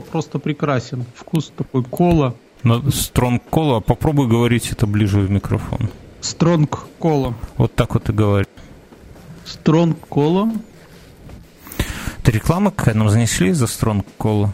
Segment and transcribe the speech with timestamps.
[0.00, 1.04] кола просто прекрасен.
[1.14, 2.34] Вкус такой кола.
[2.90, 5.88] Стронг кола, попробуй говорить это ближе в микрофон.
[6.20, 7.34] Стронг кола.
[7.56, 8.46] Вот так вот и говори.
[9.46, 10.50] Стронг кола.
[12.18, 14.52] Это реклама какая нам занесли за Стронг кола?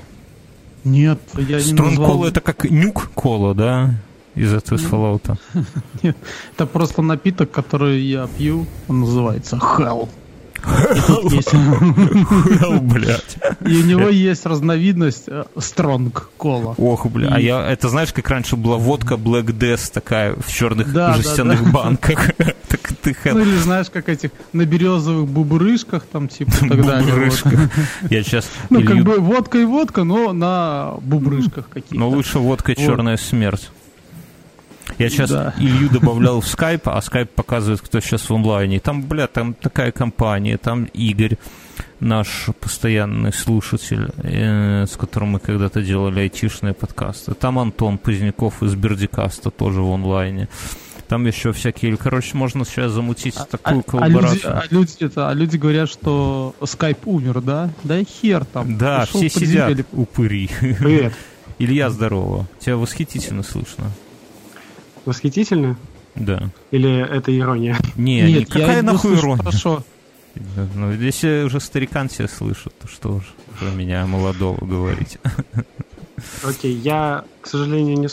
[0.85, 3.95] Нет, я не Стронг кола это как нюк кола, да?
[4.37, 5.39] Из этого из Fallout.
[6.03, 6.17] Нет,
[6.55, 8.67] это просто напиток, который я пью.
[8.87, 10.09] Он называется Hell.
[12.83, 13.37] Блять.
[13.65, 16.75] И у него есть разновидность Стронг кола.
[16.79, 17.29] Ох, бля.
[17.33, 22.31] А я, это знаешь, как раньше была водка Black Death такая в черных жестяных банках.
[22.69, 27.31] Так ты Ну или знаешь, как этих на березовых бубрышках там типа и так далее.
[28.11, 28.49] Я сейчас...
[28.71, 31.95] Ну как бы водка и водка, но на бубрышках какие-то.
[31.95, 33.71] Но лучше водка черная смерть.
[34.99, 35.55] Я сейчас да.
[35.59, 38.81] Илью добавлял в скайп, а скайп показывает, кто сейчас в онлайне.
[38.81, 41.37] Там, бля, там такая компания, там Игорь,
[42.01, 47.35] наш постоянный слушатель, э, с которым мы когда-то делали айтишные подкасты.
[47.35, 50.49] Там Антон Поздняков из Бердикаста тоже в онлайне.
[51.09, 51.97] Там еще всякие...
[51.97, 54.59] Короче, можно сейчас замутить а, такую а, коллаборацию.
[54.59, 57.71] А люди, а, люди, это, а люди говорят, что скайп умер, да?
[57.85, 58.77] Да и хер там.
[58.77, 60.51] Да, Пошел все сидят упыри.
[60.59, 61.13] Привет.
[61.59, 62.47] Илья, здорово.
[62.59, 63.93] Тебя восхитительно слышно.
[65.07, 65.77] Восхитительно?
[66.17, 66.51] Да.
[66.71, 67.79] Или это ирония?
[67.97, 69.43] Не, Нет, какая нахуй ирония?
[69.43, 69.85] Хорошо.
[70.75, 73.25] Ну, если уже старикан слышит, то что уж
[73.59, 75.19] про меня молодого говорить.
[76.45, 78.09] Окей, я, к сожалению, не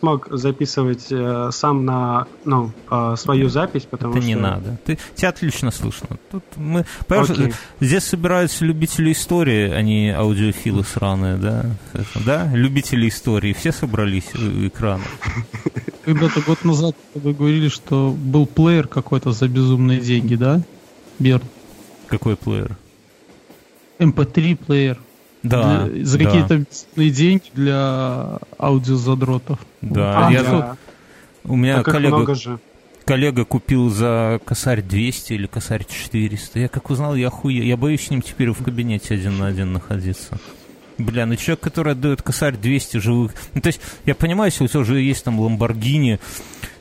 [0.00, 4.28] смог записывать э, сам на ну, э, свою запись, потому Это что...
[4.28, 4.78] не надо.
[4.84, 6.16] Ты, тебя отлично слышно.
[6.30, 7.54] Тут мы, okay.
[7.80, 11.66] Здесь собираются любители истории, а не аудиофилы сраные, да?
[12.26, 12.50] Да?
[12.52, 13.52] Любители истории.
[13.52, 15.04] Все собрались у экрана.
[16.04, 20.62] Когда-то год назад вы говорили, что был плеер какой-то за безумные деньги, да?
[21.18, 21.42] Берн.
[22.06, 22.76] Какой плеер?
[23.98, 24.98] MP3 плеер.
[25.42, 25.86] Да.
[25.86, 26.64] Для, за какие-то
[26.96, 29.58] деньги для аудиозадротов.
[29.80, 30.76] Да, а, я да.
[31.44, 32.36] У меня так коллега,
[33.04, 36.60] коллега купил за косарь 200 или косарь 400.
[36.60, 37.64] Я как узнал, я хуя...
[37.64, 40.38] Я боюсь с ним теперь в кабинете один на один находиться.
[40.98, 43.32] Бля, ну человек, который отдает косарь 200 живых...
[43.54, 46.20] Ну, то есть, я понимаю, если у тебя уже есть там Ламборгини,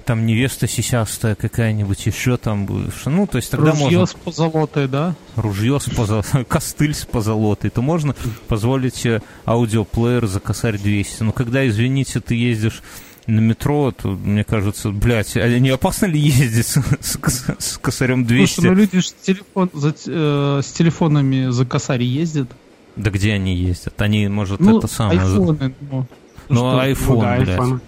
[0.06, 2.68] там невеста сисястая какая-нибудь, еще там,
[3.06, 4.06] ну, то есть тогда Ружье можно...
[4.06, 5.16] с позолотой, да?
[5.36, 8.16] Ружье с позолотой, костыль с позолотой, то можно
[8.48, 9.06] позволить
[9.46, 11.24] аудиоплеер за косарь 200.
[11.24, 12.82] Но когда, извините, ты ездишь
[13.28, 17.20] на метро, то, мне кажется, блядь, а не опасно ли ездить с, с,
[17.60, 18.54] с косарем 200?
[18.54, 22.50] Слушай, ну люди же с, телефон, за, э, с телефонами за косарь ездят.
[22.96, 24.02] Да где они ездят?
[24.02, 25.22] Они, может, ну, это самое...
[25.22, 26.06] Айфоны, ну.
[26.50, 27.60] Ну, ну iPhone, ну, да, блядь.
[27.60, 27.80] iPhone.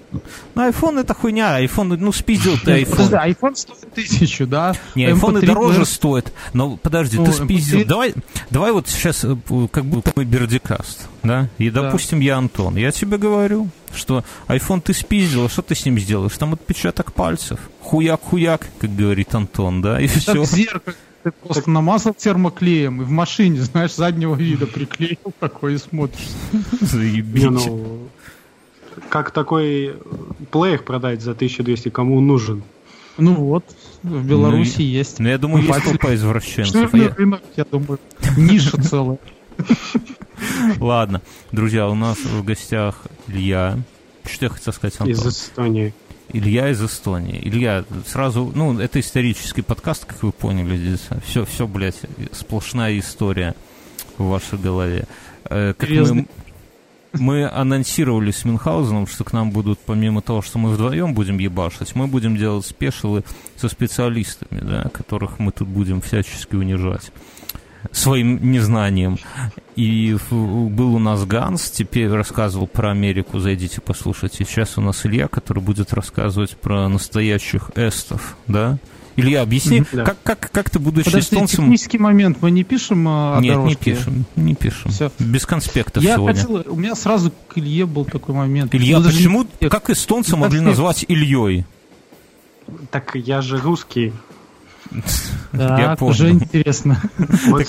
[0.56, 1.64] Ну, iPhone это хуйня.
[1.64, 2.92] iPhone, ну, спиздил ты iPhone.
[2.92, 4.74] Подожди, iPhone стоит тысячу, да?
[4.96, 6.32] Не, iPhone и дороже стоит.
[6.54, 7.86] Но, подожди, ну, ты спиздил.
[7.86, 8.14] Давай,
[8.52, 9.36] давай вот сейчас, э,
[9.72, 11.50] как бы мы Бердикаст, да?
[11.58, 12.26] И, допустим, да.
[12.26, 12.76] я Антон.
[12.76, 16.38] Я тебе говорю, что iPhone ты спиздил, а что ты с ним сделаешь?
[16.38, 17.60] Там отпечаток пальцев.
[17.82, 20.00] Хуяк-хуяк, как говорит Антон, да?
[20.00, 20.46] И все.
[20.46, 26.30] зеркало ты просто намазал термоклеем и в машине, знаешь, заднего вида приклеил такой и смотришь.
[26.82, 27.44] Заебись.
[27.44, 28.10] Ну,
[29.09, 29.95] как такой
[30.51, 32.63] плеер продать за 1200, кому он нужен?
[33.17, 33.66] Ну вот,
[34.03, 35.19] в Беларуси ну, есть.
[35.19, 36.94] Ну, я думаю, есть толпа извращенцев.
[36.94, 37.09] Я...
[37.09, 38.00] рынок, я думаю,
[38.38, 39.19] ниша целая.
[40.79, 43.78] Ладно, друзья, у нас в гостях Илья.
[44.25, 45.13] Что я хотел сказать, Антон?
[45.13, 45.94] Из Эстонии.
[46.33, 47.39] Илья из Эстонии.
[47.44, 51.01] Илья, сразу, ну, это исторический подкаст, как вы поняли здесь.
[51.25, 52.00] Все, все, блядь,
[52.31, 53.56] сплошная история
[54.18, 55.06] в вашей голове.
[55.45, 56.25] Э, как мы,
[57.14, 61.96] мы анонсировали с Мюнхгаузеном, что к нам будут, помимо того, что мы вдвоем будем ебашить,
[61.96, 63.24] мы будем делать спешилы
[63.58, 67.12] со специалистами, да, которых мы тут будем всячески унижать
[67.92, 69.18] своим незнанием.
[69.75, 74.46] И был у нас Ганс, теперь рассказывал про Америку, зайдите послушайте.
[74.46, 78.78] Сейчас у нас Илья, который будет рассказывать про настоящих эстов, да?
[79.16, 80.06] Илья, объясни, да.
[80.06, 81.63] как, как, как ты, будучи Подожди, эстонцем...
[81.66, 83.92] технический момент, мы не пишем о Нет, дорожке?
[83.92, 84.92] не пишем, не пишем.
[84.92, 85.12] Все.
[85.19, 86.42] Без конспектов Я сегодня.
[86.42, 88.74] Хотел, у меня сразу к Илье был такой момент.
[88.74, 89.69] Илья, ну, почему, не...
[89.69, 90.78] как эстонцы могли конспект.
[90.78, 91.66] назвать Ильей?
[92.90, 94.13] Так я же русский.
[95.52, 95.98] Понял.
[96.02, 97.02] уже интересно.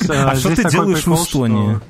[0.09, 1.81] А, а что ты делаешь в Эстонии?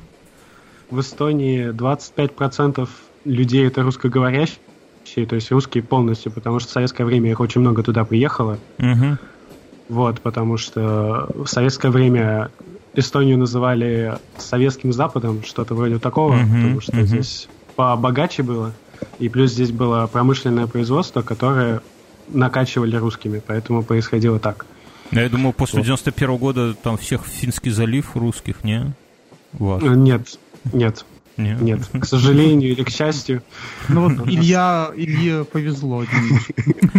[0.90, 2.88] В Эстонии 25%
[3.25, 7.82] людей это русскоговорящие, то есть русские полностью, потому что в советское время их очень много
[7.82, 8.58] туда приехало.
[8.78, 9.19] Угу.
[9.92, 12.50] Вот, потому что в советское время
[12.94, 18.72] Эстонию называли советским Западом, что-то вроде такого, uh потому что uh здесь побогаче было.
[19.18, 21.82] И плюс здесь было промышленное производство, которое
[22.28, 24.64] накачивали русскими, поэтому происходило так.
[25.10, 25.84] Я думал, после вот.
[25.84, 28.94] 91 -го года там всех Финский залив русских, не?
[29.52, 29.82] Ваш.
[29.82, 30.38] Нет,
[30.72, 31.04] нет.
[31.37, 31.61] Нет.
[31.61, 33.43] Нет, к сожалению или к счастью.
[33.88, 36.05] Ну вот Илья, Илье повезло.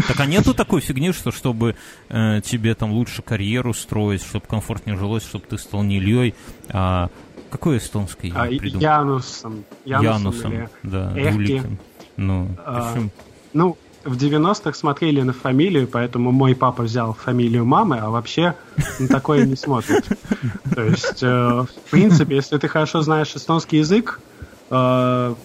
[0.07, 1.75] Так а нету такой фигни, что чтобы
[2.09, 6.33] э, тебе там лучше карьеру строить, чтобы комфортнее жилось, чтобы ты стал не Ильей,
[6.69, 7.09] а
[7.49, 9.63] какой эстонский а, Янусом.
[9.85, 11.77] Янусом, Янусом да, Уликом.
[12.17, 12.97] Ну, а,
[13.53, 18.55] ну, в 90-х смотрели на фамилию, поэтому мой папа взял фамилию мамы, а вообще
[18.99, 20.05] на такое не смотрит.
[20.75, 24.19] То есть, э, в принципе, если ты хорошо знаешь эстонский язык,
[24.69, 25.35] э,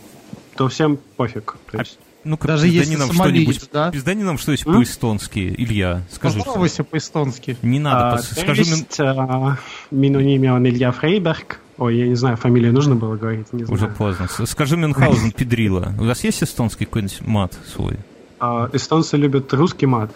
[0.56, 1.56] то всем пофиг.
[1.70, 3.90] То есть, ну даже если нам что-нибудь, да?
[3.90, 6.38] Пиздани нам что-нибудь по-эстонски, Илья, скажи.
[6.38, 7.56] Поздоровайся по-эстонски.
[7.62, 8.62] Не надо, а, скажи...
[8.62, 9.56] Есть, а,
[9.90, 11.60] Мину имя он Илья Фрейберг.
[11.78, 13.72] Ой, я не знаю, фамилию нужно было говорить, не знаю.
[13.72, 14.26] Уже поздно.
[14.46, 15.94] Скажи Мюнхгаузен Педрила.
[16.00, 17.98] У вас есть эстонский какой-нибудь мат свой?
[18.40, 20.12] А, эстонцы любят русский мат.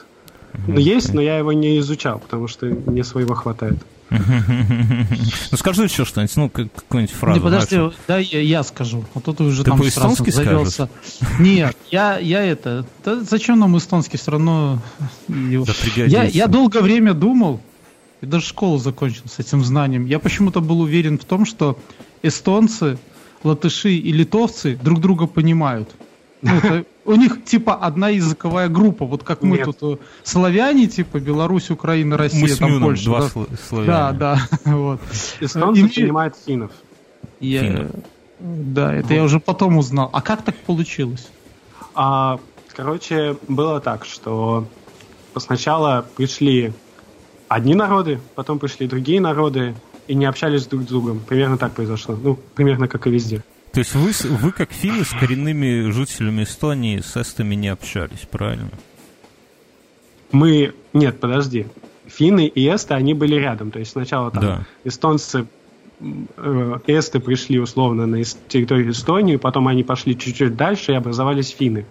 [0.66, 3.78] Ну, есть, но я его не изучал, потому что мне своего хватает.
[5.50, 7.38] Ну, скажи еще что-нибудь, ну, какую-нибудь фразу.
[7.38, 9.04] Не, подожди, да, я, я скажу.
[9.14, 10.88] А то ты уже ты там сразу завелся.
[11.38, 12.86] Нет, я, я это...
[13.04, 14.80] Да зачем нам эстонский все равно...
[15.28, 17.60] Да я, я долгое время думал,
[18.20, 20.06] и даже школу закончил с этим знанием.
[20.06, 21.78] Я почему-то был уверен в том, что
[22.22, 22.98] эстонцы,
[23.42, 25.90] латыши и литовцы друг друга понимают.
[26.40, 29.66] Ну, это, у них типа одна языковая группа, вот как мы Нет.
[29.66, 33.04] тут э, славяне, типа Беларусь, Украина, Россия, мы там Мюном, Польша.
[33.04, 33.28] Два да?
[33.68, 33.86] славяне.
[33.86, 34.38] Да, да.
[34.72, 35.00] Вот.
[35.40, 36.02] Эстонцы И...
[36.02, 36.72] понимают финнов.
[37.40, 37.60] Я...
[37.60, 37.90] Финнов.
[38.38, 39.14] Да, это вот.
[39.14, 40.10] я уже потом узнал.
[40.12, 41.28] А как так получилось?
[41.94, 42.40] А,
[42.74, 44.66] короче, было так, что
[45.36, 46.72] сначала пришли
[47.48, 49.74] одни народы, потом пришли другие народы
[50.08, 51.20] и не общались друг с другом.
[51.20, 52.18] Примерно так произошло.
[52.20, 53.42] Ну, примерно как и везде.
[53.72, 58.70] То есть вы, вы как финны с коренными жителями Эстонии с эстами не общались, правильно?
[60.30, 60.74] Мы...
[60.92, 61.66] Нет, подожди.
[62.06, 63.70] Финны и эсты, они были рядом.
[63.70, 64.66] То есть сначала там да.
[64.84, 65.46] эстонцы
[66.00, 71.86] э, эсты пришли условно на территорию Эстонии, потом они пошли чуть-чуть дальше и образовались финны.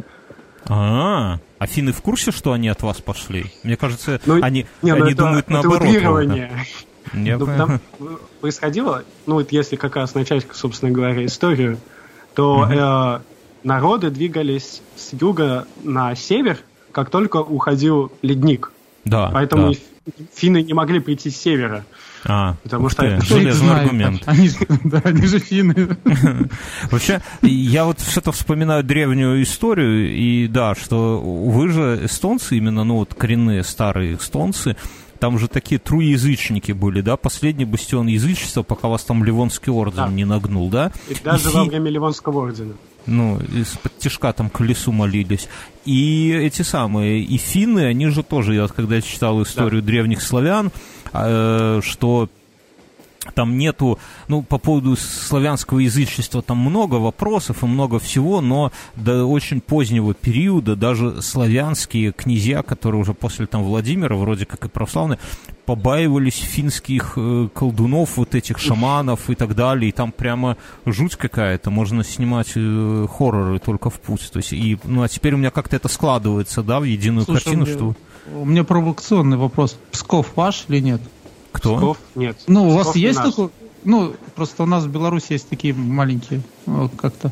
[0.65, 3.45] А, -а, а финны в курсе, что они от вас пошли?
[3.63, 5.81] Мне кажется, ну, они, не, ну они это, думают это наоборот.
[5.81, 6.51] Утрирование.
[7.13, 7.79] Я ну, там
[8.39, 11.77] происходило, ну вот если как раз начать, собственно говоря, историю,
[12.35, 12.71] то угу.
[12.71, 13.19] э,
[13.63, 16.57] народы двигались с юга на север,
[16.91, 18.71] как только уходил ледник.
[19.05, 19.29] Да.
[19.33, 20.11] Поэтому да.
[20.33, 21.85] финны не могли прийти с севера.
[22.23, 24.23] А, потому что ты, железный аргумент.
[24.27, 24.49] Они,
[24.83, 25.97] да, они же финны.
[26.91, 32.97] Вообще, я вот что-то вспоминаю древнюю историю, и да, что вы же эстонцы, именно, ну
[32.97, 34.75] вот коренные старые эстонцы,
[35.21, 37.15] там же такие труязычники были, да?
[37.15, 40.07] Последний бастион язычества, пока вас там Ливонский орден да.
[40.09, 40.91] не нагнул, да?
[41.09, 42.73] И даже и во время Ливонского ордена.
[43.05, 45.47] Ну, из-под тяжка там колесу молились.
[45.85, 49.87] И эти самые, и финны, они же тоже, я когда читал историю да.
[49.87, 50.71] древних славян,
[51.13, 52.27] э, что
[53.31, 59.25] там нету, ну, по поводу славянского язычества там много вопросов и много всего, но до
[59.25, 65.19] очень позднего периода даже славянские князья, которые уже после там Владимира, вроде как и православные,
[65.65, 71.69] побаивались финских э, колдунов, вот этих шаманов и так далее, и там прямо жуть какая-то,
[71.69, 75.51] можно снимать э, хорроры только в путь, то есть, и, ну, а теперь у меня
[75.51, 77.95] как-то это складывается, да, в единую Слушай, картину, что...
[78.35, 81.01] У меня провокационный вопрос, Псков ваш или нет?
[81.51, 81.75] Кто?
[81.75, 81.97] Псков?
[82.15, 82.37] Нет.
[82.47, 83.49] Ну, у вас есть такой...
[83.83, 86.41] Ну, просто у нас в Беларуси есть такие маленькие
[86.97, 87.31] как-то...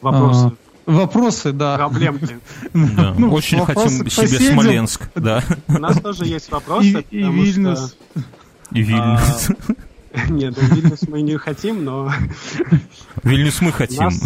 [0.00, 0.52] Вопросы.
[0.86, 1.76] А, вопросы, да.
[1.76, 2.38] Проблемки.
[2.74, 3.14] Да.
[3.16, 5.42] Ну, Очень хотим себе Смоленск, да.
[5.68, 7.04] У нас тоже есть вопросы.
[7.10, 7.96] И, и Вильнюс.
[8.12, 8.24] Что,
[8.72, 9.50] и Вильнюс.
[10.12, 12.12] А, нет, ну, Вильнюс мы не хотим, но...
[13.22, 14.04] Вильнюс мы хотим.
[14.04, 14.20] Нас...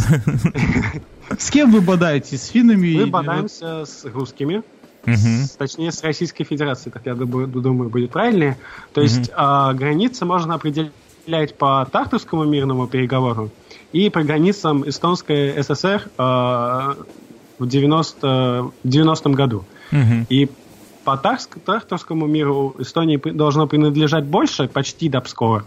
[1.38, 2.42] С кем вы бодаетесь?
[2.42, 2.96] С финнами?
[2.96, 4.64] Мы бодаемся с русскими
[5.04, 5.48] угу.
[5.58, 8.56] точнее с Российской Федерацией, так я думаю, будет правильнее.
[8.92, 9.36] То есть угу.
[9.74, 13.50] границы можно определять по Тартовскому мирному переговору
[13.92, 16.94] и по границам Эстонской ССР э,
[17.58, 19.64] в 90, 90 году.
[19.92, 20.26] Угу.
[20.28, 20.48] И
[21.04, 25.64] по Тартовскому миру Эстонии должно принадлежать больше, почти до Пскова,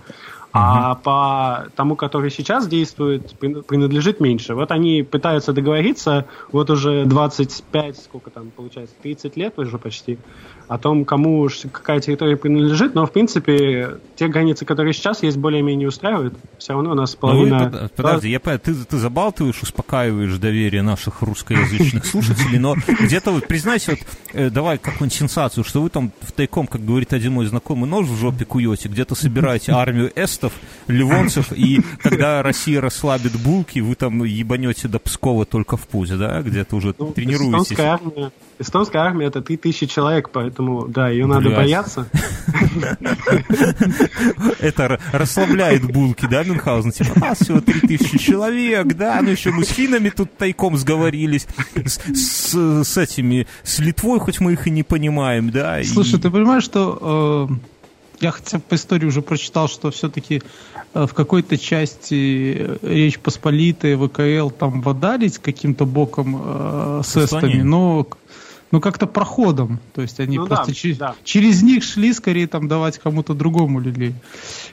[0.53, 4.53] а по тому, который сейчас действует, принадлежит меньше.
[4.53, 10.23] Вот они пытаются договориться, вот уже 25, сколько там получается, 30 лет уже почти,
[10.71, 15.87] о том, кому какая территория принадлежит, но, в принципе, те границы, которые сейчас есть, более-менее
[15.87, 16.33] устраивают.
[16.57, 17.69] Все равно у нас половина...
[17.69, 23.47] Ну, подожди, я понимаю, ты, ты забалтываешь, успокаиваешь доверие наших русскоязычных слушателей, но где-то вот
[23.47, 23.99] признайся, вот,
[24.33, 28.07] э, давай какую-нибудь сенсацию, что вы там в тайком, как говорит один мой знакомый, нож
[28.07, 30.53] в жопе куете, где-то собираете армию эст фашистов,
[30.87, 36.41] ливонцев, и когда Россия расслабит булки, вы там ебанете до Пскова только в путь, да,
[36.41, 37.77] где-то уже ну, тренируетесь.
[38.61, 42.07] Эстонская армия, это 3000 человек, поэтому, да, ее надо бояться.
[44.59, 46.91] Это расслабляет булки, да, Мюнхгаузен?
[46.91, 52.97] Типа, нас всего 3000 человек, да, ну еще мы с финами тут тайком сговорились, с
[52.97, 55.83] этими, с Литвой, хоть мы их и не понимаем, да.
[55.83, 57.55] Слушай, ты понимаешь, что э,
[58.21, 60.41] я хотя по истории уже прочитал, что все-таки
[60.93, 67.61] э, в какой-то части э, Речь Посполитая, ВКЛ там водались каким-то боком э, с эстами,
[67.63, 68.07] но
[68.71, 69.79] ну, как-то проходом.
[69.93, 71.15] То есть они ну, просто да, через, да.
[71.23, 74.15] через них шли скорее там давать кому-то другому люлей.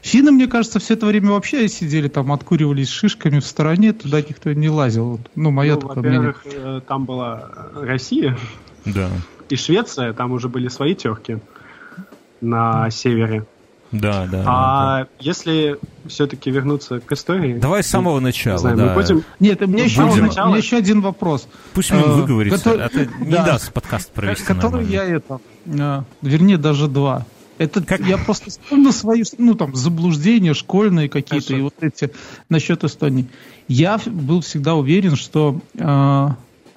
[0.02, 4.52] Финны, мне кажется, все это время вообще сидели там, откуривались шишками в стороне, туда никто
[4.52, 5.20] не лазил.
[5.34, 6.80] Ну, моя ну, такое во-первых, мнение.
[6.80, 8.36] там была Россия.
[8.84, 9.08] Да.
[9.48, 11.38] И Швеция, там уже были свои терки
[12.40, 13.46] на севере.
[13.90, 14.45] Да, да.
[14.47, 15.09] А да.
[15.18, 17.59] если все-таки вернуться к истории...
[17.59, 18.87] Давай с самого начала, знаю, да.
[18.87, 19.25] Мы будем...
[19.40, 21.49] Нет, у меня, еще, у меня еще один вопрос.
[21.73, 22.87] Пусть мне выговорится, который...
[22.87, 23.45] это не да.
[23.45, 24.90] даст подкаст провести Который нормально.
[24.90, 25.40] я это...
[25.66, 27.25] Э, вернее, даже два.
[27.57, 28.00] Это как?
[28.00, 32.12] я просто вспомнил свои, ну, там, заблуждения школьные какие-то, и вот эти
[32.49, 33.26] насчет Эстонии.
[33.66, 36.28] Я был всегда уверен, что э,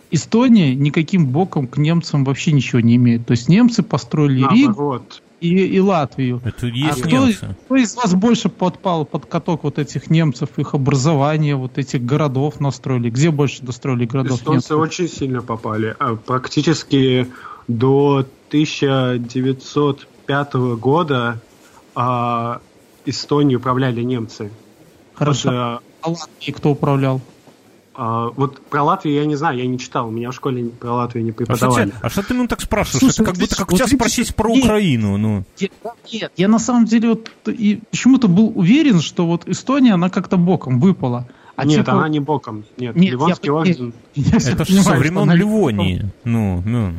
[0.09, 3.25] Эстония никаким боком к немцам вообще ничего не имеет.
[3.25, 5.01] То есть немцы построили Ригу,
[5.41, 6.39] и, и Латвию.
[6.45, 7.27] Это есть а кто,
[7.65, 12.59] кто из вас больше подпал под каток вот этих немцев, их образования, вот этих городов
[12.59, 13.09] настроили?
[13.09, 14.39] Где больше достроили городов?
[14.39, 14.77] Эстонцы немцев?
[14.77, 15.95] очень сильно попали.
[15.97, 17.27] А практически
[17.67, 21.41] до 1905 года
[21.95, 22.61] а,
[23.05, 24.51] Эстонию управляли немцы.
[25.15, 25.49] Хорошо.
[25.49, 27.21] Вот, а Латвии кто управлял?
[27.93, 30.93] А, вот про Латвию я не знаю, я не читал, у меня в школе про
[30.93, 31.91] Латвию не преподавали.
[31.91, 32.99] А что, а что ты ну так спрашиваешь?
[32.99, 35.17] Слушай, это как будто как вот у тебя спросить про нет, Украину.
[35.17, 35.43] Ну.
[35.59, 35.71] Нет,
[36.11, 40.37] нет, я на самом деле вот и почему-то был уверен, что вот Эстония, она как-то
[40.37, 41.27] боком выпала.
[41.57, 41.91] А нет, типа...
[41.91, 42.63] она не боком.
[42.77, 43.93] Нет, нет Ливонский я, орден.
[44.15, 46.09] Я, я это же со времен Ливонии.
[46.23, 46.93] Ну, ну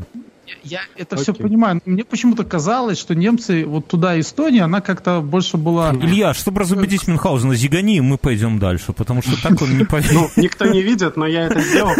[0.64, 1.22] я это Окей.
[1.22, 1.80] все понимаю.
[1.84, 5.92] Мне почему-то казалось, что немцы, вот туда Эстония, она как-то больше была...
[5.94, 10.12] Илья, чтобы разубедить Мюнхгаузена, зигани, мы пойдем дальше, потому что так он не поверит.
[10.12, 11.94] Ну, никто не видит, но я это сделал,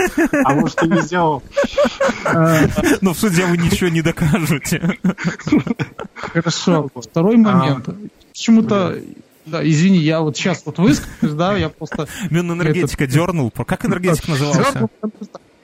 [0.45, 1.43] а может и не сделал.
[3.01, 4.99] Но в суде вы ничего не докажете.
[6.15, 6.89] Хорошо.
[6.95, 7.89] Второй момент.
[8.33, 8.99] Почему-то
[9.45, 12.07] да, извини, я вот сейчас вот выскажусь, да, я просто...
[12.31, 13.51] Минэнергетика дернул.
[13.51, 14.89] Как энергетик назывался?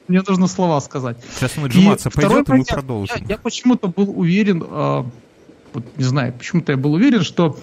[0.08, 1.18] Мне нужно слова сказать.
[1.34, 3.16] Сейчас он отжиматься и пойдет, и мы продолжим.
[3.20, 5.04] Я, я почему-то был уверен, э,
[5.72, 7.58] вот, не знаю, почему-то я был уверен, что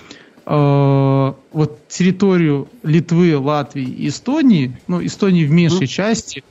[0.45, 5.87] э, вот территорию Литвы, Латвии и Эстонии, ну, Эстонии в меньшей mm.
[5.87, 6.43] части,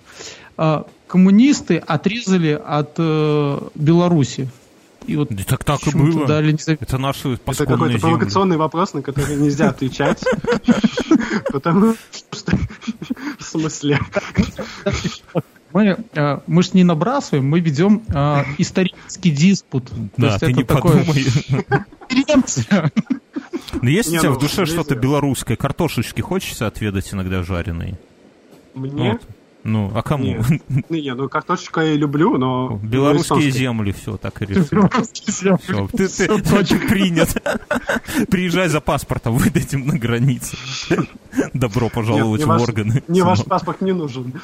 [0.58, 4.48] э, коммунисты отрезали от э, Беларуси.
[5.06, 6.26] И вот да, так так и было.
[6.26, 6.56] Дали.
[6.80, 10.22] Это наши Это какой-то провокационный вопрос, на который нельзя отвечать.
[11.52, 11.94] Потому
[12.32, 12.56] что...
[13.38, 14.00] В смысле?
[15.74, 19.90] Мы, э, мы же не набрасываем, мы ведем э, исторический диспут.
[20.16, 21.04] Да, ты не такое...
[21.04, 21.26] подумай.
[23.82, 25.56] Но есть у тебя в ну, душе что-то белорусское?
[25.56, 27.98] Картошечки хочется отведать иногда жареные?
[28.74, 29.18] Мне?
[29.64, 30.44] Ну, а кому?
[30.90, 32.78] Не, не ну картошечку я люблю, но...
[32.82, 34.90] Белорусские земли, все, так и решил.
[35.26, 37.34] Все, ты, ты очень принят.
[38.28, 40.58] Приезжай за паспортом, выдадим на границе.
[41.54, 43.02] Добро пожаловать Нет, в ваш, органы.
[43.08, 44.34] Мне ваш паспорт не нужен.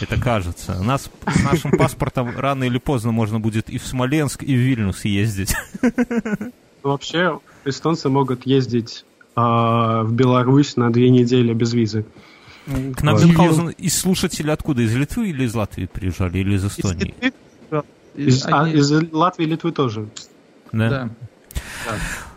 [0.00, 0.80] Это кажется.
[0.80, 5.04] Нас с нашим паспортом рано или поздно можно будет и в Смоленск, и в Вильнюс
[5.04, 5.56] ездить.
[6.84, 9.04] Ну, вообще, эстонцы могут ездить
[9.34, 12.06] э, в Беларусь на две недели без визы.
[12.96, 14.82] К нам Мюнхгаузен из слушателей откуда?
[14.82, 16.38] Из Литвы или из Латвии приезжали?
[16.38, 17.14] Или из Эстонии?
[18.14, 20.08] Из, а, из Латвии и Литвы тоже.
[20.72, 20.88] Да?
[20.90, 21.08] Да.
[21.86, 21.92] да.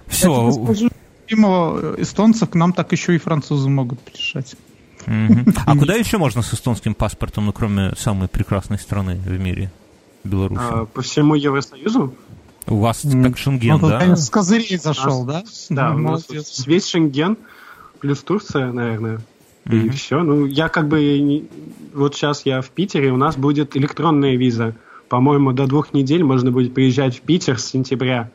[0.08, 0.90] Все.
[1.28, 4.56] Помимо эстонцев, к нам так еще и французы могут приезжать.
[5.66, 9.72] А куда еще можно с эстонским паспортом, ну, кроме самой прекрасной страны в мире,
[10.24, 10.62] Беларуси?
[10.62, 12.14] А, по всему Евросоюзу?
[12.68, 14.16] У вас как Шенген, ну, да?
[14.16, 15.44] С козырей зашел, да?
[15.70, 16.20] Да, ну,
[16.68, 17.38] весь Шенген
[18.00, 19.22] плюс Турция, наверное.
[19.66, 19.90] И mm-hmm.
[19.92, 20.24] все.
[20.24, 21.20] Ну, я как бы...
[21.20, 21.46] Не...
[21.94, 24.76] Вот сейчас я в Питере, у нас будет электронная виза.
[25.10, 28.32] По-моему, до двух недель можно будет приезжать в Питер с сентября.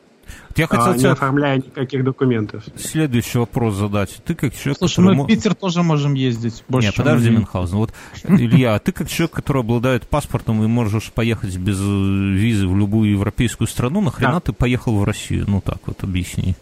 [0.55, 1.09] Я хотел а, тебя...
[1.09, 2.63] не оформляя никаких документов.
[2.75, 4.21] Следующий вопрос задать.
[4.25, 5.15] Ты как человек, Слушай, который...
[5.15, 6.63] мы в Питер тоже можем ездить.
[6.67, 7.77] Больше, Нет, подожди, Мюнхгаузен.
[7.77, 7.93] Вот,
[8.23, 13.67] Илья, ты как человек, который обладает паспортом и можешь поехать без визы в любую европейскую
[13.67, 14.39] страну, нахрена да.
[14.41, 15.45] ты поехал в Россию?
[15.47, 16.55] Ну так вот, объясни.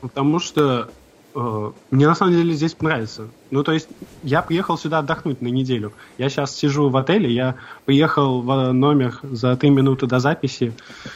[0.00, 1.01] Потому что Э,
[1.34, 3.28] мне на самом деле здесь нравится.
[3.50, 3.88] Ну, то есть,
[4.22, 5.92] я приехал сюда отдохнуть на неделю.
[6.18, 10.72] Я сейчас сижу в отеле, я приехал в номер за три минуты до записи.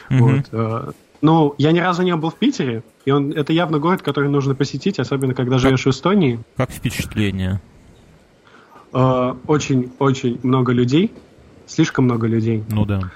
[0.08, 0.18] Mm-hmm.
[0.18, 0.44] Вот.
[0.52, 0.92] Э,
[1.23, 4.54] Ну, я ни разу не был в Питере, и он, это явно город, который нужно
[4.54, 6.38] посетить, особенно когда живешь в Эстонии.
[6.56, 7.61] Как впечатление?
[8.92, 11.12] Очень-очень э, много людей,
[11.66, 12.64] слишком много людей.
[12.68, 13.11] Ну да.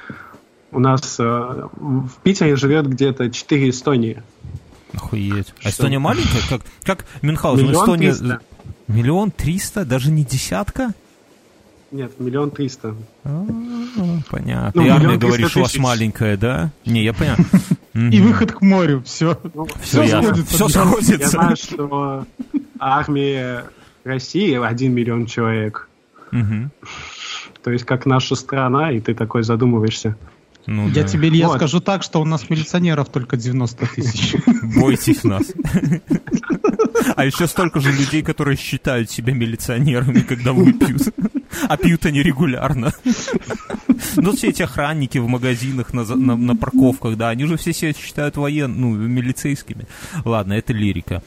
[0.73, 4.23] У нас э, в Питере живет где-то 4 Эстонии.
[4.94, 5.54] Охуеть.
[5.62, 6.40] А Эстония маленькая?
[6.49, 7.66] Как, как Мюнхгаузен?
[7.66, 8.09] Миллион Эстония...
[8.12, 8.40] триста.
[8.88, 9.85] Миллион триста?
[9.85, 10.92] Даже не десятка?
[11.92, 12.94] Нет, миллион триста.
[13.25, 13.47] А,
[14.30, 14.80] понятно.
[14.80, 16.70] Ну, И армия, говоришь, у вас маленькая, да?
[16.87, 17.35] Не, я понял.
[17.94, 19.40] И выход к морю, все.
[19.82, 20.54] Все сходится.
[20.54, 21.16] Все сходится.
[21.16, 22.26] Я знаю, что
[22.78, 23.64] армия
[24.04, 25.88] России один миллион человек.
[26.30, 30.16] То есть как наша страна, и ты такой задумываешься.
[30.67, 31.09] Ну, я да.
[31.09, 31.57] тебе, Илья, вот.
[31.57, 34.35] скажу так, что у нас милиционеров только 90 тысяч.
[34.76, 35.52] Бойтесь нас.
[37.17, 41.02] А еще столько же людей, которые считают себя милиционерами, когда выпьют.
[41.69, 42.93] А пьют они регулярно.
[44.17, 47.93] Ну, все эти охранники в магазинах, на, на, на парковках, да, они же все себя
[47.93, 49.87] считают воен, ну, милицейскими.
[50.25, 51.23] Ладно, это лирика.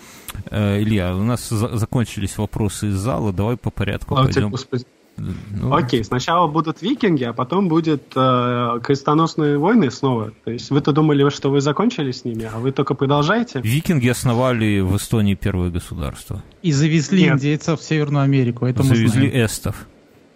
[0.50, 4.50] Э, Илья, у нас за закончились вопросы из зала, давай по порядку а пойдем.
[4.50, 4.86] Господи.
[5.18, 5.74] Ну...
[5.74, 10.32] Окей, сначала будут викинги, а потом будет э, крестоносные войны снова.
[10.44, 13.62] То есть вы-то думали, что вы закончили с ними, а вы только продолжааете?
[13.62, 16.44] Викинги основали в Эстонии первое государство.
[16.62, 17.36] И завезли Нет.
[17.36, 18.66] индейцев в Северную Америку.
[18.66, 19.88] Это завезли эстов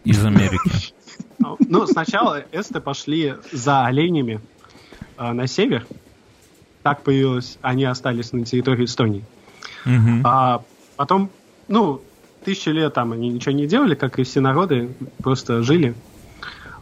[0.03, 0.93] из Америки.
[1.59, 4.41] Ну, сначала эсты пошли за оленями
[5.17, 5.85] э, на север.
[6.83, 9.25] Так появилось, они остались на территории Эстонии.
[10.23, 10.63] А
[10.95, 11.29] потом,
[11.67, 12.01] ну,
[12.47, 14.89] тысячи лет там они ничего не делали, как и все народы,
[15.21, 15.95] просто жили.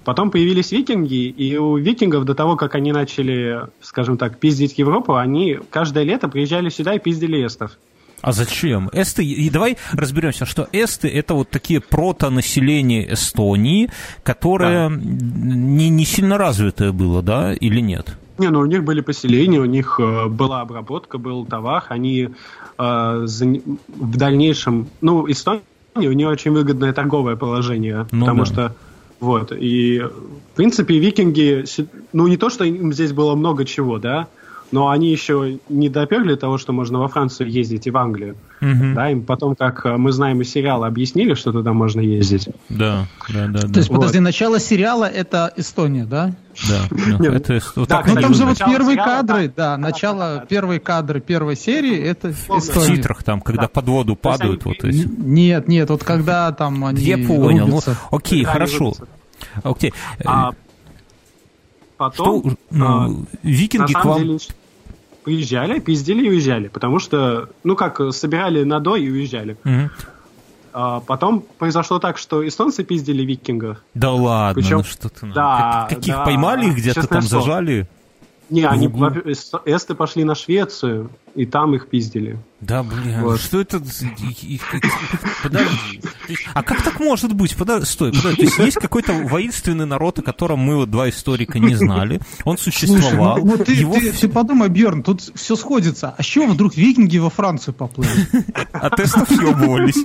[0.04, 5.16] Потом появились викинги, и у викингов до того, как они начали, скажем так, пиздить Европу,
[5.16, 7.72] они каждое лето приезжали сюда и пиздили эстов.
[8.22, 8.92] А зачем?
[8.94, 13.90] Эсты, и давай разберемся, что эсты это вот такие протонаселение Эстонии,
[14.22, 14.96] которое да.
[14.96, 18.16] не, не сильно развитое было, да, или нет?
[18.38, 22.30] Не, ну у них были поселения, у них э, была обработка, был товар, они
[22.78, 25.62] э, за, в дальнейшем, ну, Эстония,
[25.96, 28.46] у нее очень выгодное торговое положение, ну, потому да.
[28.46, 28.76] что
[29.20, 31.64] вот, и в принципе викинги,
[32.12, 34.28] ну не то, что им здесь было много чего, да,
[34.76, 38.36] но они еще не доперли того, что можно во Францию ездить и в Англию.
[38.62, 38.94] Угу.
[38.94, 42.50] Да, им потом, как мы знаем из сериала, объяснили, что туда можно ездить.
[42.68, 43.62] Да, да, да.
[43.62, 43.80] То да.
[43.80, 44.26] есть, подожди, вот.
[44.26, 46.36] начало сериала это Эстония, да?
[46.68, 49.78] Да, Нет, это вот да, так, ну, там же вот первые сериала, кадры, да, да
[49.78, 50.46] начало, да, да.
[50.46, 52.68] первые кадры первой серии, это Эстония.
[52.68, 53.68] В титрах там, когда да.
[53.70, 55.08] под воду падают, то вот эти.
[55.08, 57.80] Нет, нет, вот когда там они Я понял, ну,
[58.12, 58.94] окей, да, хорошо.
[59.64, 59.94] Окей.
[60.26, 60.52] А,
[61.96, 62.42] потом...
[62.42, 63.10] Что, ну, а,
[63.42, 64.22] викинги к вам...
[64.22, 64.40] Деле,
[65.26, 69.58] приезжали, пиздили и уезжали, потому что, ну как, собирали надо и уезжали.
[69.66, 69.90] Угу.
[70.78, 73.78] А потом произошло так, что эстонцы пиздили викингов.
[73.94, 75.26] Да ладно, Причем, ну что ты...
[75.34, 77.88] Да, как, каких да, поймали где-то там зажали?
[78.50, 82.38] Не, они эсты пошли на Швецию, и там их пиздили.
[82.66, 83.40] Да, блин, вот.
[83.40, 83.80] что это?
[85.44, 86.02] Подожди.
[86.54, 87.56] А как так может быть?
[87.56, 88.38] Подожди, стой, подожди.
[88.38, 92.20] То есть есть какой-то воинственный народ, о котором мы вот два историка не знали.
[92.44, 93.38] Он существовал.
[93.38, 93.94] Слушай, ну, ну ты, его...
[93.94, 96.16] ты, ты подумай, Бьерн, тут все сходится.
[96.18, 98.10] А с чего вдруг викинги во Францию поплыли?
[98.74, 100.04] А тестов съебывались.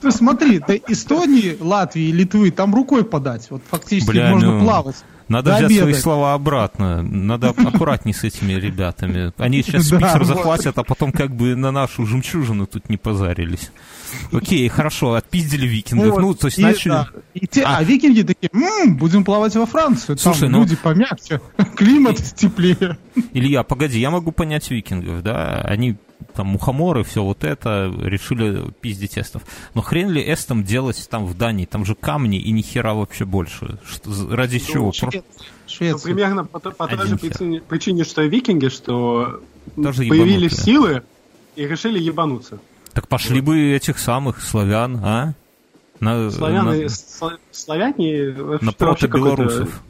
[0.00, 3.48] Ты смотри, до Эстонии, Латвии, Литвы там рукой подать.
[3.50, 4.96] Вот фактически можно ну, плавать.
[5.28, 5.82] Надо взять обеда.
[5.82, 7.02] свои слова обратно.
[7.02, 9.32] Надо аккуратней с этими ребятами.
[9.38, 13.70] Они сейчас спикер захватят, а потом как бы на нашу жемчужину тут не позарились.
[14.32, 16.18] Окей, хорошо, отпиздили викингов.
[16.18, 17.06] Ну, то есть начали...
[17.64, 18.50] А, викинги такие,
[18.86, 20.18] будем плавать во Францию.
[20.18, 20.60] Слушай, ну...
[20.60, 21.40] люди помягче,
[21.76, 22.98] климат теплее.
[23.32, 25.60] Илья, погоди, я могу понять викингов, да?
[25.62, 25.96] Они
[26.34, 29.42] там мухоморы, все вот это, решили пиздить эстов.
[29.74, 31.64] Но хрен ли эстам делать там в Дании?
[31.64, 33.78] Там же камни и ни хера вообще больше.
[33.84, 34.92] Что, ради ну, чего?
[34.92, 35.22] Швеция.
[35.66, 35.92] Швеция.
[35.92, 39.42] Ну, примерно по, по той же причине, причине, что и викинги, что
[39.76, 40.64] Тоже появились ебанутые.
[40.64, 41.02] силы
[41.56, 42.60] и решили ебануться.
[42.98, 43.46] Так пошли вот.
[43.46, 45.34] бы этих самых славян, а?
[46.00, 46.88] На, Славяне,
[47.20, 47.38] на...
[47.52, 49.82] славяне на прото-белорусов.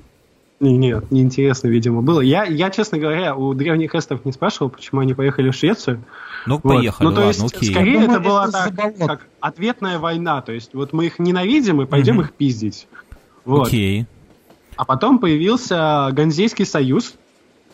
[0.61, 2.21] Нет, неинтересно, видимо, было.
[2.21, 6.05] Я, я, честно говоря, у древних эстов не спрашивал, почему они поехали в Швецию.
[6.45, 6.75] Ну, вот.
[6.75, 7.73] поехали, Ну, то ладно, есть, окей.
[7.73, 10.43] скорее думаю, это была так, как ответная война.
[10.43, 12.25] То есть, вот мы их ненавидим и пойдем угу.
[12.25, 12.89] их пиздить.
[13.47, 13.69] Вот.
[13.69, 14.05] Окей.
[14.77, 17.15] А потом появился Ганзейский союз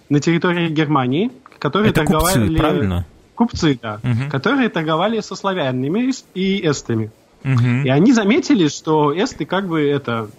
[0.09, 2.47] на территории Германии, которые это торговали...
[2.47, 3.07] Купцы, правильно?
[3.35, 4.01] Купцы, да.
[4.03, 4.31] Угу.
[4.31, 7.11] Которые торговали со славянами и эстами.
[7.45, 7.85] Угу.
[7.85, 10.31] И они заметили, что эсты как бы это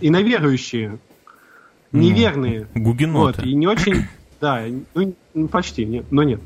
[0.00, 0.98] иноверующие
[1.92, 2.66] неверные.
[2.74, 3.40] Гугеноты.
[3.40, 4.06] Вот, и не очень,
[4.40, 4.62] Да,
[4.94, 6.40] ну, почти, нет, но нет.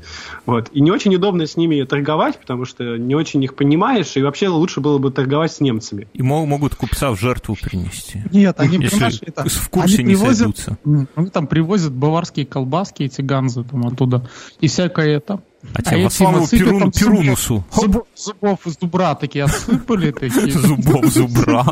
[0.47, 0.69] Вот.
[0.71, 4.47] И не очень удобно с ними торговать, потому что не очень их понимаешь, и вообще
[4.47, 6.07] лучше было бы торговать с немцами.
[6.13, 8.23] И могут купца в жертву принести.
[8.31, 10.77] Нет, они, понимаешь, это, в курсе они не привозят, сойдутся.
[11.15, 14.27] Они там привозят баварские колбаски, эти ганзы там оттуда,
[14.59, 15.41] и всякое это.
[15.63, 17.63] А, а тебе во славу Перун, Перунусу.
[17.71, 20.11] Зубов, зубов из зубра такие отсыпали.
[20.11, 20.51] Такие.
[20.59, 21.65] Зубов зубра.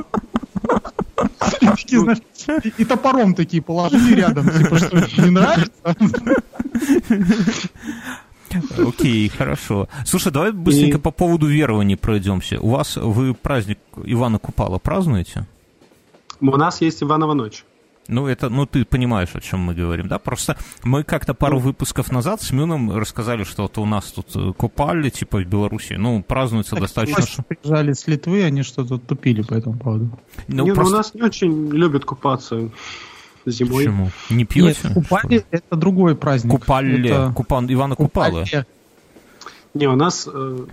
[1.59, 2.19] Такие, знаешь,
[2.77, 5.95] и, топором такие положили рядом, типа, что не нравится?
[8.77, 9.87] Окей, хорошо.
[10.05, 12.59] Слушай, давай быстренько по поводу верований пройдемся.
[12.59, 15.45] У вас вы праздник Ивана Купала празднуете?
[16.39, 17.63] У нас есть Иванова ночь.
[18.11, 20.19] Ну, это, ну, ты понимаешь, о чем мы говорим, да?
[20.19, 21.61] Просто мы как-то пару ну.
[21.61, 25.93] выпусков назад с Мюном рассказали, что вот у нас тут э, купали, типа, в Беларуси.
[25.93, 27.43] Ну, празднуется так достаточно...
[27.47, 30.09] приезжали с Литвы, они что-то тупили по этому поводу.
[30.49, 30.91] Ну, не, просто...
[30.91, 32.69] ну, у нас не очень любят купаться
[33.45, 33.85] зимой.
[33.85, 34.11] Почему?
[34.29, 34.79] Не пьете?
[34.83, 36.51] Нет, купали— это другой праздник.
[36.51, 37.31] Купали, это...
[37.33, 38.43] Купан, Ивана Купала.
[39.73, 40.65] Не, у нас э,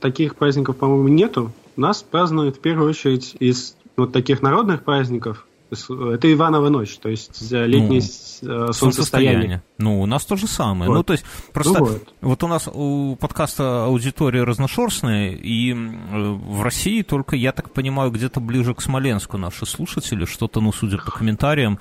[0.00, 1.52] таких праздников, по-моему, нету.
[1.76, 7.50] Нас празднуют в первую очередь из вот таких народных праздников это Иванова ночь, то есть
[7.50, 8.02] летнее
[8.42, 9.62] ну, солнцестояние.
[9.78, 10.88] Ну, у нас то же самое.
[10.88, 10.96] Вот.
[10.96, 12.14] Ну, то есть, просто ну, вот.
[12.20, 18.40] вот у нас у подкаста аудитория разношерстная, и в России только, я так понимаю, где-то
[18.40, 21.78] ближе к Смоленску наши слушатели, что-то, ну, судя по комментариям,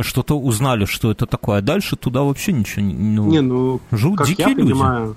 [0.00, 3.40] что-то узнали, что это такое, а дальше туда вообще ничего ну, не...
[3.40, 4.72] Ну, живут как дикие я люди.
[4.72, 5.16] понимаю,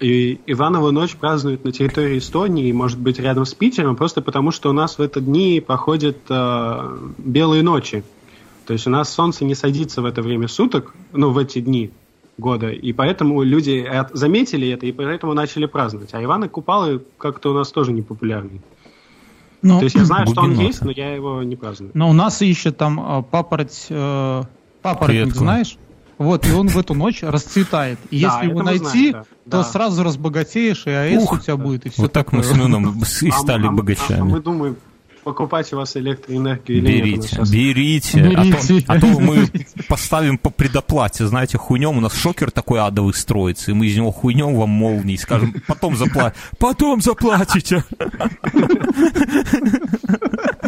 [0.00, 4.70] и Иванову ночь празднуют на территории Эстонии, может быть, рядом с Питером, просто потому что
[4.70, 8.04] у нас в эти дни проходят э, белые ночи.
[8.66, 11.92] То есть у нас солнце не садится в это время суток, ну, в эти дни
[12.36, 16.12] года, и поэтому люди заметили это, и поэтому начали праздновать.
[16.12, 18.60] А Ивана Купалы как-то у нас тоже не популярный.
[19.62, 21.92] Ну, То есть я знаю, что он есть, но я его не праздную.
[21.94, 24.42] Но у нас еще там э, папороть, э,
[24.82, 25.38] папоротник, Редко.
[25.38, 25.78] знаешь?
[26.18, 27.98] Вот, и он в эту ночь расцветает.
[28.10, 29.62] И да, если его найти, знаем, да.
[29.62, 32.40] то сразу разбогатеешь, и АЭС Ух, у тебя будет, и все Вот так такое.
[32.40, 34.20] мы с Нуном и стали а, богачами.
[34.20, 34.76] А, а мы думаем,
[35.26, 37.50] покупать у вас электроэнергию или берите, нет.
[37.50, 38.84] Берите, берите.
[38.86, 39.50] А, то, а то мы
[39.88, 44.12] поставим по предоплате, знаете, хуйнем, у нас шокер такой адовый строится, и мы из него
[44.12, 46.40] хуйнем вам молнии, скажем, потом заплатите.
[46.58, 47.84] Потом заплатите.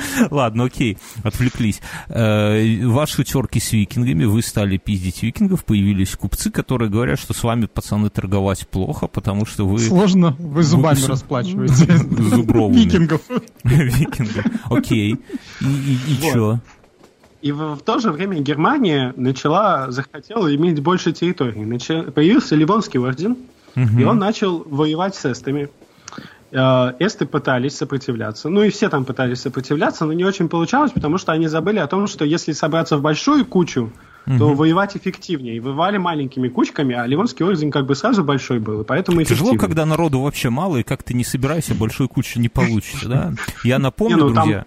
[0.31, 1.81] Ладно, окей, отвлеклись.
[2.09, 7.43] Э, ваши терки с викингами, вы стали пиздить викингов, появились купцы, которые говорят, что с
[7.43, 9.79] вами, пацаны, торговать плохо, потому что вы...
[9.79, 11.97] Сложно, вы зубами расплачиваете.
[12.37, 12.81] Зубровыми.
[12.81, 13.23] Викингов.
[13.65, 14.45] Викингов.
[14.71, 15.17] Окей.
[15.61, 16.31] И, и, и вот.
[16.31, 16.61] что?
[17.41, 21.65] И в, в то же время Германия начала, захотела иметь больше территорий.
[21.65, 23.37] Начал, появился Ливонский орден,
[23.77, 23.99] угу.
[23.99, 25.69] и он начал воевать с эстами.
[26.51, 28.49] Э, эсты пытались сопротивляться.
[28.49, 31.87] Ну и все там пытались сопротивляться, но не очень получалось, потому что они забыли о
[31.87, 33.93] том, что если собраться в большую кучу,
[34.25, 34.55] то угу.
[34.55, 35.57] воевать эффективнее.
[35.57, 39.57] И воевали маленькими кучками, а Ливонский орден как бы сразу большой был, и поэтому Тяжело,
[39.57, 43.35] когда народу вообще мало, и как ты не собирайся, большой кучи не получится, да?
[43.65, 44.65] Я напомню, ну, друзья...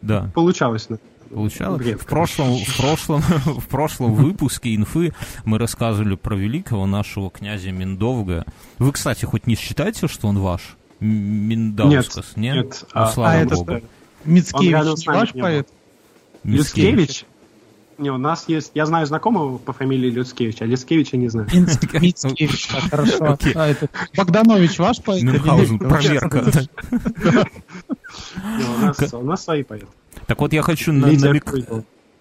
[0.00, 0.30] Да.
[0.34, 0.88] Получалось,
[1.30, 2.00] Получалось.
[2.00, 5.12] В прошлом, в, прошлом, в прошлом выпуске инфы
[5.44, 8.46] мы рассказывали про великого нашего князя Миндовга.
[8.78, 10.76] Вы, кстати, хоть не считаете, что он ваш?
[11.00, 12.56] Миндаускас, нет?
[12.56, 12.66] Нет.
[12.66, 12.84] нет.
[12.94, 13.72] Ну, а, слава а богу.
[13.72, 13.86] Это,
[14.24, 15.68] Мицкевич не ваш поэт?
[16.44, 17.24] Мицкевич?
[17.98, 18.70] Не, у нас есть...
[18.74, 21.48] Я знаю знакомого по фамилии Люцкевич, а Люцкевича не знаю.
[21.52, 23.36] Мицкевич, хорошо.
[23.54, 23.74] А
[24.16, 25.22] Богданович ваш поэт?
[25.22, 26.42] Мюнхгаузен, проверка.
[29.12, 29.88] У нас свои поэты.
[30.26, 31.64] Так вот, я хочу намекнуть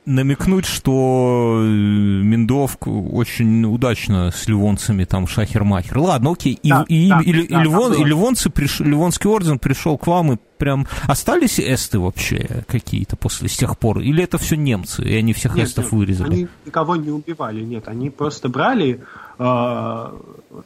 [0.07, 5.97] намекнуть, что э, Миндовк очень удачно с ливонцами там шахер-махер.
[5.99, 6.57] Ладно, окей.
[6.63, 9.97] И, да, и, да, и, да, и, да, Ливон, и ливонцы приш, Ливонский орден пришел
[9.97, 10.87] к вам и прям...
[11.07, 13.99] Остались эсты вообще какие-то после с тех пор?
[13.99, 16.33] Или это все немцы, и они всех нет, эстов нет, вырезали?
[16.33, 17.87] Они никого не убивали, нет.
[17.87, 19.01] Они просто брали,
[19.37, 20.11] э,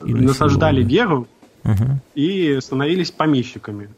[0.02, 1.28] насаждали веру
[1.64, 2.00] угу.
[2.16, 3.90] и становились помещиками.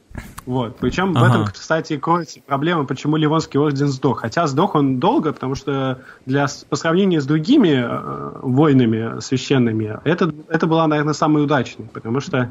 [0.45, 0.77] Вот.
[0.77, 1.19] Причем ага.
[1.19, 4.21] в этом, кстати, кроется проблема, почему Ливонский орден сдох.
[4.21, 10.33] Хотя сдох он долго, потому что для, по сравнению с другими э, войнами священными, это,
[10.49, 12.49] это была, наверное, самая удачная, потому что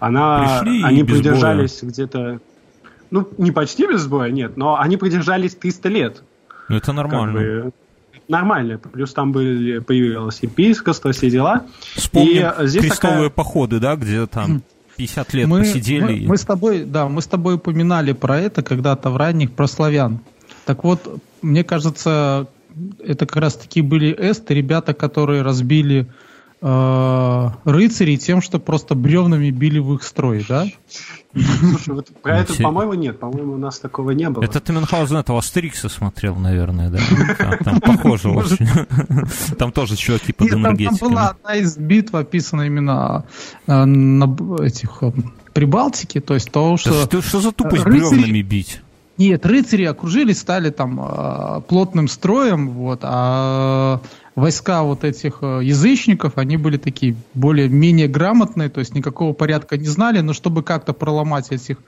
[0.00, 2.40] она, Пришли они продержались где-то...
[3.10, 6.22] Ну, не почти без боя, нет, но они продержались 300 лет.
[6.70, 7.38] Ну, это нормально.
[7.38, 7.72] Как бы,
[8.32, 8.78] нормально.
[8.78, 11.66] Плюс там были, появилось епископство, все дела.
[11.94, 13.30] Вспомним и здесь крестовые такая...
[13.30, 14.62] походы, да, где там
[14.96, 16.20] 50 лет мы, посидели.
[16.22, 19.68] Мы, мы с тобой, да, мы с тобой упоминали про это когда-то в ранних, про
[19.68, 20.18] славян.
[20.64, 22.48] Так вот, мне кажется,
[22.98, 26.31] это как раз таки были эсты, ребята, которые разбили э,
[26.62, 30.66] рыцарей тем, что просто бревнами били в их строй, да?
[31.34, 33.18] Слушай, вот про это, по-моему, нет.
[33.18, 34.44] По-моему, у нас такого не было.
[34.44, 36.98] Это ты Мюнхгаузен этого Астерикса смотрел, наверное, да?
[37.64, 38.68] Там похоже очень.
[39.58, 40.98] Там тоже чуваки под энергетиками.
[40.98, 43.24] Там была одна из битв описана именно
[43.66, 45.12] э, на этих э,
[45.52, 47.08] Прибалтике, то есть то, что...
[47.20, 48.82] Что за тупость бревнами бить?
[49.18, 54.00] Нет, рыцари окружили, стали там э, плотным строем, вот, а
[54.34, 59.86] войска вот этих э, язычников, они были такие более-менее грамотные, то есть никакого порядка не
[59.86, 61.78] знали, но чтобы как-то проломать этих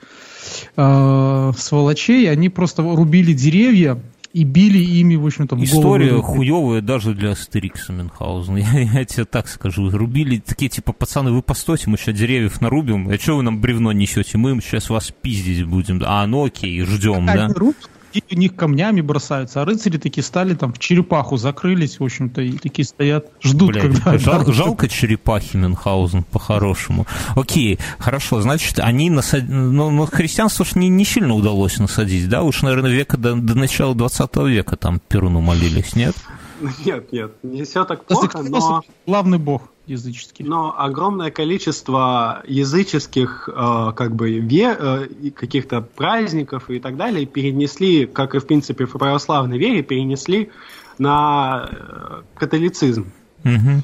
[0.75, 3.99] э, сволочей, они просто рубили деревья
[4.35, 6.23] и били ими, в общем-то, в История голову.
[6.23, 8.57] хуевая даже для Астерикса Мюнхгаузена.
[8.73, 9.89] Я, я тебе так скажу.
[9.89, 13.07] Рубили такие, типа, пацаны, вы постойте, мы сейчас деревьев нарубим.
[13.07, 14.37] А что вы нам бревно несете?
[14.37, 16.01] Мы сейчас вас пиздить будем.
[16.05, 17.47] А, ну окей, ждем, да?
[17.47, 17.89] Рубят,
[18.31, 22.53] у них камнями бросаются, а рыцари такие стали там в черепаху закрылись, в общем-то, и
[22.53, 24.17] такие стоят, ждут, Блядь, когда...
[24.17, 27.05] Жал, жалко черепахи Мюнхгаузен, по-хорошему.
[27.35, 29.51] Окей, хорошо, значит, они насадили...
[29.51, 32.43] Ну, ну, христианство уж не, не сильно удалось насадить, да?
[32.43, 36.15] Уж, наверное, века до, до начала 20 века там Перуну молились, нет?
[36.85, 38.81] Нет, нет, не все так плохо, но...
[39.05, 40.45] Главный бог языческих.
[40.45, 48.05] Но огромное количество языческих э, как бы ве, э, каких-то праздников и так далее перенесли,
[48.05, 50.49] как и в принципе в православной вере, перенесли
[50.97, 53.11] на э, католицизм.
[53.43, 53.83] Угу.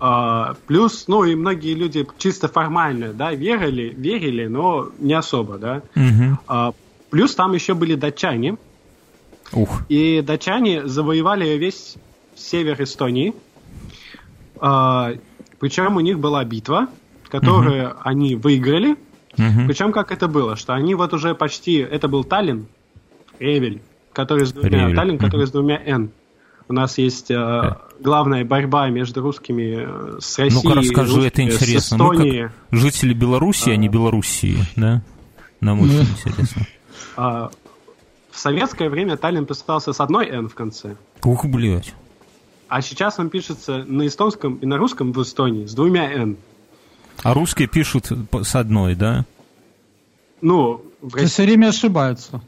[0.00, 5.82] Uh, плюс, ну и многие люди чисто формально, да, верили, верили, но не особо, да.
[5.94, 6.36] Uh-huh.
[6.48, 6.74] Uh,
[7.10, 8.56] плюс там еще были датчане.
[9.52, 9.82] Ух.
[9.88, 11.94] И датчане завоевали весь
[12.34, 13.32] север Эстонии.
[15.62, 16.88] Причем у них была битва,
[17.28, 17.96] которую угу.
[18.02, 18.96] они выиграли.
[19.38, 19.68] Угу.
[19.68, 21.76] Причем как это было, что они вот уже почти...
[21.76, 22.66] Это был Таллин,
[23.38, 23.80] Ревель,
[24.12, 24.86] который с двумя...
[24.86, 24.96] Ревель.
[24.96, 26.10] Таллин, который с двумя Н.
[26.66, 30.64] У нас есть э, главная борьба между русскими э, с Россией.
[30.64, 31.96] Ну-ка расскажи, русскими, это интересно.
[31.98, 35.00] Мы как жители Белоруссии, а, а не Белоруссии, да?
[35.60, 36.02] Нам очень ну.
[36.02, 36.66] интересно.
[37.16, 37.50] А,
[38.32, 40.96] в советское время Таллин писался с одной Н в конце.
[41.22, 41.94] Ух, блядь.
[42.72, 46.38] А сейчас он пишется на эстонском и на русском в Эстонии с двумя «н».
[47.22, 49.26] А русские пишут с одной, да?
[50.40, 51.26] Ну, в России...
[51.26, 52.40] все время ошибаются.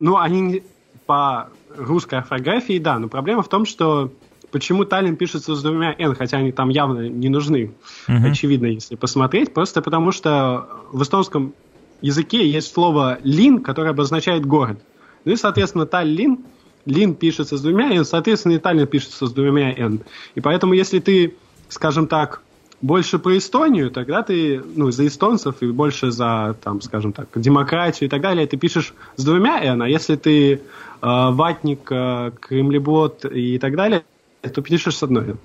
[0.00, 0.64] Ну, они
[1.06, 4.12] по русской орфографии, да, но проблема в том, что
[4.50, 7.70] почему Таллин пишется с двумя «н», хотя они там явно не нужны,
[8.08, 11.54] uh очевидно, если посмотреть, просто потому что в эстонском
[12.00, 14.82] языке есть слово «лин», которое обозначает город.
[15.24, 16.40] Ну и, соответственно, Таллин–
[16.86, 20.00] Лин пишется с двумя n, соответственно, Италия пишется с двумя n.
[20.34, 21.34] И поэтому, если ты,
[21.68, 22.42] скажем так,
[22.80, 28.08] больше про Эстонию, тогда ты, ну, за эстонцев и больше за, там, скажем так, демократию
[28.08, 30.58] и так далее, ты пишешь с двумя n, а если ты э,
[31.00, 34.02] ватник, э, кремлебот и так далее,
[34.42, 35.36] то пишешь с одной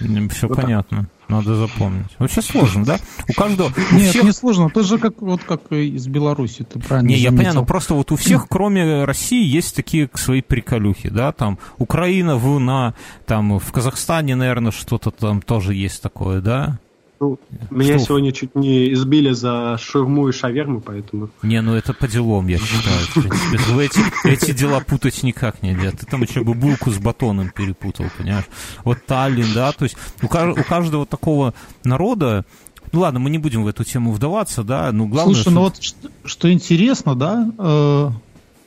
[0.00, 0.28] n.
[0.30, 0.98] Все вот понятно.
[0.98, 1.19] Так.
[1.30, 2.08] Надо запомнить.
[2.18, 2.98] Вообще сложно, да?
[3.28, 3.72] У каждого...
[3.92, 4.24] Нет, всех...
[4.24, 4.66] не сложно.
[4.66, 7.42] Это же как, вот как из Беларуси, ты правильно Не, заметил.
[7.44, 11.32] я понял, просто вот у всех, кроме России, есть такие свои приколюхи, да?
[11.32, 12.94] Там Украина, Вуна,
[13.26, 16.78] там в Казахстане, наверное, что-то там тоже есть такое, да?
[17.20, 17.38] Ну,
[17.70, 18.06] меня что?
[18.06, 21.28] сегодня чуть не избили за шурму и шаверму, поэтому...
[21.42, 22.98] Не, ну это по делам, я считаю.
[22.98, 23.58] В принципе.
[23.74, 25.90] Вы эти, эти дела путать никак нельзя.
[25.90, 28.46] Ты там еще бы булку с батоном перепутал, понимаешь?
[28.84, 31.52] Вот Таллин, да, то есть у, у каждого такого
[31.84, 32.46] народа
[32.92, 35.34] ну ладно, мы не будем в эту тему вдаваться, да, но главное...
[35.34, 38.10] Слушай, ну вот что, что интересно, да, э,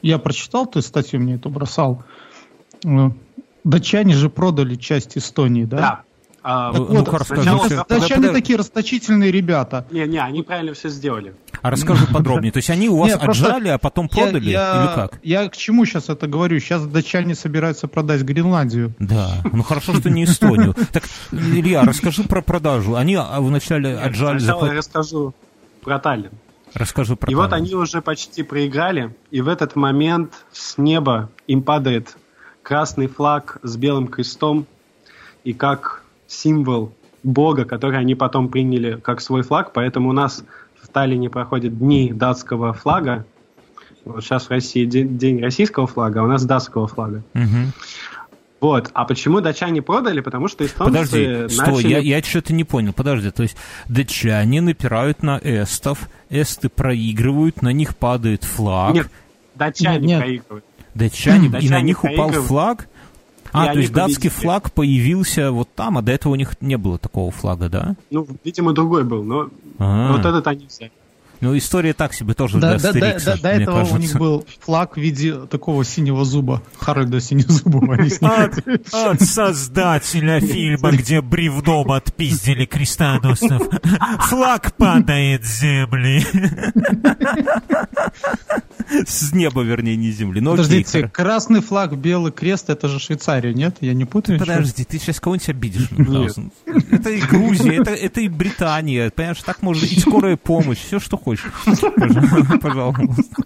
[0.02, 2.04] я прочитал, ты статью мне эту бросал,
[2.86, 3.10] э,
[3.66, 5.78] датчане же продали часть Эстонии, да?
[5.78, 6.04] Да.
[6.46, 9.86] А, ну, вот, сначала, датчане такие расточительные ребята.
[9.92, 11.34] Не-не, они правильно все сделали.
[11.62, 12.52] А расскажи подробнее.
[12.52, 14.50] То есть они у вас Нет, отжали, а потом продали?
[14.50, 15.20] Я, или как?
[15.24, 16.60] Я к чему сейчас это говорю?
[16.60, 18.94] Сейчас датчане собираются продать Гренландию.
[19.00, 20.76] Да, ну хорошо, что не Эстонию.
[20.92, 22.96] Так, Илья, расскажи про продажу.
[22.96, 24.40] Они а, вначале отжали...
[24.40, 25.34] Сначала я расскажу
[25.82, 26.32] про Таллин.
[26.74, 31.62] Расскажи про И вот они уже почти проиграли, и в этот момент с неба им
[31.62, 32.18] падает
[32.64, 34.66] красный флаг с белым крестом,
[35.44, 36.03] и как
[36.34, 36.94] символ
[37.24, 40.44] бога, который они потом приняли как свой флаг, поэтому у нас
[40.82, 43.26] в Таллине проходят дни датского флага.
[44.06, 47.24] Вот сейчас в России день, день российского флага, а у нас датского флага.
[47.34, 47.72] Угу.
[48.60, 48.92] Вот.
[48.94, 50.22] А почему датчане продали?
[50.22, 51.48] Потому что эстонцы Подожди, начали...
[51.48, 52.94] стой, я, я что-то не понял.
[52.94, 58.94] Подожди, то есть датчане напирают на эстов, эсты проигрывают, на них падает флаг.
[58.94, 59.08] Нет,
[59.56, 60.20] датчане нет, нет.
[60.20, 60.66] проигрывают.
[60.94, 62.88] Датчане, датчане и на них упал флаг?
[63.54, 66.98] А, то есть датский флаг появился вот там, а до этого у них не было
[66.98, 67.96] такого флага, да?
[68.10, 70.12] Ну, видимо, другой был, но А-а-а.
[70.12, 70.92] вот этот они взяли.
[71.44, 73.96] Ну, история так себе тоже да, для да, да, До этого кажется.
[73.96, 76.64] у них был флаг в виде такого синего зуба.
[76.80, 77.98] Харальда Синезубова.
[78.22, 83.62] От, от создателя фильма, где бревном отпиздили крестоносцев.
[84.30, 86.26] Флаг падает с земли.
[89.08, 90.40] С неба, вернее, не с земли.
[90.40, 93.78] Но Подождите, окей, красный флаг, белый крест, это же Швейцария, нет?
[93.82, 94.40] Я не путаю?
[94.40, 95.90] Подожди, ты сейчас кого-нибудь обидишь,
[96.92, 101.18] Это и Грузия, это, это и Британия, понимаешь, так можно, и скорая помощь, все, что
[101.18, 101.33] хочешь.
[102.62, 103.44] Пожалуйста.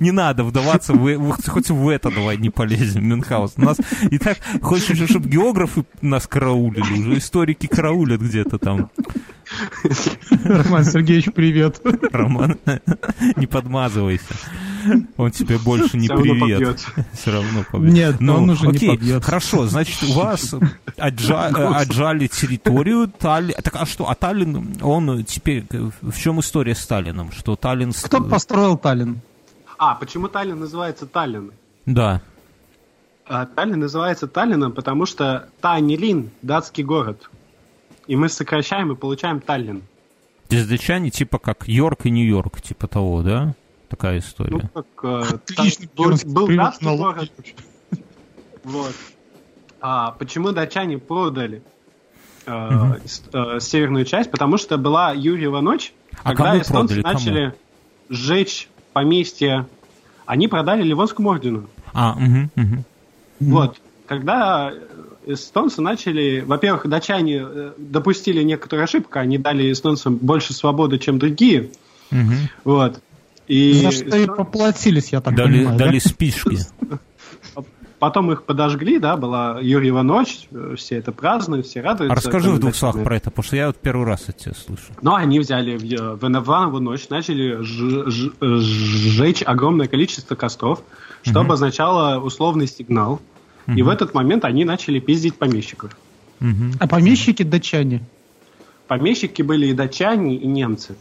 [0.00, 3.64] Не надо вдаваться в, хоть в это давай не полезем, Мюнхгаузен.
[3.64, 3.78] Нас
[4.10, 8.90] и так хочешь, чтобы географы нас караулили, уже историки караулят где-то там.
[10.44, 11.80] Роман Сергеевич, привет.
[12.12, 12.58] Роман,
[13.36, 14.34] не подмазывайся.
[15.16, 16.84] Он тебе больше не привет.
[17.12, 17.92] Все равно побьет.
[17.92, 19.24] Нет, но ну, он уже окей, не побьет.
[19.24, 20.54] Хорошо, значит, у вас
[20.96, 21.46] отжа...
[21.78, 23.54] отжали территорию Таллин.
[23.62, 27.32] Так, а что, а Таллин, он теперь, в чем история с Таллином?
[27.32, 27.92] Что Таллин...
[27.92, 29.20] Кто построил Таллин?
[29.78, 31.52] А, почему Таллин называется Таллин?
[31.86, 32.22] Да.
[33.26, 37.30] А, Таллин называется Таллином, потому что Танилин– датский город.
[38.06, 39.82] И мы сокращаем и получаем Таллин.
[40.48, 43.54] Датчане типа как Йорк и Нью-Йорк, типа того, да?
[43.88, 44.60] Такая история.
[44.74, 44.86] Ну, как...
[45.02, 47.30] Э, Отлично, был, был датский город.
[48.64, 48.94] Вот.
[49.80, 51.62] А, почему датчане продали
[52.46, 52.96] э, угу.
[53.32, 54.30] э, северную часть?
[54.30, 57.14] Потому что была Юрьева ночь, а когда эстонцы продали?
[57.14, 57.56] начали кому?
[58.08, 59.66] сжечь поместье.
[60.26, 61.68] Они продали Ливонскому ордену.
[61.92, 62.84] А, угу, угу.
[63.40, 63.80] Вот.
[64.06, 64.72] Когда
[65.26, 71.70] эстонцы начали, во-первых, датчане э, допустили некоторую ошибку, они дали эстонцам больше свободы, чем другие.
[72.10, 72.32] Угу.
[72.64, 73.00] Вот.
[73.46, 75.78] И За что и поплатились, я так дали, понимаю.
[75.78, 76.08] Дали да?
[76.08, 76.58] спички.
[77.98, 82.12] Потом их подожгли, да, была Юрьева ночь, все это празднуют, все радуются.
[82.12, 84.52] А расскажи в двух словах про это, потому что я вот первый раз от тебя
[84.54, 84.92] слышу.
[85.00, 90.82] Ну, они взяли в, в Иванову ночь, начали сжечь огромное количество костров,
[91.22, 91.46] что угу.
[91.46, 93.22] обозначало условный сигнал.
[93.66, 93.76] Угу.
[93.76, 95.96] И в этот момент они начали пиздить помещиков.
[96.40, 96.76] Угу.
[96.80, 98.02] А помещики датчане?
[98.86, 100.94] Помещики были и датчане, и немцы.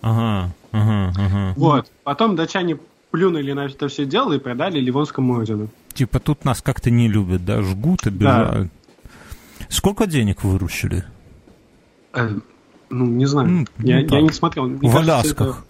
[0.00, 1.54] Ага, ага, ага.
[1.56, 1.90] Вот.
[2.04, 2.78] Потом датчане
[3.10, 5.68] плюнули на это все дело и продали Ливонскому ордену.
[5.92, 8.70] Типа тут нас как-то не любят, да, жгут, обижают.
[8.72, 9.66] Да.
[9.68, 11.04] Сколько денег выручили?
[12.12, 12.30] Э,
[12.90, 13.48] ну, не знаю.
[13.48, 14.66] Ну, я, я не смотрел.
[14.66, 15.64] Мне в Алясках.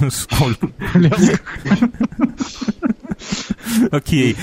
[0.00, 0.10] Это...
[0.10, 0.68] Сколько?
[3.90, 4.36] Окей.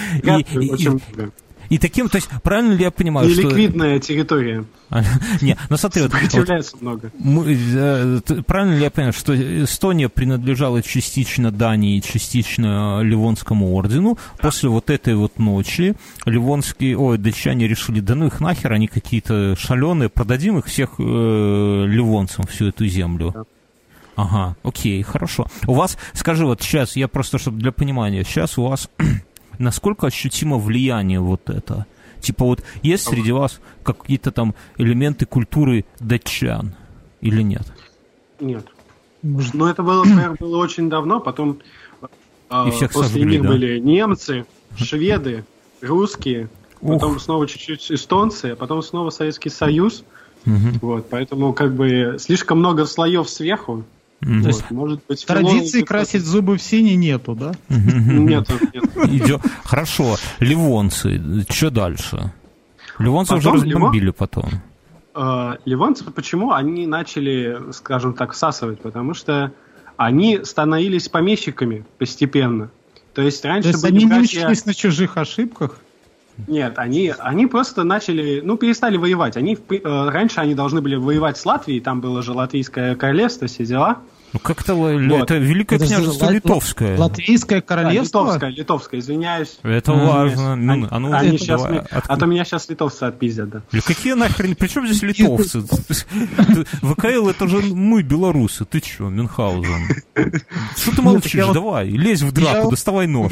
[1.69, 3.41] И таким, то есть, правильно ли я понимаю, что...
[3.41, 4.65] Ликвидная территория.
[5.41, 6.11] Не, ну смотри, вот...
[6.11, 7.11] Сопротивляется много.
[7.17, 14.17] Э, правильно ли я понимаю, что Эстония принадлежала частично Дании, частично Ливонскому ордену.
[14.39, 19.55] После вот этой вот ночи ливонские, ой, датчане решили, да ну их нахер, они какие-то
[19.57, 23.31] шаленые, продадим их всех э, ливонцам, всю эту землю.
[23.33, 23.43] Да.
[24.15, 25.47] Ага, окей, хорошо.
[25.67, 28.89] У вас, скажи, вот сейчас, я просто, чтобы для понимания, сейчас у вас
[29.59, 31.85] насколько ощутимо влияние вот это?
[32.21, 36.73] Типа вот есть среди вас какие-то там элементы культуры датчан
[37.21, 37.71] или нет?
[38.39, 38.65] Нет.
[39.21, 39.53] Может...
[39.53, 41.59] Ну, это было, наверное, было очень давно, потом
[42.67, 43.49] и всех после сожгли, них да?
[43.49, 44.45] были немцы,
[44.77, 45.45] шведы,
[45.81, 46.49] русские,
[46.81, 46.93] Ух.
[46.93, 50.03] потом снова чуть-чуть эстонцы, а потом снова Советский Союз.
[50.45, 50.79] Угу.
[50.81, 53.83] Вот, поэтому как бы слишком много слоев сверху,
[54.25, 54.51] Mm-hmm.
[54.51, 57.51] Вот, может быть, Традиции красить зубы в синий нету, да?
[57.69, 58.53] Нету,
[59.07, 59.41] нет.
[59.63, 60.15] Хорошо.
[60.39, 62.33] Ливонцы, что дальше?
[62.97, 64.49] Ливонцы уже разбомбили потом.
[65.13, 66.53] А, ливонцы почему?
[66.53, 69.51] Они начали, скажем так, всасывать, потому что
[69.95, 72.71] они становились помещиками постепенно.
[73.13, 75.77] То есть раньше То есть они не учились на чужих ошибках?
[76.47, 79.37] Нет, они, они просто начали, ну, перестали воевать.
[79.37, 83.65] Они, э, раньше они должны были воевать с Латвией, там было же Латвийское королевство, все
[83.65, 83.99] дела.
[84.35, 84.91] Ну, как-то вот.
[84.91, 86.97] это Великое это княжество Литовское.
[86.97, 88.25] Латвийское королевство?
[88.25, 89.59] Да, литовское, литовское, извинясь.
[89.63, 90.55] Это а, важно.
[90.57, 92.03] Ну, а, ну, они сейчас, давай, от...
[92.05, 93.61] А то меня сейчас литовцы отпиздят, да.
[93.71, 95.61] Да какие нахрен, при чем здесь литовцы?
[96.81, 98.65] ВКЛ это же мы, белорусы.
[98.65, 100.03] Ты что, Мюнхгаузен?
[100.75, 101.45] Что ты молчишь?
[101.53, 103.31] Давай, лезь в драку, доставай нож.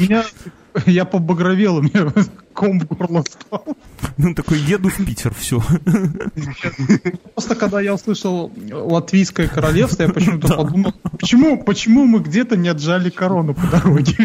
[0.86, 2.12] Я побагровел, у меня
[2.52, 3.64] ком в горло стал.
[4.16, 5.62] Ну, такой, еду в Питер, все.
[7.34, 13.10] Просто когда я услышал латвийское королевство, я почему-то подумал, почему, почему мы где-то не отжали
[13.10, 14.16] корону по дороге?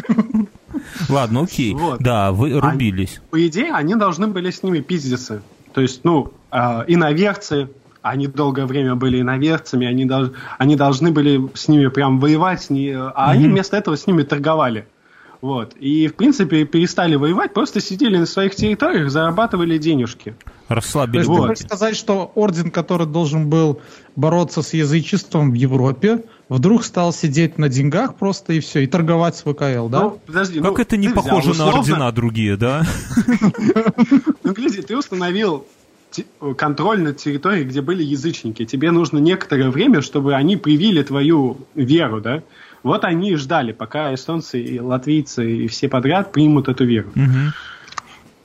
[1.08, 1.74] Ладно, окей.
[1.74, 2.02] Вот.
[2.02, 3.18] Да, вы рубились.
[3.18, 5.42] Они, по идее, они должны были с ними пиздиться.
[5.74, 7.70] То есть, ну, э, иноверцы,
[8.02, 12.74] они долгое время были иноверцами, они, дол- они должны были с ними прям воевать, а
[12.74, 13.12] mm-hmm.
[13.16, 14.88] они вместо этого с ними торговали.
[15.42, 15.74] Вот.
[15.80, 20.36] И, в принципе, перестали воевать, просто сидели на своих территориях, зарабатывали денежки.
[20.68, 21.24] Расслабили.
[21.24, 21.56] То есть вот.
[21.56, 23.80] ты сказать, что орден, который должен был
[24.18, 29.38] бороться с язычеством в Европе, вдруг стал сидеть на деньгах просто и все, и торговать
[29.38, 30.02] с ВКЛ, да?
[30.02, 32.86] Ну, подожди, как ну, это не похоже взял, на ордена другие, да?
[34.44, 35.66] Ну, гляди, ты установил
[36.58, 38.66] контроль над территорией, где были язычники.
[38.66, 42.44] Тебе нужно некоторое время, чтобы они привили твою веру, да?
[42.84, 47.10] Вот они и ждали, пока эстонцы и латвийцы и все подряд примут эту веру.
[47.10, 47.54] Угу.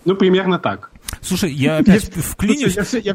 [0.07, 0.91] Ну, примерно так.
[1.20, 2.76] Слушай, я опять вклинюсь.
[2.76, 3.14] Я, я,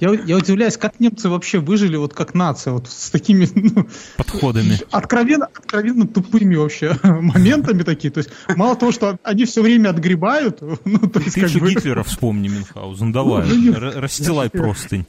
[0.00, 3.86] я, я удивляюсь, как немцы вообще выжили вот как нация, вот с такими ну,
[4.16, 4.78] подходами.
[4.90, 8.10] Откровенно, откровенно тупыми вообще моментами такие.
[8.10, 10.60] То есть мало того, что они все время отгребают.
[10.84, 11.70] Ну, то есть, Ты же бы...
[11.70, 15.06] Гитлера вспомни, Мюнхгаузен, давай, ну, расстилай простынь.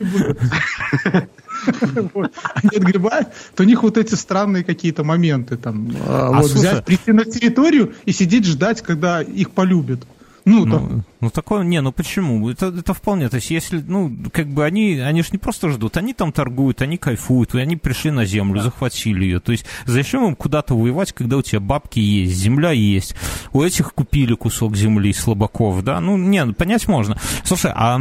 [2.55, 5.91] Они отгребают, то у них вот эти странные какие-то моменты там.
[6.07, 10.01] А, вот взять, прийти на территорию и сидеть ждать, когда их полюбят.
[10.45, 11.03] Ну, ну, да.
[11.21, 12.49] ну такое, не, ну почему?
[12.49, 15.95] Это, это вполне, то есть если, ну, как бы они, они же не просто ждут,
[15.95, 18.63] они там торгуют, они кайфуют, и они пришли на землю, да.
[18.63, 19.39] захватили ее.
[19.39, 23.15] То есть зачем им куда-то воевать, когда у тебя бабки есть, земля есть,
[23.53, 26.01] у этих купили кусок земли слабаков, да?
[26.01, 27.17] Ну, не, ну, понять можно.
[27.45, 27.97] Слушай, а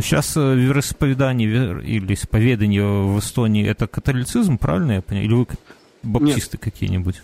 [0.00, 5.26] сейчас э, вероисповедание или исповедание в Эстонии это католицизм, правильно я понимаю?
[5.26, 5.46] Или вы
[6.02, 7.22] баптисты какие-нибудь?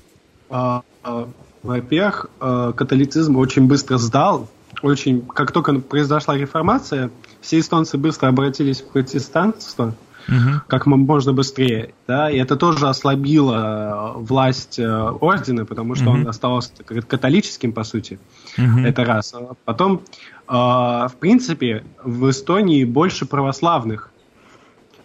[0.48, 1.28] А, а,
[1.62, 4.48] во-первых, э, католицизм очень быстро сдал
[4.82, 7.10] очень, как только произошла реформация,
[7.40, 9.94] все эстонцы быстро обратились в протестантство,
[10.28, 10.60] угу.
[10.66, 16.20] как можно быстрее, да, и это тоже ослабило э, власть э, ордена, потому что угу.
[16.20, 18.18] он оставался католическим, по сути,
[18.56, 18.80] угу.
[18.80, 19.34] это раз.
[19.64, 20.02] Потом,
[20.48, 24.10] э, в принципе, в Эстонии больше православных,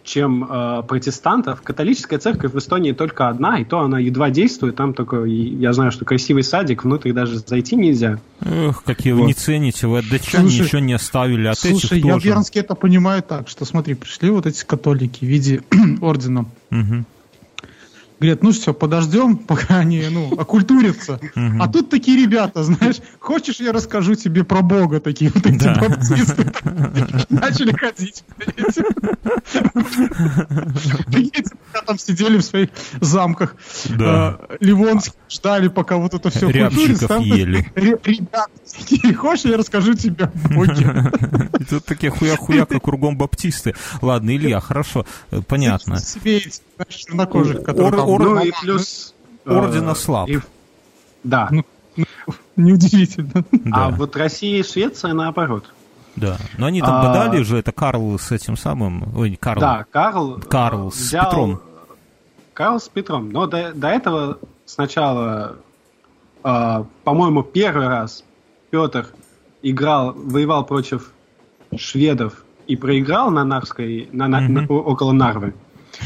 [0.06, 1.60] чем э, протестантов.
[1.62, 4.76] Католическая церковь в Эстонии только одна, и то она едва действует.
[4.76, 8.18] Там только, я знаю, что красивый садик, внутрь даже зайти нельзя.
[8.40, 9.22] Эх, какие вот.
[9.22, 12.60] вы не цените, вы от датчан слушай, ничего не оставили, от слушай, этих я Бернский
[12.60, 15.62] это понимаю так, что смотри, пришли вот эти католики в виде
[16.00, 16.46] ордена.
[16.70, 17.04] Угу.
[18.18, 21.20] Говорят, ну все, подождем, пока они, ну, окультурятся.
[21.34, 26.52] А тут такие ребята, знаешь, хочешь, я расскажу тебе про Бога, такие вот эти баптисты.
[27.30, 28.24] Начали ходить.
[31.76, 32.70] Пока там сидели в своих
[33.00, 33.56] замках.
[33.90, 34.38] Да.
[34.48, 37.70] Э, Ливонские ждали, пока вот это все Рябчиков ели.
[37.74, 38.48] Ребята,
[39.16, 41.10] хочешь, я расскажу тебе о Боге.
[41.68, 43.74] Тут такие хуя-хуя, как кругом баптисты.
[44.00, 45.98] Ладно, Илья, хорошо, э, понятно.
[45.98, 46.40] Себе
[46.88, 49.14] чернокожих, которые Ор, ну и плюс...
[49.44, 50.30] Ордена э, слаб.
[51.24, 51.48] Да.
[51.50, 51.64] Ну,
[51.96, 52.04] ну,
[52.56, 53.44] неудивительно.
[53.72, 55.72] А вот Россия и Швеция наоборот.
[56.16, 59.60] Да, но они там а, подали же, это Карл с этим самым, ой, Карл.
[59.60, 60.40] Да, Карл.
[60.48, 61.60] Карл с взял, Петром.
[62.56, 63.30] Карл с Петром.
[63.30, 65.58] Но до, до этого сначала,
[66.42, 68.24] э, по-моему, первый раз
[68.70, 69.08] Петр
[69.62, 71.12] играл, воевал против
[71.76, 74.48] шведов и проиграл на Нарской, на, mm-hmm.
[74.48, 75.52] на, около Нарвы.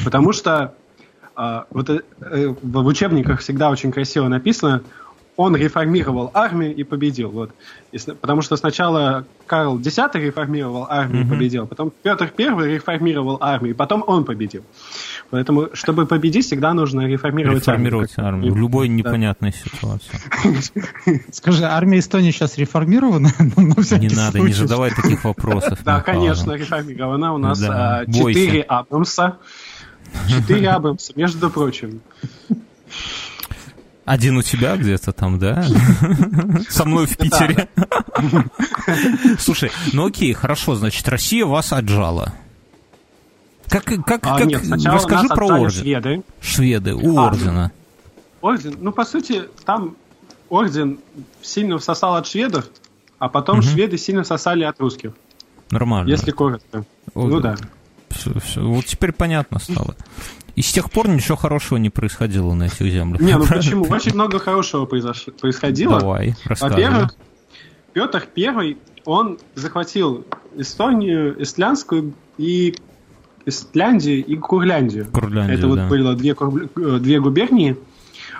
[0.05, 0.75] Потому что
[1.37, 2.03] а, вот э,
[2.63, 4.83] в учебниках всегда очень красиво написано,
[5.37, 7.31] он реформировал армию и победил.
[7.31, 7.51] Вот.
[7.93, 11.27] И, потому что сначала Карл X реформировал армию mm-hmm.
[11.27, 14.65] и победил, потом Петр I реформировал армию, и потом он победил.
[15.31, 18.35] Поэтому, чтобы победить, всегда нужно реформировать, реформировать армию.
[18.35, 18.53] армию.
[18.53, 19.71] В любой непонятной да.
[19.71, 21.23] ситуации.
[21.33, 23.31] Скажи, армия Эстонии сейчас реформирована?
[23.39, 25.79] Не надо, не задавай таких вопросов.
[25.85, 27.35] Да, конечно, реформирована.
[27.35, 29.39] У нас 4 а, Абрамса.
[30.29, 32.01] Четыре Абрамса, между прочим.
[34.05, 35.63] Один у тебя где-то там, да?
[36.69, 37.69] Со мной в Питере.
[39.39, 42.35] Слушай, ну окей, хорошо, значит, Россия вас отжала.
[43.71, 45.71] Как, как, а, как, нет, расскажи про орден.
[45.71, 46.23] Шведы.
[46.41, 47.73] Шведы, у а, ордена.
[48.41, 49.97] Орден, ну, по сути, там
[50.49, 50.99] орден
[51.41, 52.67] сильно всосал от шведов,
[53.21, 53.67] а потом угу.
[53.67, 55.13] шведы сильно всосали от русских.
[55.71, 56.11] Нормально.
[56.11, 56.85] Если коротко.
[57.15, 57.57] О, ну да.
[58.09, 58.61] Все, все.
[58.61, 59.95] Вот теперь понятно стало.
[60.57, 63.21] И с тех пор ничего хорошего не происходило на этих землях.
[63.21, 63.85] Не, ну почему?
[63.85, 66.01] Очень много хорошего произошло, происходило.
[66.01, 67.15] Давай, Во-первых,
[67.93, 72.75] Петр Первый, он захватил Эстонию, Эстлянскую и
[73.51, 75.07] Эстляндию и Курляндию.
[75.13, 75.89] Курляндию Это вот да.
[75.89, 76.35] было две,
[76.99, 77.77] две губернии.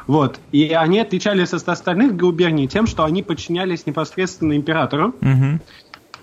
[0.07, 0.41] Вот.
[0.51, 5.15] И они отличались от остальных губерний тем, что они подчинялись непосредственно императору.
[5.21, 5.61] Угу.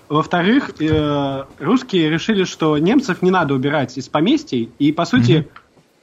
[0.08, 5.48] Во-вторых, э, русские решили, что немцев не надо убирать из поместий, и, по сути, mm-hmm.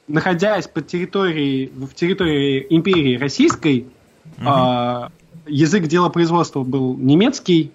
[0.08, 3.86] находясь под территорией, в территории империи российской,
[4.38, 5.10] mm-hmm.
[5.46, 7.72] э, язык делопроизводства был немецкий,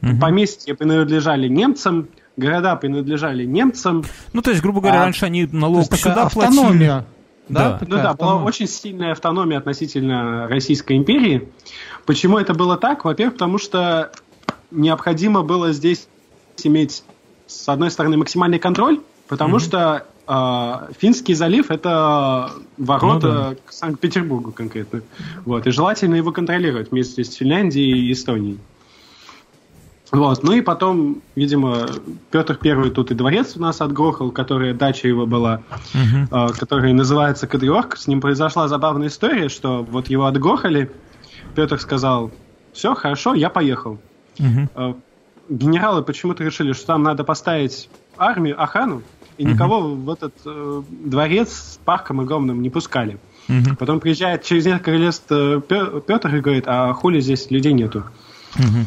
[0.00, 0.18] mm-hmm.
[0.18, 4.04] поместья принадлежали немцам, города принадлежали немцам.
[4.32, 6.62] Ну, то есть, грубо говоря, а, раньше они налог сюда автономия.
[6.62, 7.04] платили.
[7.48, 11.48] Да, да, ну да, была очень сильная автономия относительно Российской империи.
[12.04, 13.04] Почему это было так?
[13.04, 14.10] Во-первых, потому что
[14.72, 16.08] необходимо было здесь
[16.64, 17.04] иметь
[17.46, 19.60] с одной стороны, максимальный контроль, потому mm-hmm.
[19.60, 23.56] что э, Финский залив это ворота ну, да.
[23.64, 25.02] к Санкт-Петербургу конкретно.
[25.44, 28.58] Вот, и желательно его контролировать вместе с Финляндией и Эстонией.
[30.12, 30.42] Вот.
[30.42, 31.88] Ну и потом, видимо,
[32.30, 36.50] Петр Первый тут и дворец у нас отгрохал, которая дача его была, uh-huh.
[36.50, 37.96] э, которая называется Кадриорг.
[37.96, 40.90] С ним произошла забавная история, что вот его отгрохали,
[41.54, 42.30] Петр сказал,
[42.72, 43.98] все, хорошо, я поехал.
[44.38, 44.68] Uh-huh.
[44.74, 44.94] Э,
[45.48, 49.02] генералы почему-то решили, что там надо поставить армию, охрану,
[49.38, 49.52] и uh-huh.
[49.52, 53.18] никого в этот э, дворец с парком огромным не пускали.
[53.48, 53.76] Uh-huh.
[53.76, 55.60] Потом приезжает через несколько лет э,
[56.06, 58.04] Петр и говорит, а хули здесь людей нету.
[58.54, 58.86] Uh-huh.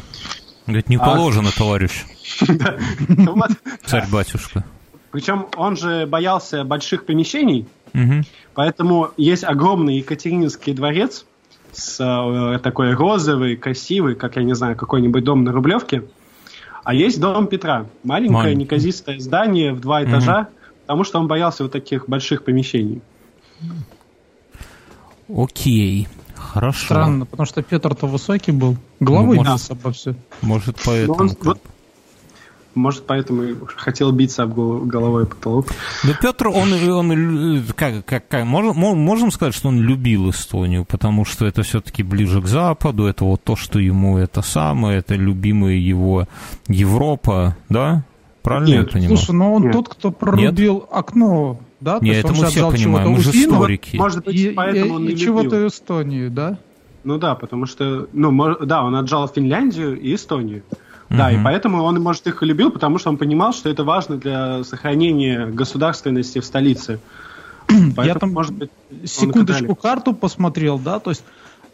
[0.70, 1.58] Говорит, не а положено, а...
[1.58, 2.04] товарищ.
[3.84, 4.64] Царь-батюшка.
[5.10, 7.66] Причем он же боялся больших помещений,
[8.54, 11.26] поэтому есть огромный Екатерининский дворец
[11.72, 16.02] с э, такой розовый, красивый, как я не знаю, какой-нибудь дом на Рублевке.
[16.82, 17.86] А есть дом Петра.
[18.02, 18.56] Маленькое, Маленькое.
[18.56, 20.48] неказистое здание в два этажа,
[20.82, 23.02] потому что он боялся вот таких больших помещений.
[25.28, 26.08] Окей.
[26.52, 26.84] Хорошо.
[26.86, 28.76] Странно, потому что Петр-то высокий был.
[28.98, 30.14] Головой ну, может, обо все.
[30.42, 31.14] Может, поэтому.
[31.16, 31.60] Ну, он, вот,
[32.74, 35.66] может, поэтому и хотел биться об головой потолок.
[36.02, 41.24] Да Петр, он, он как, как, как можем, можем сказать, что он любил Эстонию, потому
[41.24, 45.74] что это все-таки ближе к Западу, это вот то, что ему это самое, это любимая
[45.74, 46.26] его
[46.66, 48.02] Европа, да?
[48.42, 49.16] Правильно Нет, я понимаю?
[49.16, 49.72] Слушай, но он Нет.
[49.72, 50.88] тот, кто прорубил Нет?
[50.90, 51.98] окно да?
[52.00, 53.96] Нет, это мы все понимаем, мы же историки.
[53.96, 56.58] Может быть, и, поэтому он и, и чего-то Эстонию, да?
[57.04, 60.62] Ну да, потому что, ну, да, он отжал Финляндию и Эстонию.
[61.08, 64.16] Да, и поэтому он, может, их и любил, потому что он понимал, что это важно
[64.16, 67.00] для сохранения государственности в столице.
[67.68, 68.70] Поэтому, Я там, может быть,
[69.04, 71.22] секундочку карту посмотрел, да, то есть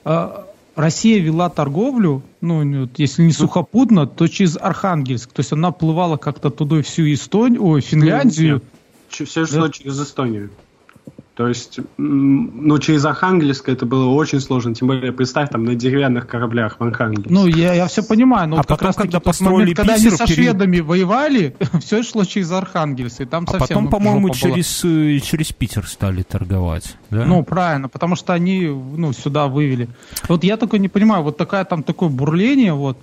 [0.05, 0.29] э,
[0.75, 6.51] Россия вела торговлю, ну, если не сухопутно, то через Архангельск, то есть она плывала как-то
[6.51, 8.65] туда всю Эстонию, ой, Финляндию, нет,
[9.09, 9.71] все шло да?
[9.71, 10.51] через Эстонию.
[11.37, 16.27] То есть, ну, через Архангельск это было очень сложно, тем более, представь, там, на деревянных
[16.27, 17.29] кораблях в Архангельске.
[17.31, 19.95] Ну, я, я все понимаю, но а вот потом, как раз когда построили момент, когда
[19.97, 20.87] они со шведами перед...
[20.87, 23.85] воевали, все шло через Архангельск, и там а совсем...
[23.85, 27.27] потом, по-моему, через, э, через Питер стали торговать, да?
[27.27, 29.91] Ну, правильно, потому что они, ну, сюда вывели.
[30.29, 32.97] Вот я только не понимаю, вот такая там такое бурление, вот,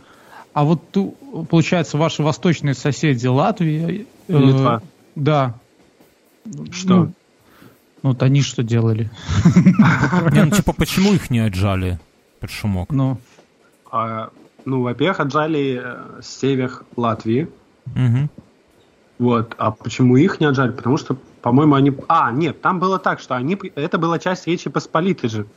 [0.53, 0.81] а вот,
[1.51, 4.07] получается, ваши восточные соседи Латвия...
[4.27, 4.81] Э, Литва.
[4.83, 5.55] Э, да,
[6.71, 6.95] что?
[6.95, 7.13] Ну,
[8.03, 9.09] ну, вот они что делали?
[10.31, 11.99] Не, ну типа, почему их не отжали
[12.39, 12.91] под шумок?
[12.91, 13.17] Ну,
[13.91, 14.29] а,
[14.65, 17.47] ну во-первых, отжали э, север Латвии.
[17.87, 18.29] Угу.
[19.19, 19.55] Вот.
[19.57, 20.71] А почему их не отжали?
[20.71, 21.93] Потому что, по-моему, они...
[22.07, 23.57] А, нет, там было так, что они...
[23.75, 25.47] Это была часть Речи Посполитой же.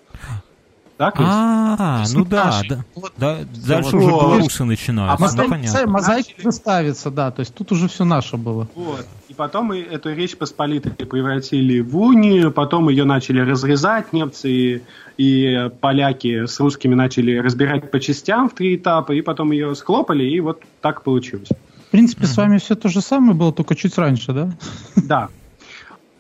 [0.97, 2.85] Так А, ну да, да,
[3.19, 5.21] да, дальше уже белорусы начинают.
[5.21, 5.87] А ну, понятно.
[5.87, 8.67] Мозаики заставится, да, то есть тут уже все наше было.
[8.75, 9.07] Вот.
[9.29, 14.83] И потом мы эту Речь Посполитой превратили в унию, потом ее начали разрезать немцы и,
[15.19, 20.25] и поляки с русскими начали разбирать по частям в три этапа, и потом ее схлопали,
[20.25, 21.51] и вот так получилось.
[21.89, 22.27] В принципе, mm-hmm.
[22.27, 24.51] с вами все то же самое было, только чуть раньше, да?
[24.97, 25.29] Да.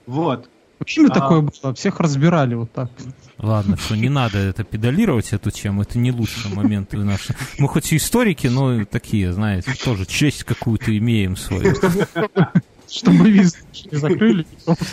[0.06, 0.50] Вот.
[0.78, 1.14] Почему а...
[1.14, 1.74] такое было?
[1.74, 2.90] Всех разбирали вот так.
[3.38, 7.34] Ладно, что не надо это педалировать, эту тему, это не лучший момент наши.
[7.58, 11.74] Мы хоть и историки, но такие, знаете, тоже честь какую-то имеем свою.
[12.88, 13.56] Что мы виз
[13.90, 14.46] не закрыли.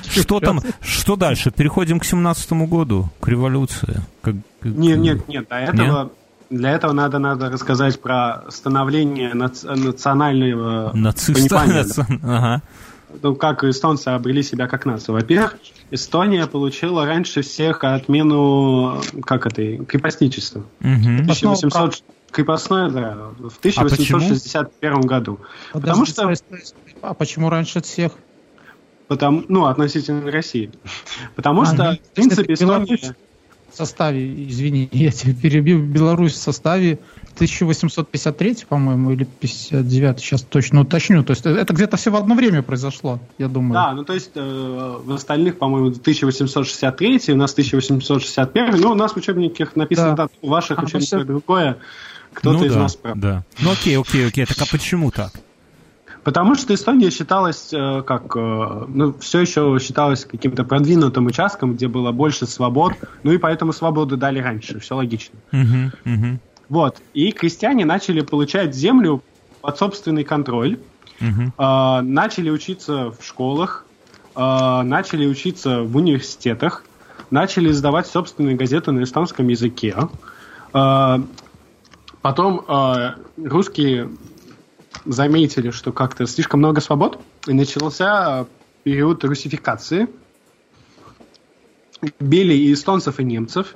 [0.10, 1.52] Что там, что дальше?
[1.52, 4.02] Переходим к семнадцатому году, к революции.
[4.22, 4.72] Как, как...
[4.72, 6.04] Нет, нет, нет, до этого...
[6.04, 6.12] Нет?
[6.50, 11.86] Для этого надо, надо рассказать про становление национального Нациста, понимания.
[12.22, 12.62] Ага
[13.22, 15.16] ну, как эстонцы обрели себя как нацию.
[15.16, 15.58] Во-первых,
[15.94, 20.66] Эстония получила раньше всех отмену, как это, крепостничества.
[20.80, 21.22] Угу.
[21.22, 25.39] 1800, крепостное, да, в 1861 а году.
[25.72, 26.34] Потому что...
[27.04, 28.14] А почему раньше всех?
[29.08, 30.72] Потому, ну, относительно России.
[31.36, 33.16] Потому а, что, в принципе, Эстония
[33.72, 36.98] в составе, извини, я тебя перебил, Беларусь в составе
[37.36, 41.23] 1853, по-моему, или 59, сейчас точно уточню.
[41.23, 43.73] То есть это где-то все в одно время произошло, я думаю.
[43.73, 49.13] Да, ну то есть э, в остальных, по-моему, 1863, у нас 1861, ну у нас
[49.13, 50.27] в учебниках написано да.
[50.41, 51.23] у ваших а, учебниках все...
[51.23, 51.77] другое.
[52.34, 53.17] Кто-то ну, из да, нас прав.
[53.17, 53.43] Да.
[53.59, 55.31] Ну окей, окей, окей, так а почему так?
[56.23, 61.88] Потому что Эстония считалась э, как, э, ну, все еще считалась каким-то продвинутым участком, где
[61.88, 65.38] было больше свобод, ну и поэтому свободу дали раньше, все логично.
[65.51, 66.39] Uh-huh, uh-huh.
[66.74, 69.21] Вот, и крестьяне начали получать землю
[69.61, 70.80] под собственный контроль,
[71.19, 72.01] uh-huh.
[72.01, 73.86] начали учиться в школах,
[74.36, 76.84] начали учиться в университетах,
[77.30, 79.95] начали издавать собственные газеты на эстонском языке.
[82.24, 82.65] Потом
[83.38, 84.09] русские
[85.05, 88.47] заметили, что как-то слишком много свобод, и начался
[88.82, 90.07] период русификации.
[92.19, 93.76] Били и эстонцев, и немцев.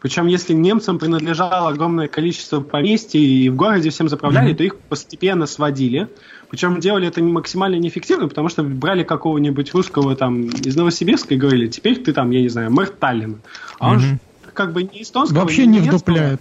[0.00, 4.56] Причем, если немцам принадлежало огромное количество поместий и в городе всем заправляли, mm-hmm.
[4.56, 6.08] то их постепенно сводили.
[6.48, 11.68] Причем делали это максимально неэффективно, потому что брали какого-нибудь русского там из Новосибирска и говорили,
[11.68, 13.38] теперь ты там, я не знаю, мэр Таллина.
[13.78, 13.92] А mm-hmm.
[13.92, 14.18] он же
[14.54, 16.40] как бы не эстонского, Вообще не, не вдупляет.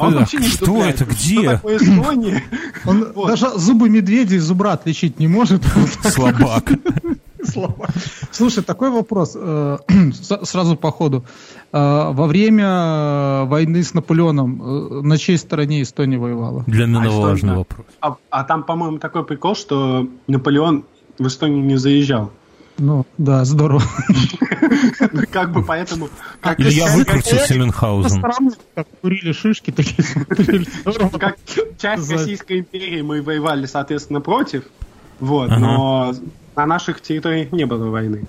[0.00, 1.04] Он вообще не Что это?
[1.04, 1.60] Где?
[2.84, 5.62] Он даже зубы медведя и зубра отличить не может.
[6.02, 6.72] Слабак.
[7.52, 7.88] Слова.
[8.30, 9.78] Слушай, такой вопрос э,
[10.42, 11.24] сразу по ходу.
[11.72, 16.64] Э, во время войны с Наполеоном э, на чьей стороне Эстония воевала?
[16.66, 17.86] Для меня а важный вопрос.
[18.00, 20.84] А, а там, по-моему, такой прикол, что Наполеон
[21.18, 22.30] в Эстонию не заезжал.
[22.78, 23.82] Ну, да, здорово.
[25.30, 26.10] Как бы поэтому...
[26.58, 28.22] Или я выкрутился Мюнхгаузен.
[28.74, 30.04] Как курили шишки, такие
[31.18, 31.38] Как
[31.78, 34.64] часть Российской империи мы воевали, соответственно, против,
[35.20, 36.12] вот, но
[36.56, 38.26] на наших территориях не было войны.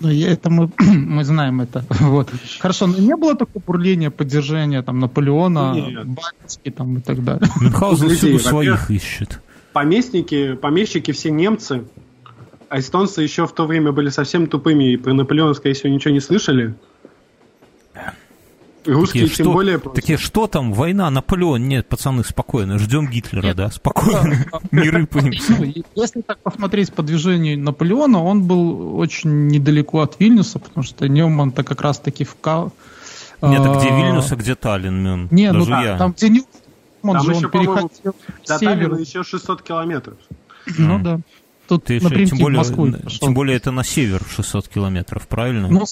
[0.00, 1.84] Ну, это мы, мы знаем это.
[2.00, 2.28] Вот.
[2.60, 5.74] Хорошо, но не было такого бурления, поддержания там Наполеона,
[6.04, 7.48] Балтики там и так далее.
[7.60, 9.40] Мюнхгаузен всюду своих ищет.
[9.72, 11.84] Поместники, помещики все немцы,
[12.68, 16.12] а эстонцы еще в то время были совсем тупыми и про Наполеона, скорее всего, ничего
[16.12, 16.74] не слышали.
[18.88, 19.78] Русские такие, тем что, более...
[19.78, 21.68] Такие, что там, война, Наполеон?
[21.68, 23.56] Нет, пацаны, спокойно, ждем Гитлера, Нет.
[23.56, 25.56] да, спокойно, не рыпаемся.
[25.58, 31.08] Ну, если так посмотреть по движению Наполеона, он был очень недалеко от Вильнюса, потому что
[31.08, 32.36] Ньюман-то как раз-таки в...
[33.40, 37.50] Нет, а где Вильнюс, а где Таллин, Не, ну да, там где Ньюман же он
[37.50, 38.14] переходил
[38.46, 40.16] до Таллина еще 600 километров.
[40.78, 41.20] Ну да.
[41.68, 42.64] Тут, Ты еще, тем, более,
[43.20, 45.68] тем более это на север 600 километров, правильно?
[45.68, 45.84] Ну,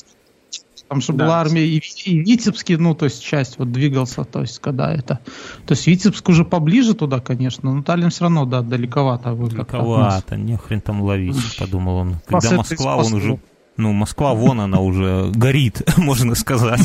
[0.88, 1.24] там же да.
[1.24, 5.20] была армия и, и Витебский, ну, то есть часть вот двигался, то есть когда это...
[5.66, 9.32] То есть Витебск уже поближе туда, конечно, но Таллин все равно, да, далековато.
[9.32, 12.16] Вы далековато, не хрен там ловить, подумал он.
[12.26, 13.40] Когда Москва, он уже...
[13.76, 16.80] Ну, Москва, вон она уже горит, можно сказать.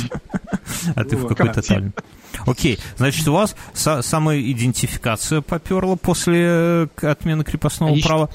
[0.96, 1.94] А ты в какой-то Таллин.
[2.46, 8.30] Окей, значит, у вас самоидентификация поперла после э, отмены крепостного а права.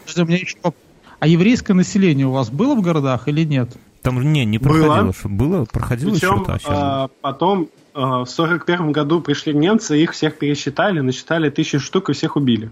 [1.19, 3.77] А еврейское население у вас было в городах или нет?
[4.07, 5.03] Там не, не проходило.
[5.03, 6.61] Было, что было проходило Причем, что-то.
[6.67, 12.11] А, потом а, в сорок первом году пришли немцы, их всех пересчитали, насчитали тысячу штук
[12.11, 12.71] и всех убили.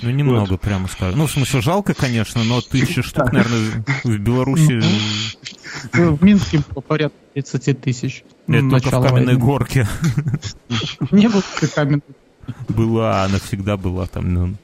[0.00, 0.60] Ну, немного, вот.
[0.62, 1.18] прямо скажем.
[1.18, 4.80] Ну, в смысле, жалко, конечно, но тысяча штук, наверное, в Беларуси...
[5.92, 8.24] В Минске по порядку 30 тысяч.
[8.48, 9.86] Это только в каменной горке.
[11.10, 11.42] Не было
[11.74, 12.00] каменной
[12.70, 14.56] Была, она всегда была там.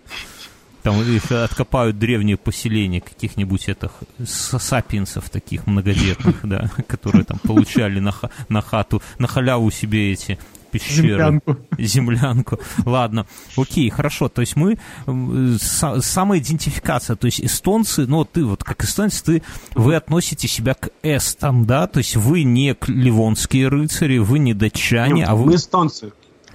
[0.85, 0.93] Ну.
[0.93, 3.91] Там если откопают древние поселения каких-нибудь этих
[4.25, 8.15] сапиенсов таких многодетных, да, которые там получали на,
[8.49, 10.39] на хату, на халяву себе эти
[10.73, 11.09] пещеры.
[11.09, 11.57] Землянку.
[11.79, 12.61] Землянку.
[12.85, 13.27] Ладно,
[13.57, 14.29] окей, хорошо.
[14.29, 14.79] То есть мы...
[15.59, 17.15] Самоидентификация.
[17.15, 19.43] То есть эстонцы, ну, ты вот как эстонец, ты,
[19.75, 21.87] вы относите себя к эстам, да?
[21.87, 25.47] То есть вы не ливонские рыцари, вы не датчане, а вы...
[25.47, 26.13] Мы эстонцы.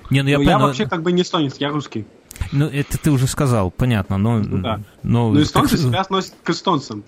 [0.10, 2.06] Не, ну я, ну, я вообще как бы не эстонец, я русский.
[2.52, 4.40] Ну, это ты уже сказал, понятно, но...
[4.40, 4.80] Ну, да.
[5.04, 5.86] но ну, эстонцы так...
[5.86, 7.04] себя относят к эстонцам.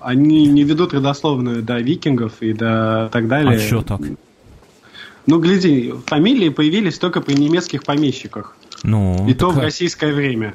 [0.00, 3.56] Они не ведут родословную до викингов и до так далее.
[3.56, 4.00] А что так?
[5.26, 8.56] Ну, гляди, фамилии появились только при немецких помещиках.
[8.82, 10.54] Ну, и то в российское время.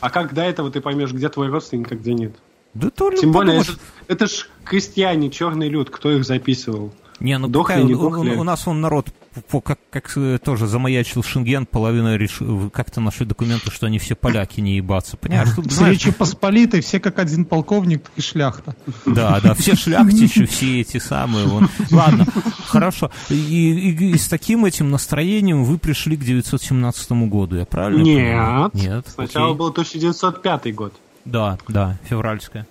[0.00, 2.34] А как до этого ты поймешь, где твой родственник, а где нет?
[2.74, 3.72] Да то Тем более, это,
[4.06, 6.92] это ж крестьяне, черный люд, кто их записывал?
[7.20, 8.36] Не, ну дохли, какая, не дохли.
[8.36, 9.12] У, у нас он народ
[9.48, 10.12] по, как, как
[10.42, 15.16] тоже замаячил Шенген, половина решил, как-то нашли документы, что они все поляки не ебаться.
[15.16, 15.94] Понимаешь, тут, знаешь...
[15.94, 18.74] Речи Посполитой, все как один полковник и шляхта.
[19.06, 21.46] Да, да, все шляхтичи, все эти самые.
[21.46, 21.64] Вот.
[21.90, 22.26] Ладно,
[22.66, 23.10] хорошо.
[23.28, 28.16] И, и, и с таким этим настроением вы пришли к 917 году, я правильно Нет.
[28.16, 28.70] Понимаю?
[28.74, 29.06] Нет.
[29.08, 29.58] Сначала окей.
[29.58, 30.94] был 1905 год.
[31.24, 32.66] Да, да, февральская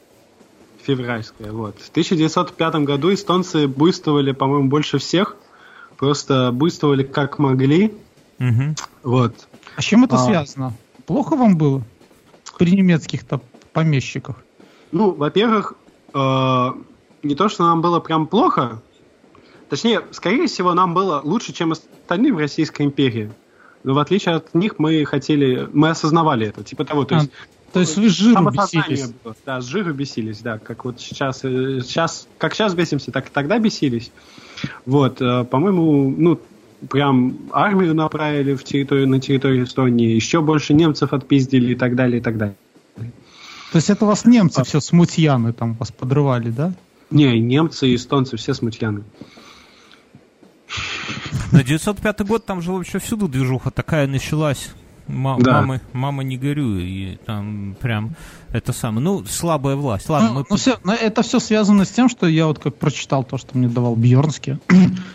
[0.96, 1.80] февральская, вот.
[1.80, 5.36] В 1905 году эстонцы буйствовали, по-моему, больше всех–
[5.98, 7.94] Просто буйствовали как могли.
[8.40, 8.76] Угу.
[9.04, 9.48] Вот.
[9.76, 10.20] А с чем это а...
[10.20, 10.74] связано?
[11.06, 11.82] Плохо вам было
[12.58, 13.42] при немецких-то
[13.74, 14.36] помещиках?
[14.92, 15.74] Ну, во-первых,
[16.14, 16.72] э,
[17.24, 18.82] не то, что нам было прям плохо,
[19.70, 23.32] точнее, скорее всего, нам было лучше, чем остальным в Российской империи.
[23.84, 27.32] Но в отличие от них мы хотели, мы осознавали это, типа того, то а, есть
[27.78, 29.14] то есть вы с жиру бесились?
[29.46, 30.58] Да, с жиру бесились, да.
[30.58, 34.12] Как вот сейчас, сейчас, э, как сейчас бесимся, так и тогда бесились.
[34.86, 36.40] Вот, э, по-моему, ну,
[36.90, 42.20] прям армию направили в территорию, на территорию Эстонии, еще больше немцев отпиздили и так далее,
[42.20, 42.56] и так далее.
[42.96, 44.64] То есть это вас немцы а.
[44.64, 46.74] все смутьяны там вас подрывали, да?
[47.12, 49.04] Не, немцы и эстонцы все смутьяны.
[51.52, 54.72] На 905 год там же вообще всюду движуха такая началась.
[55.08, 55.62] Ма- да.
[55.62, 58.12] мамы, мама не горюй, и там прям
[58.52, 60.10] это самое, ну, слабая власть.
[60.10, 60.46] Ладно, ну, мы...
[60.50, 63.58] ну, все, но это все связано с тем, что я вот как прочитал то, что
[63.58, 64.58] мне давал Бьернский.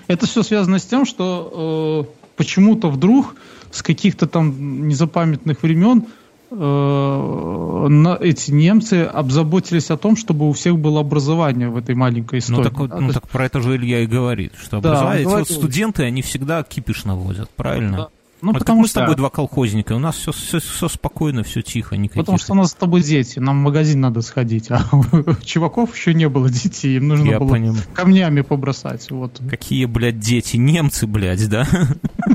[0.07, 3.35] это все связано с тем, что э, почему-то вдруг
[3.71, 6.07] с каких-то там незапамятных времен
[6.51, 12.35] э, на, эти немцы обзаботились о том, чтобы у всех было образование в этой маленькой
[12.35, 12.73] ну, истории.
[12.79, 16.05] Ну так, ну, так про это же Илья и говорит, что да, образование, вот студенты,
[16.05, 17.97] они всегда кипиш наводят, правильно?
[17.97, 18.09] Да.
[18.43, 18.99] Ну, вот потому мы что...
[18.99, 21.97] с тобой два колхозника, у нас все, все, все спокойно, все тихо.
[21.97, 22.23] Никаких...
[22.23, 25.95] Потому что у нас с тобой дети, нам в магазин надо сходить, а у чуваков
[25.95, 27.85] еще не было детей, им нужно Я было понимаю.
[27.95, 29.09] камнями побросать.
[29.13, 29.41] Вот.
[29.49, 30.57] Какие, блядь, дети?
[30.57, 31.69] Немцы, блядь, да?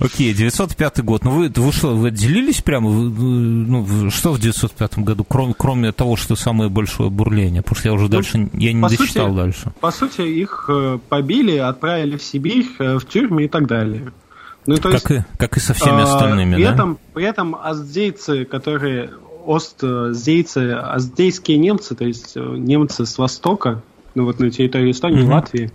[0.00, 1.24] Окей, 905 год.
[1.24, 2.90] Ну вы, вы что, вы отделились прямо?
[2.90, 7.62] Ну, что в 905 году, кроме, кроме того, что самое большое бурление?
[7.62, 9.72] Потому что я уже ну, дальше, я не дочитал сути, дальше.
[9.80, 14.12] По сути, их э, побили, отправили в Сибирь, э, в тюрьмы и так далее.
[14.66, 16.74] Ну, то как, есть, и, как и со всеми а, остальными, при да?
[16.74, 19.10] Этом, при этом аздейцы, которые
[19.46, 23.82] остздейцы, аздейские немцы, то есть э, немцы с востока,
[24.14, 25.32] ну вот на территории Эстонии, mm-hmm.
[25.32, 25.72] Латвии,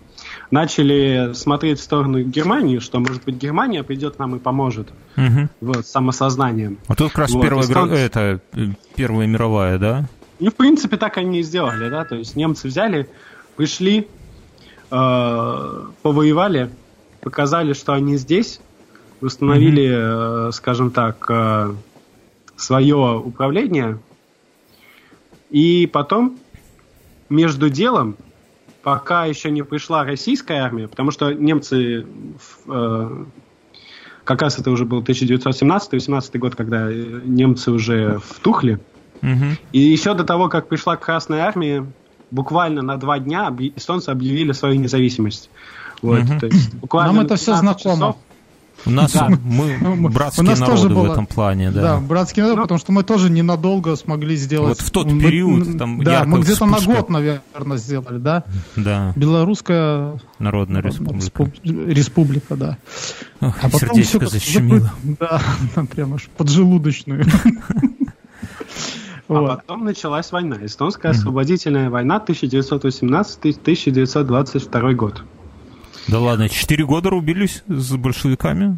[0.52, 4.90] начали смотреть в сторону Германии, что, может быть, Германия придет нам и поможет.
[5.18, 5.50] Угу.
[5.62, 6.78] Вот, самосознанием.
[6.88, 7.92] А тут как раз вот, первая, стан...
[7.92, 8.40] это,
[8.96, 10.06] первая мировая, да?
[10.40, 13.08] Ну, в принципе, так они и сделали, да, то есть немцы взяли,
[13.56, 14.08] пришли,
[14.92, 16.70] э, повоевали,
[17.22, 18.60] показали, что они здесь,
[19.22, 20.50] установили, mm-hmm.
[20.50, 21.74] э, скажем так, э,
[22.58, 24.00] свое управление,
[25.50, 26.38] и потом
[27.30, 28.18] между делом
[28.86, 32.06] пока еще не пришла российская армия, потому что немцы,
[32.68, 33.26] э,
[34.24, 38.80] как раз это уже был 1917-18 год, когда немцы уже втухли.
[39.24, 39.46] Угу.
[39.72, 41.84] И еще до того, как пришла Красная армия,
[42.30, 45.50] буквально на два дня эстонцы объявили свою независимость.
[46.04, 46.40] Вот, угу.
[46.40, 47.96] то есть буквально Нам это все знакомо.
[47.96, 48.18] Часов
[48.86, 49.30] у нас да.
[49.30, 51.82] мы братские у нас народы тоже было, в этом плане, да.
[51.82, 54.80] Да, братские народы, потому что мы тоже ненадолго смогли сделать.
[54.80, 58.44] Вот в тот период мы, там Да, мы где-то на год, наверное, сделали, да?
[58.76, 59.14] Да.
[59.16, 61.52] Белорусская Народная республика.
[61.64, 62.78] Республика, да.
[63.42, 64.92] Ох, а потом сердечко все защемило.
[65.20, 65.42] Да,
[65.92, 67.26] прям аж поджелудочную.
[69.28, 70.58] А потом началась война.
[70.62, 75.24] Эстонская освободительная война 1918-1922 год.
[76.08, 78.78] Да ладно, четыре года рубились с большевиками?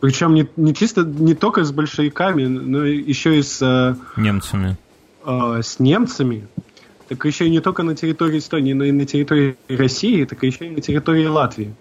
[0.00, 3.62] Причем не, не чисто, не только с большевиками, но еще и с...
[3.62, 4.76] Э, немцами.
[5.24, 6.46] Э, с немцами.
[7.08, 10.66] Так еще и не только на территории Эстонии, но и на территории России, так еще
[10.66, 11.74] и на территории Латвии.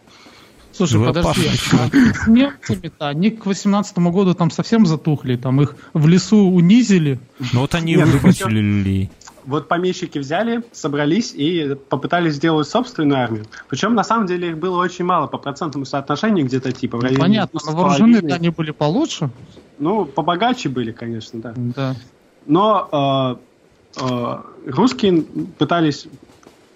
[0.72, 5.76] Слушай, Вы подожди, а с немцами-то они к 18 году там совсем затухли, там их
[5.94, 7.20] в лесу унизили.
[7.54, 9.12] Ну вот они выхватили люлей.
[9.46, 13.46] Вот помещики взяли, собрались и попытались сделать собственную армию.
[13.70, 17.18] Причем, на самом деле, их было очень мало по процентному соотношению, где-то типа в районе...
[17.18, 19.30] Ну, понятно, но вооружены они были получше.
[19.80, 21.54] Ну, побогаче были, конечно, да.
[21.56, 21.96] Да.
[22.46, 23.38] Но
[23.98, 24.38] э, э,
[24.68, 25.24] русские
[25.58, 26.08] пытались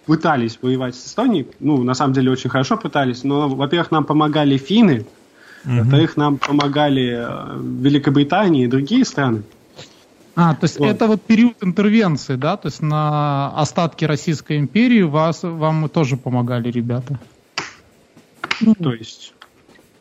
[0.06, 4.58] пытались воевать с Эстонией, ну, на самом деле, очень хорошо пытались, но, во-первых, нам помогали
[4.58, 5.06] финны,
[5.66, 5.78] угу.
[5.78, 9.44] во-вторых, нам помогали э, Великобритания и другие страны.
[10.36, 10.88] А, то есть вот.
[10.88, 12.58] это вот период интервенции, да?
[12.58, 17.20] То есть на остатки Российской империи вас, вам тоже помогали ребята?
[18.60, 19.34] Ну, то есть?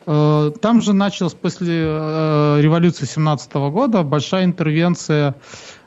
[0.05, 5.35] Э, там же началась после э, революции 17 года большая интервенция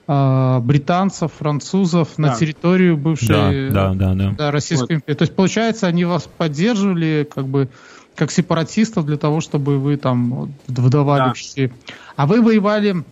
[0.07, 2.29] э, британцев, французов да.
[2.29, 4.51] на территорию бывшей да, да, да, да.
[4.51, 5.03] Российской вот.
[5.03, 5.17] империи.
[5.17, 7.69] То есть, получается, они вас поддерживали как бы
[8.15, 11.75] как сепаратистов для того, чтобы вы там выдавали да.
[12.17, 13.05] А вы воевали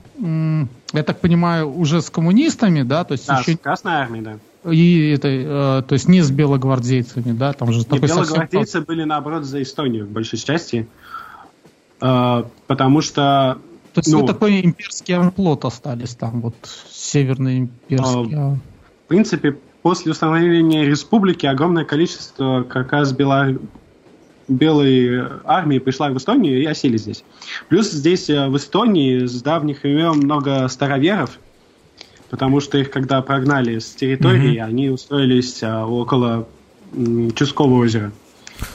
[0.96, 3.54] я так понимаю, уже с коммунистами, да, то есть да, еще...
[3.54, 4.70] с Красной армией, да.
[4.70, 8.84] И это, э, то есть не с белогвардейцами, да, там же такой белогвардейцы совсем...
[8.84, 10.88] были наоборот за Эстонию в большей части,
[12.00, 13.58] э, потому что.
[13.94, 16.56] То есть ну, вы такой имперский амплот остались там, вот
[16.90, 18.34] северный имперский.
[18.34, 18.56] Э, а...
[19.04, 23.56] В принципе, после установления республики огромное количество как раз бело
[24.48, 27.24] белой армии пришла в Эстонию и осели здесь.
[27.68, 31.38] Плюс здесь э, в Эстонии с давних времен много староверов,
[32.30, 34.64] потому что их когда прогнали с территории, mm-hmm.
[34.64, 36.48] они устроились э, около
[37.34, 38.12] Ческого озера.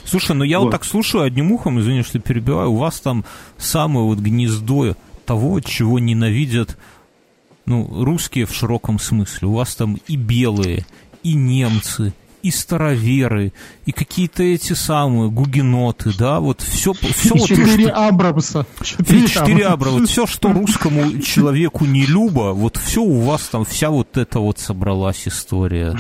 [0.03, 0.65] Слушай, ну я вот.
[0.65, 3.25] вот так слушаю одним ухом, извини, что перебиваю, у вас там
[3.57, 4.95] самое вот гнездо
[5.25, 6.77] того, чего ненавидят
[7.65, 9.47] ну, русские в широком смысле.
[9.47, 10.85] У вас там и белые,
[11.23, 12.13] и немцы,
[12.43, 13.53] и староверы,
[13.85, 18.07] и какие-то эти самые гугеноты, да, вот все, все вот четыре что...
[18.07, 18.65] Абрамса.
[18.81, 19.99] Четыре, четыре Абрамса.
[19.99, 24.39] Вот все, что русскому человеку не любо, вот все у вас там, вся вот эта
[24.39, 25.97] вот собралась история.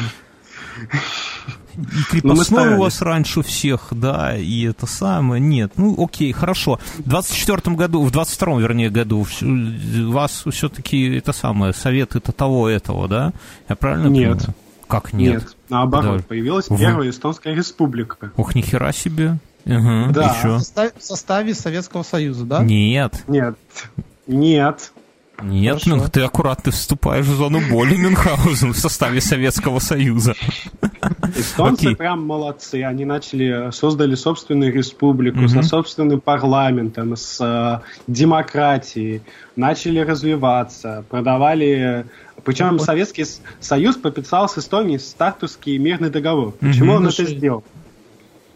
[1.77, 5.41] И крепостной у вас раньше всех, да, и это самое.
[5.41, 6.79] Нет, ну окей, хорошо.
[6.97, 12.67] В 24 году, в 22 вернее, году у вас все-таки это самое, совет это того,
[12.67, 13.33] этого, да?
[13.69, 14.37] Я правильно Нет.
[14.39, 14.55] понимаю?
[14.87, 15.33] Как нет?
[15.43, 16.23] Нет, наоборот, да.
[16.27, 18.31] появилась первая эстонская республика.
[18.37, 19.37] Ох, нихера себе.
[19.65, 20.33] Угу, да.
[20.33, 22.63] В составе, в составе Советского Союза, да?
[22.63, 23.23] Нет.
[23.27, 23.55] Нет.
[24.27, 24.91] Нет.
[25.43, 26.07] Нет, Хорошо.
[26.07, 30.35] ты аккуратно вступаешь в зону боли Мюнхгаузен в составе Советского Союза.
[31.35, 31.95] Эстонцы okay.
[31.95, 32.83] прям молодцы.
[32.83, 35.61] Они начали, создали собственную республику mm-hmm.
[35.61, 39.21] со собственным парламентом, с э, демократией,
[39.55, 42.05] начали развиваться, продавали...
[42.43, 42.79] Причем mm-hmm.
[42.79, 43.25] Советский
[43.59, 46.53] Союз подписал с Эстонией статусский мирный договор.
[46.59, 46.97] Почему mm-hmm.
[46.97, 47.63] он это сделал?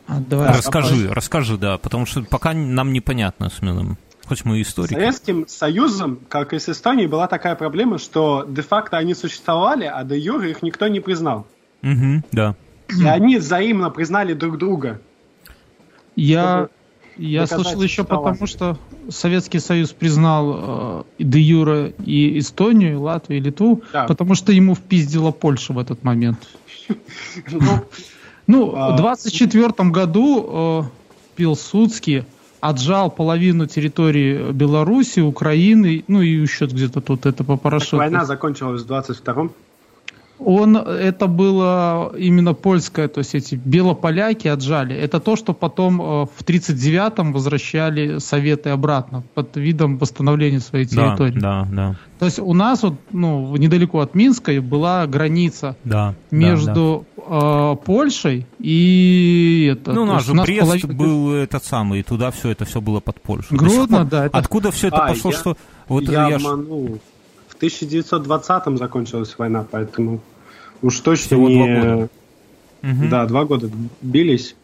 [0.07, 3.97] А, давай, расскажи, расскажи, да, потому что пока нам непонятно с Мином.
[4.27, 4.93] Хоть мы историки.
[4.93, 10.17] Советским Союзом, как и с Эстонией, была такая проблема, что де-факто они существовали, а де
[10.17, 11.45] юре их никто не признал.
[11.83, 12.55] Угу, да.
[12.89, 14.99] И они взаимно признали друг друга.
[16.15, 16.69] Я,
[17.17, 23.39] я слышал еще потому, что Советский Союз признал э, де юре и Эстонию, и Латвию,
[23.39, 24.05] и Литву, да.
[24.05, 26.39] потому что ему впиздила Польша в этот момент.
[28.47, 30.83] Ну, ну в 24 году э,
[31.35, 32.25] Пилсудский
[32.59, 37.97] отжал половину территории Беларуси, Украины, ну и еще где-то тут это по Порошенко.
[37.97, 39.51] война закончилась в 22-м?
[40.37, 44.93] Он, это было именно польское, то есть эти белополяки отжали.
[44.93, 51.39] Это то, что потом э, в 39-м возвращали Советы обратно под видом восстановления своей территории.
[51.39, 51.95] Да, да, да.
[52.19, 57.71] То есть у нас вот, ну, недалеко от Минска была граница да, между да, да.
[57.71, 59.93] Э, Польшей и это.
[59.93, 60.93] Ну, у нас же Брест половина...
[60.93, 63.55] был этот самый, и туда все это все было под Польшу.
[63.55, 64.25] Гродно, да.
[64.25, 64.37] Это...
[64.37, 65.57] Откуда все это а, пошло, я, что
[65.87, 66.99] вот я, я обманул.
[67.67, 70.21] 1920-м закончилась война, поэтому
[70.81, 71.65] уж точно Всего не...
[71.65, 72.09] Два года.
[73.09, 73.69] Да, два года
[74.01, 74.55] бились.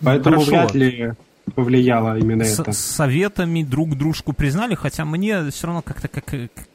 [0.00, 0.50] Поэтому Хорошо.
[0.50, 1.12] вряд ли
[1.50, 2.72] повлияло именно с, это.
[2.72, 6.24] Советами друг дружку признали, хотя мне все равно как-то как,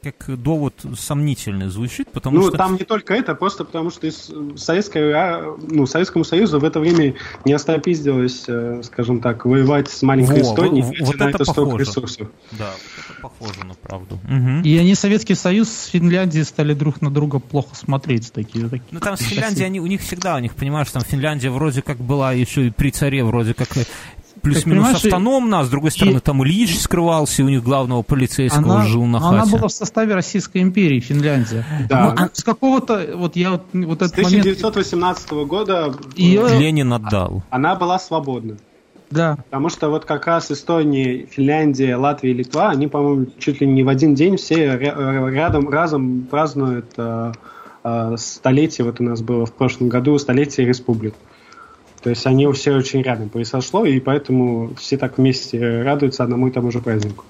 [0.02, 2.58] как довод сомнительный звучит, потому ну, что...
[2.58, 6.80] там не только это, просто потому что из Советской, а, ну, Советскому Союзу в это
[6.80, 7.16] время
[7.46, 11.78] не остопиздилось, э, скажем так, воевать с маленькой Во, Эстонией, вот на это, это столько
[11.78, 12.28] ресурсов.
[12.52, 14.20] Да, это похоже на правду.
[14.24, 14.64] Угу.
[14.64, 18.32] И они Советский Союз с Финляндией стали друг на друга плохо смотреть.
[18.34, 18.88] Такие, такие.
[18.92, 21.98] Ну там с Финляндией, они, у них всегда, у них, понимаешь, там Финляндия вроде как
[21.98, 23.70] была еще и при царе, вроде как
[24.44, 26.20] плюс-минус автономно, а с другой стороны, и...
[26.20, 29.36] там Ильич скрывался, и у них главного полицейского она, жил на хате.
[29.36, 31.66] Она была в составе Российской империи, Финляндия.
[31.90, 32.14] Да.
[32.16, 35.50] Ну, а с какого-то, вот я вот, вот этот С 1918 момент...
[35.50, 36.48] года Ее...
[36.60, 37.44] Ленин отдал.
[37.50, 38.58] Она была свободна.
[39.10, 39.38] Да.
[39.46, 43.84] Потому что вот как раз Эстония, Финляндия, Латвия и Литва, они, по-моему, чуть ли не
[43.84, 47.32] в один день все рядом, разом празднуют э,
[47.84, 51.14] э, столетие, вот у нас было в прошлом году, столетие республик.
[52.04, 56.52] То есть они все очень рядом произошло, и поэтому все так вместе радуются одному и
[56.52, 57.24] тому же празднику.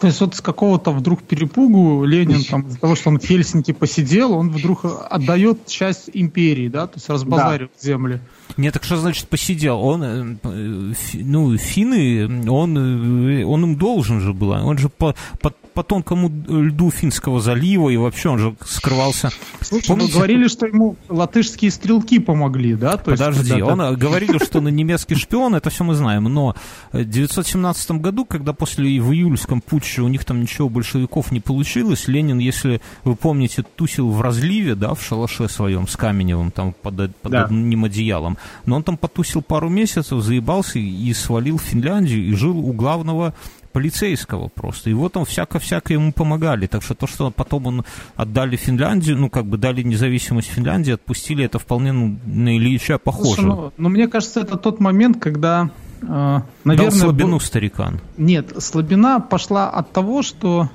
[0.00, 3.72] То есть вот с какого-то вдруг перепугу Ленин, там, из-за того, что он в Хельсинки
[3.72, 7.86] посидел, он вдруг отдает часть империи, да, то есть разбазаривает да.
[7.86, 8.20] земли.
[8.56, 9.80] Нет, так что значит посидел?
[9.80, 14.50] Он, э, ну, финны, он, э, он им должен же был.
[14.50, 19.30] Он же по, по, по тонкому льду Финского залива, и вообще он же скрывался.
[19.60, 22.96] Слушай, Помните, вы говорили, что ему латышские стрелки помогли, да?
[22.96, 26.54] То Подожди, есть, он э, говорили, что он немецкий шпион, это все мы знаем, но
[26.92, 32.06] в 1917 году, когда после в июльском путче у них там ничего большевиков не получилось,
[32.06, 37.16] Ленин, если вы помните, тусил в разливе, да, в шалаше своем с Каменевым, там под,
[37.16, 37.44] под да.
[37.44, 42.58] одним одеялом, но он там потусил пару месяцев, заебался и свалил в Финляндию и жил
[42.58, 43.34] у главного
[43.74, 44.88] полицейского просто.
[44.88, 46.68] И вот он всяко-всяко ему помогали.
[46.68, 47.84] Так что то, что потом он
[48.14, 53.34] отдали Финляндию, ну, как бы дали независимость Финляндии, отпустили, это вполне ну, на Ильича похоже.
[53.34, 55.70] Слушай, ну, ну, мне кажется, это тот момент, когда,
[56.02, 56.06] э,
[56.62, 56.90] наверное...
[56.90, 57.40] Дал слабину был...
[57.40, 58.00] старикан.
[58.16, 60.70] Нет, слабина пошла от того, что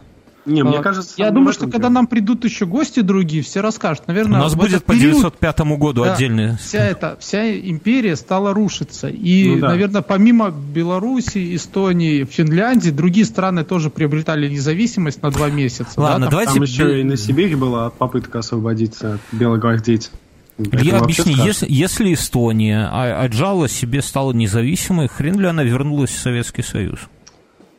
[0.49, 1.13] не, мне кажется...
[1.17, 4.07] Я думаю, что когда нам придут еще гости другие, все расскажут.
[4.07, 6.57] Наверное, У нас будет по период, 905 году да, отдельные...
[6.57, 9.07] Вся, эта, вся империя стала рушиться.
[9.07, 9.67] И, ну, да.
[9.69, 15.99] наверное, помимо Беларуси, Эстонии, Финляндии, другие страны тоже приобретали независимость на два месяца.
[15.99, 16.53] Ладно, да, там, давайте...
[16.53, 20.11] Там еще и на Сибири была попытка освободиться от белогвардейцев.
[20.57, 26.63] Я объясню, если, если Эстония отжала себе, стала независимой, хрен ли она вернулась в Советский
[26.63, 26.99] Союз?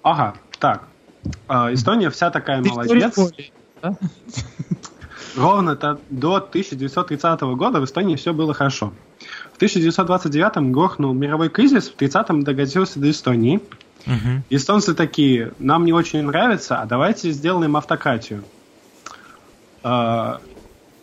[0.02, 0.84] Ага, так,
[1.48, 3.18] Эстония вся такая молодец.
[5.36, 5.76] Ровно
[6.10, 8.92] до 1930 года в Эстонии все было хорошо.
[9.52, 13.60] В 1929 грохнул мировой кризис, в 30-м докатился до Эстонии.
[14.06, 14.44] Угу.
[14.50, 18.44] Эстонцы такие, нам не очень нравится, а давайте сделаем автократию.
[19.82, 20.40] А,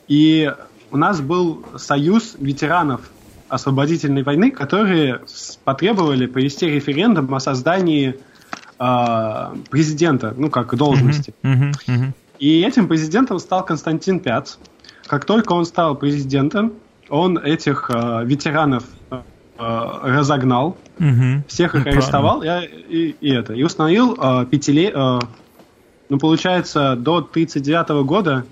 [0.07, 0.51] и
[0.91, 3.01] у нас был союз ветеранов
[3.49, 5.21] освободительной войны, которые
[5.63, 8.19] потребовали провести референдум о создании
[8.79, 11.33] э, президента, ну, как должности.
[11.43, 14.57] Uh-huh, uh-huh, И этим президентом стал Константин Пяц.
[15.07, 16.73] Как только он стал президентом,
[17.09, 19.21] он этих э, ветеранов э,
[19.57, 21.43] разогнал, угу.
[21.47, 25.19] всех их ну, арестовал и, и, и это и установил э, пятиле, э,
[26.09, 28.45] ну получается до 1939 года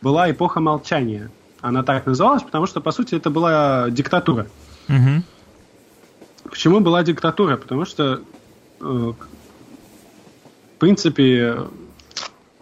[0.00, 1.30] была эпоха молчания.
[1.60, 4.46] Она так называлась, потому что по сути это была диктатура.
[4.88, 5.22] Угу.
[6.50, 7.56] Почему была диктатура?
[7.56, 8.20] Потому что
[8.80, 9.12] э,
[10.82, 11.58] принципе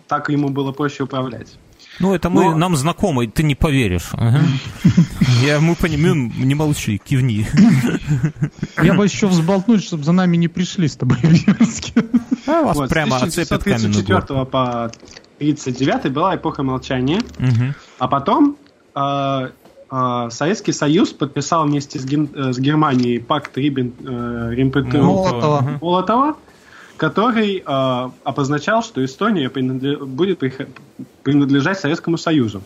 [0.07, 1.57] так ему было проще управлять.
[2.01, 2.57] Ну, это мы, Но...
[2.57, 4.11] нам знакомы, ты не поверишь.
[4.13, 4.41] Ага.
[5.43, 7.47] Я, мы понимаем, не молчи, кивни.
[8.83, 12.91] Я бы еще взболтнуть, чтобы за нами не пришли с тобой в А вас вот,
[12.91, 14.91] прямо оцепят каменную 4 по
[15.39, 17.21] 39 была эпоха молчания.
[17.39, 17.75] Угу.
[17.99, 18.57] А потом
[18.95, 19.51] э,
[19.91, 25.79] э, Советский Союз подписал вместе с, ген, э, с Германией пакт Риббен, э, Молотова.
[25.81, 26.37] Молотова
[27.01, 30.01] который э, обозначал, что Эстония принадлеж...
[30.01, 30.41] будет
[31.23, 32.63] принадлежать Советскому Союзу.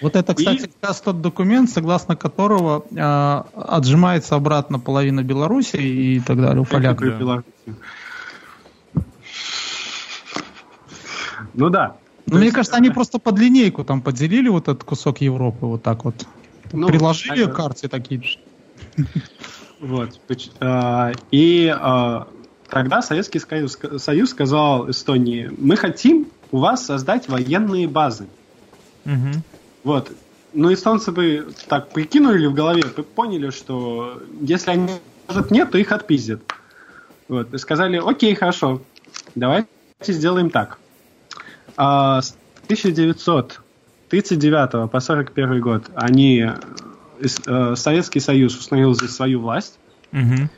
[0.00, 0.66] Вот это, кстати, и...
[0.68, 6.64] как раз тот документ, согласно которого э, отжимается обратно половина Беларуси и так далее у
[6.64, 7.42] поляков.
[8.94, 9.02] Да.
[11.54, 11.96] Ну да.
[12.26, 12.54] Ну, мне есть...
[12.54, 16.14] кажется, они просто под линейку там поделили вот этот кусок Европы, вот так вот.
[16.72, 17.52] Ну, Приложили это...
[17.52, 18.22] карте такие.
[19.80, 20.20] Вот.
[20.60, 22.28] А, и а,
[22.72, 23.38] Тогда Советский
[23.98, 28.28] Союз сказал Эстонии, мы хотим у вас создать военные базы.
[29.04, 29.42] Угу.
[29.84, 30.10] Вот.
[30.54, 34.88] Ну, эстонцы бы так прикинули в голове, поняли, что если они
[35.24, 36.40] скажут нет, то их отпиздят.
[37.28, 37.52] Вот.
[37.52, 38.80] И сказали, окей, хорошо,
[39.34, 39.68] давайте
[40.06, 40.78] сделаем так.
[41.76, 46.48] А, с 1939 по 41 год они,
[47.20, 49.78] э, Советский Союз установил здесь свою власть.
[50.14, 50.48] Угу.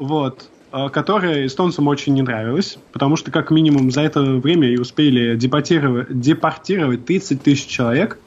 [0.00, 0.49] Вот.
[0.72, 5.36] Э, которая эстонцам очень не нравилась, потому что как минимум за это время и успели
[5.36, 8.18] депортировать, депортировать 30 тысяч человек.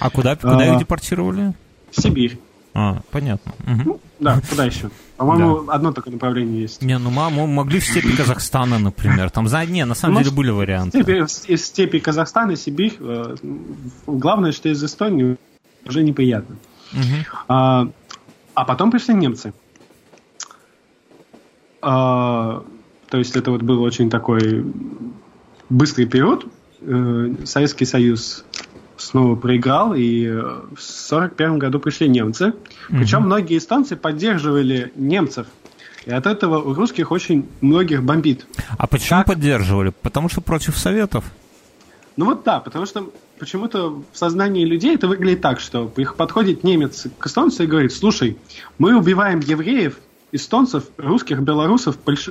[0.00, 1.52] А куда, куда а, их депортировали?
[1.90, 2.38] В Сибирь.
[2.72, 3.52] А, понятно.
[3.66, 3.82] Угу.
[3.84, 4.90] Ну, да, куда еще?
[5.18, 5.74] По-моему, да.
[5.74, 6.80] одно такое направление есть.
[6.80, 9.30] Не, ну маму могли в степи Казахстана, например.
[9.30, 11.02] Там за не, на самом ну, деле были варианты.
[11.02, 12.96] Степи, из степи Казахстана, Сибирь.
[12.98, 13.36] Э,
[14.06, 15.36] главное, что из Эстонии
[15.84, 16.56] уже неприятно.
[16.94, 17.44] Угу.
[17.48, 17.88] А,
[18.54, 19.52] а потом пришли немцы.
[21.84, 22.64] А,
[23.10, 24.64] то есть это вот был очень такой
[25.68, 26.46] быстрый период.
[26.80, 28.44] Э, Советский Союз
[28.96, 32.48] снова проиграл, и в 1941 году пришли немцы.
[32.88, 32.98] Угу.
[32.98, 35.46] Причем многие эстонцы поддерживали немцев.
[36.06, 38.46] И от этого у русских очень многих бомбит.
[38.78, 39.26] А почему как...
[39.26, 39.92] поддерживали?
[40.02, 41.24] Потому что против Советов?
[42.16, 46.62] Ну вот да, потому что почему-то в сознании людей это выглядит так, что их подходит
[46.62, 48.38] немец к эстонцу и говорит, слушай,
[48.78, 49.98] мы убиваем евреев,
[50.34, 52.30] эстонцев, русских, белорусов, польш...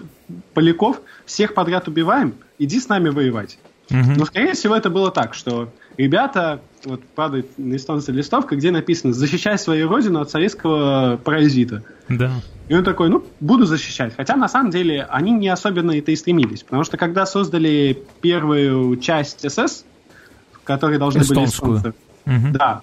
[0.53, 3.57] поляков, всех подряд убиваем, иди с нами воевать.
[3.89, 4.11] Угу.
[4.17, 9.13] Но, скорее всего, это было так, что ребята, вот падает на эстонце листовка, где написано
[9.13, 11.83] «Защищай свою родину от советского паразита».
[12.09, 12.31] Да.
[12.67, 14.13] И он такой, ну, буду защищать.
[14.15, 16.63] Хотя, на самом деле, они не особенно это и стремились.
[16.63, 19.85] Потому что, когда создали первую часть СС,
[20.63, 21.71] которые должны Эстонскую.
[21.71, 22.57] были эстонцы, угу.
[22.57, 22.81] да,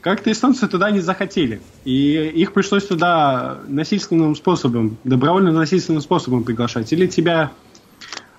[0.00, 1.60] как-то эстонцы туда не захотели.
[1.84, 6.92] И их пришлось туда насильственным способом, добровольно насильственным способом приглашать.
[6.92, 7.52] Или тебя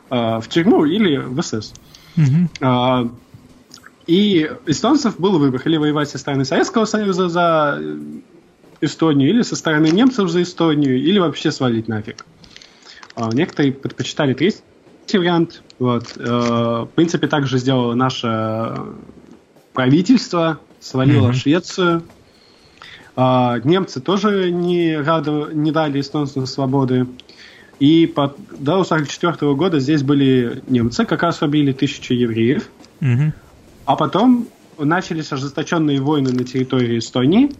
[0.09, 1.73] э, в тюрьму, или в СС.
[2.17, 3.05] Mm-hmm.
[3.05, 3.09] Э,
[4.07, 5.61] и эстонцев был выбор.
[5.65, 7.79] Или воевать со стороны Советского Союза за
[8.81, 12.25] Эстонию, или со стороны немцев за Эстонию, или вообще свалить нафиг.
[13.15, 14.63] Э, некоторые предпочитали третий
[15.13, 15.61] вариант.
[15.77, 16.17] Вот.
[16.17, 18.79] Э, в принципе, так же сделало наше
[19.73, 21.33] правительство свалила mm-hmm.
[21.33, 22.03] Швецию.
[23.15, 27.07] А, немцы тоже не, рады, не дали эстонцам свободы.
[27.79, 32.69] И по, до 1944 года здесь были немцы, как раз убили тысячи евреев.
[32.99, 33.31] Mm-hmm.
[33.85, 37.51] А потом начались ожесточенные войны на территории Эстонии.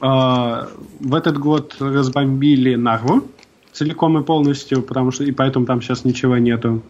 [0.00, 0.68] А,
[1.00, 3.28] в этот год разбомбили Нарву
[3.72, 6.82] целиком и полностью, потому что и поэтому там сейчас ничего нету.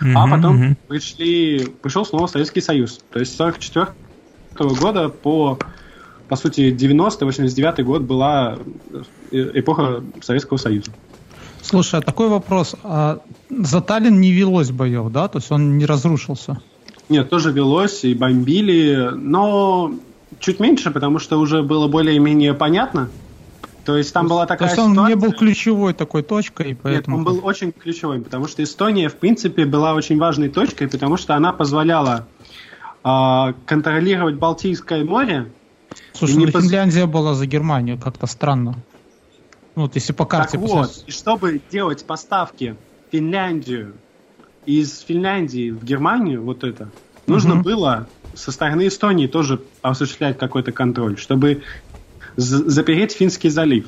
[0.00, 0.76] Mm-hmm, а потом mm-hmm.
[0.88, 3.00] пришли, пришел снова Советский Союз.
[3.12, 3.88] То есть 44
[4.58, 5.58] года по,
[6.28, 8.58] по сути, 90-89 год была
[9.30, 10.92] э, эпоха Советского Союза.
[11.62, 12.74] Слушай, а такой вопрос.
[12.82, 15.28] А за Таллин не велось боев, да?
[15.28, 16.60] То есть он не разрушился?
[17.08, 19.92] Нет, тоже велось и бомбили, но
[20.40, 23.08] чуть меньше, потому что уже было более-менее понятно.
[23.84, 25.16] То есть там то была такая То есть он ситуация...
[25.16, 27.18] не был ключевой такой точкой, поэтому...
[27.18, 31.16] Нет, он был очень ключевой, потому что Эстония, в принципе, была очень важной точкой, потому
[31.16, 32.26] что она позволяла
[33.02, 35.50] а, контролировать Балтийское море
[36.12, 36.64] Слушай, ну поз...
[36.64, 38.76] Финляндия была за Германию, как-то странно.
[39.74, 40.58] Ну, вот если по карте...
[40.58, 42.76] Так вот, и чтобы делать поставки
[43.08, 43.94] в Финляндию
[44.66, 46.90] из Финляндии в Германию, вот это,
[47.26, 47.62] нужно угу.
[47.62, 51.62] было со стороны Эстонии тоже осуществлять какой-то контроль, чтобы
[52.36, 53.86] запереть Финский залив.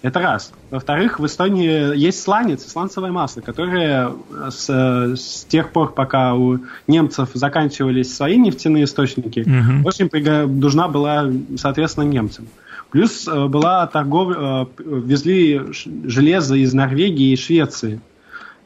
[0.00, 0.52] Это раз.
[0.70, 4.12] Во-вторых, в Эстонии есть сланец, сланцевое масло, которое
[4.48, 9.84] с, с тех пор, пока у немцев заканчивались свои нефтяные источники, mm-hmm.
[9.84, 12.46] очень нужна была, соответственно, немцам.
[12.90, 15.60] Плюс э, была торговля, э, везли
[16.04, 18.00] железо из Норвегии и Швеции.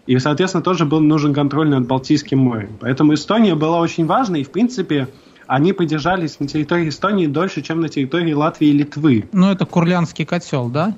[0.07, 2.77] И, соответственно, тоже был нужен контроль над Балтийским морем.
[2.81, 5.09] Поэтому Эстония была очень важной, и, в принципе,
[5.47, 9.29] они поддержались на территории Эстонии дольше, чем на территории Латвии и Литвы.
[9.33, 10.95] Ну, это Курлянский котел, да?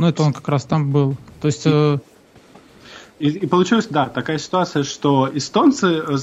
[0.00, 1.16] Ну, это он как раз там был.
[1.42, 1.62] То есть...
[1.66, 1.98] Э...
[3.18, 6.16] И, и получилась, да, такая ситуация, что эстонцы, э,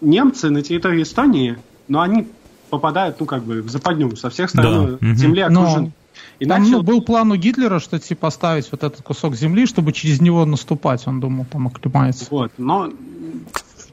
[0.00, 1.58] немцы на территории Эстонии,
[1.88, 2.28] но они
[2.70, 5.14] попадают, ну, как бы, в западню со всех сторон да.
[5.14, 5.86] земли окружен.
[5.86, 5.92] Но...
[6.38, 6.84] И там начал...
[6.84, 11.04] был план у Гитлера, что типа поставить вот этот кусок земли, чтобы через него наступать.
[11.08, 12.26] Он думал, там оклемается.
[12.30, 12.92] Вот, но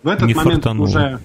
[0.03, 0.86] в этот не момент фартануло.
[0.86, 1.20] уже...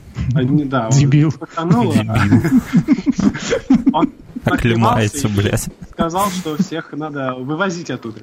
[0.65, 1.35] Да, Дебил.
[3.93, 4.11] Он
[4.45, 5.69] Оклемается, блядь.
[5.91, 8.21] Сказал, что всех надо вывозить оттуда.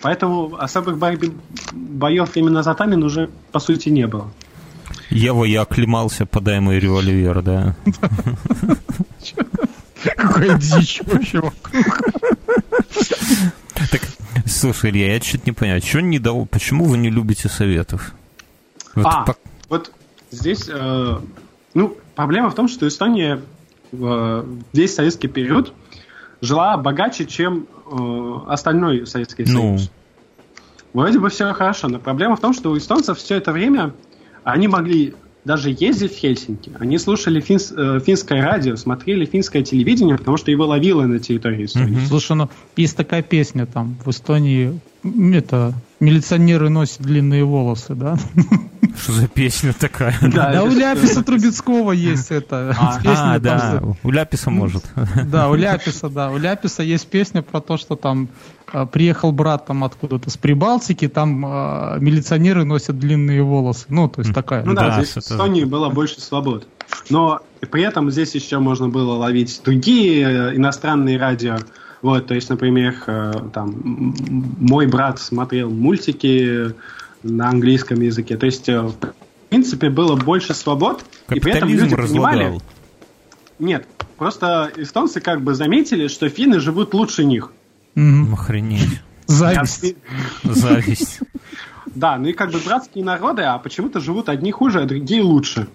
[0.00, 4.30] Поэтому особых боев именно за Тамин уже, по сути, не было.
[5.10, 7.76] Ева, я оклемался, подай мой револьвер, да.
[10.16, 12.02] Какая дичь вообще вокруг.
[13.90, 14.02] Так,
[14.46, 15.82] слушай, Илья, я что-то не понимаю.
[15.82, 18.12] Что не дал, почему вы не любите советов?
[18.94, 19.36] Вот а, по...
[19.68, 19.92] вот
[20.30, 21.18] здесь, э,
[21.74, 23.40] ну, проблема в том, что Эстония
[23.92, 25.72] весь советский период
[26.40, 29.78] жила богаче, чем э, остальной Советский ну.
[29.78, 29.90] Союз.
[30.92, 33.92] Вроде бы все хорошо, но проблема в том, что у эстонцев все это время
[34.42, 35.14] они могли
[35.44, 36.72] даже ездить в Хельсинки.
[36.78, 41.64] Они слушали финс, э, финское радио, смотрели финское телевидение, потому что его ловило на территории
[41.64, 41.98] Эстонии.
[41.98, 42.06] Mm-hmm.
[42.08, 48.16] Слушай, ну есть такая песня там в Эстонии, это милиционеры носят длинные волосы, да?
[48.96, 50.16] Что за песня такая?
[50.20, 52.74] Да, да у Ляписа Трубецкого есть это.
[52.78, 54.84] А, песня, а да, у Ляписа может.
[55.24, 56.30] Да, у Ляписа, да.
[56.30, 58.28] У Ляписа есть песня про то, что там
[58.72, 63.86] а, приехал брат там откуда-то с Прибалтики, там э, милиционеры носят длинные волосы.
[63.88, 64.64] Ну, то есть такая.
[64.64, 66.66] Ну да, да здесь в Эстонии было больше свобод.
[67.10, 67.40] Но
[67.70, 71.58] при этом здесь еще можно было ловить другие э, иностранные радио.
[72.02, 74.14] Вот, то есть, например, э, там
[74.60, 76.74] мой брат смотрел мультики
[77.22, 78.36] на английском языке.
[78.36, 78.94] То есть, э, в
[79.48, 82.60] принципе, было больше свобод, и при этом люди понимали...
[83.58, 83.86] Нет,
[84.16, 87.52] просто эстонцы как бы заметили, что финны живут лучше них.
[87.96, 88.32] Mm-hmm.
[88.32, 89.00] Охренеть.
[89.26, 89.96] Зависть.
[90.44, 91.20] Зависть.
[91.94, 95.68] Да, ну и как бы братские народы, а почему-то живут одни хуже, а другие лучше.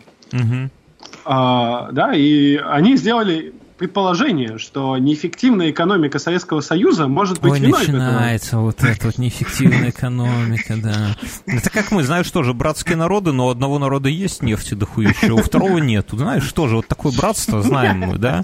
[1.25, 3.53] А, да, и они сделали
[3.83, 8.61] предположение, что неэффективная экономика Советского Союза может быть Ой, виной начинается этого.
[8.61, 11.17] вот эта вот неэффективная экономика, да.
[11.45, 15.41] Это как мы, знаешь, тоже братские народы, но у одного народа есть нефть дохуища, у
[15.41, 16.07] второго нет.
[16.13, 18.41] Знаешь, тоже вот такое братство знаем мы, да?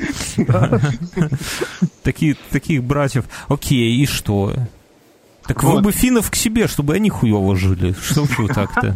[2.04, 3.24] Такие, таких братьев.
[3.48, 4.54] Окей, и что?
[5.50, 5.78] Так вот.
[5.78, 7.96] вы бы финнов к себе, чтобы они хуево жили.
[8.00, 8.96] Что вы так-то?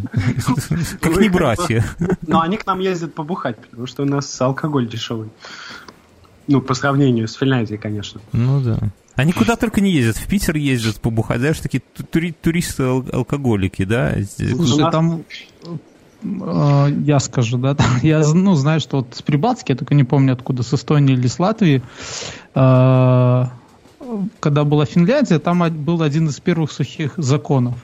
[1.02, 1.84] Как не братья.
[2.28, 5.30] Но они к нам ездят побухать, потому что у нас алкоголь дешевый.
[6.48, 8.22] Ну, по сравнению с Финляндией, конечно.
[8.32, 8.80] Ну да.
[9.16, 10.18] Они куда только не ездят.
[10.18, 11.40] В Питер ездят побухать.
[11.40, 14.16] Знаешь, такие тури- туристы-алкоголики, да?
[14.38, 15.24] Слушай, там
[16.24, 20.04] э, я скажу, да, там, я ну, знаю, что вот с Прибалтики, я только не
[20.04, 21.84] помню откуда, с Эстонии или с Латвии,
[22.56, 23.44] э,
[24.40, 27.76] когда была Финляндия, там был один из первых сухих законов.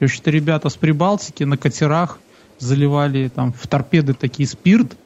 [0.00, 2.18] И, в общем-то, ребята с Прибалтики на катерах
[2.58, 4.96] заливали там в торпеды такие спирт,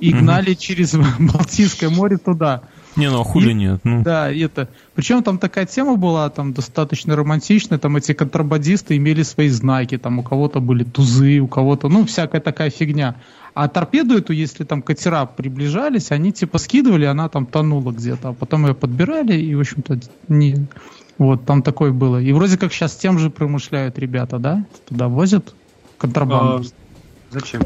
[0.00, 2.62] и гнали через Балтийское море туда.
[2.96, 3.80] Не, ну а хули и, нет.
[3.84, 4.02] Ну.
[4.02, 4.68] Да, это.
[4.94, 10.18] Причем там такая тема была, там достаточно романтичная, там эти контрабандисты имели свои знаки, там
[10.18, 13.16] у кого-то были тузы, у кого-то, ну, всякая такая фигня.
[13.54, 18.32] А торпеду эту, если там катера приближались, они типа скидывали, она там тонула где-то, а
[18.32, 19.98] потом ее подбирали, и, в общем-то,
[20.28, 20.66] не...
[21.18, 22.20] Вот, там такое было.
[22.20, 24.64] И вроде как сейчас тем же промышляют ребята, да?
[24.88, 25.54] Туда возят
[25.98, 26.66] контрабанду.
[26.66, 27.62] А, зачем?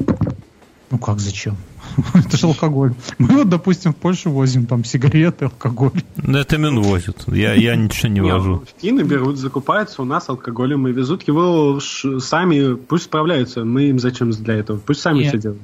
[0.90, 1.56] Ну как зачем?
[2.14, 2.94] это же алкоголь.
[3.18, 6.02] Мы вот, допустим, в Польшу возим там сигареты, алкоголь.
[6.16, 7.24] Ну, это мин возят.
[7.26, 8.64] Я, я ничего не вожу.
[8.80, 13.64] Финны берут, закупаются у нас алкоголем и везут его сами, пусть справляются.
[13.64, 14.78] Мы им зачем для этого?
[14.78, 15.28] Пусть сами Нет.
[15.28, 15.62] все делают.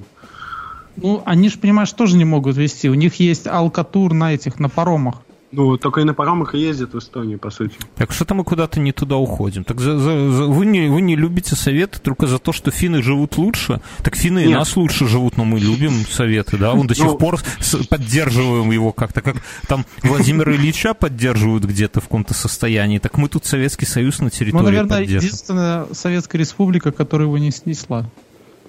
[0.96, 2.88] Ну, они же, понимаешь, тоже не могут вести.
[2.88, 5.16] У них есть алкатур на этих, на паромах.
[5.52, 7.74] Ну, только и на паромах и ездят в Эстонию, по сути.
[7.96, 9.64] Так что-то мы куда-то не туда уходим.
[9.64, 13.02] Так за, за, за, вы, не, вы не любите советы только за то, что финны
[13.02, 13.80] живут лучше?
[14.04, 16.72] Так финны и нас лучше живут, но мы любим советы, да?
[16.72, 17.40] Он до сих ну, пор
[17.88, 19.36] поддерживаем его как-то, как
[19.66, 22.98] там Владимира Ильича поддерживают где-то в каком-то состоянии.
[22.98, 27.50] Так мы тут Советский Союз на территории Ну, наверное, единственная Советская Республика, которая его не
[27.50, 28.08] снесла.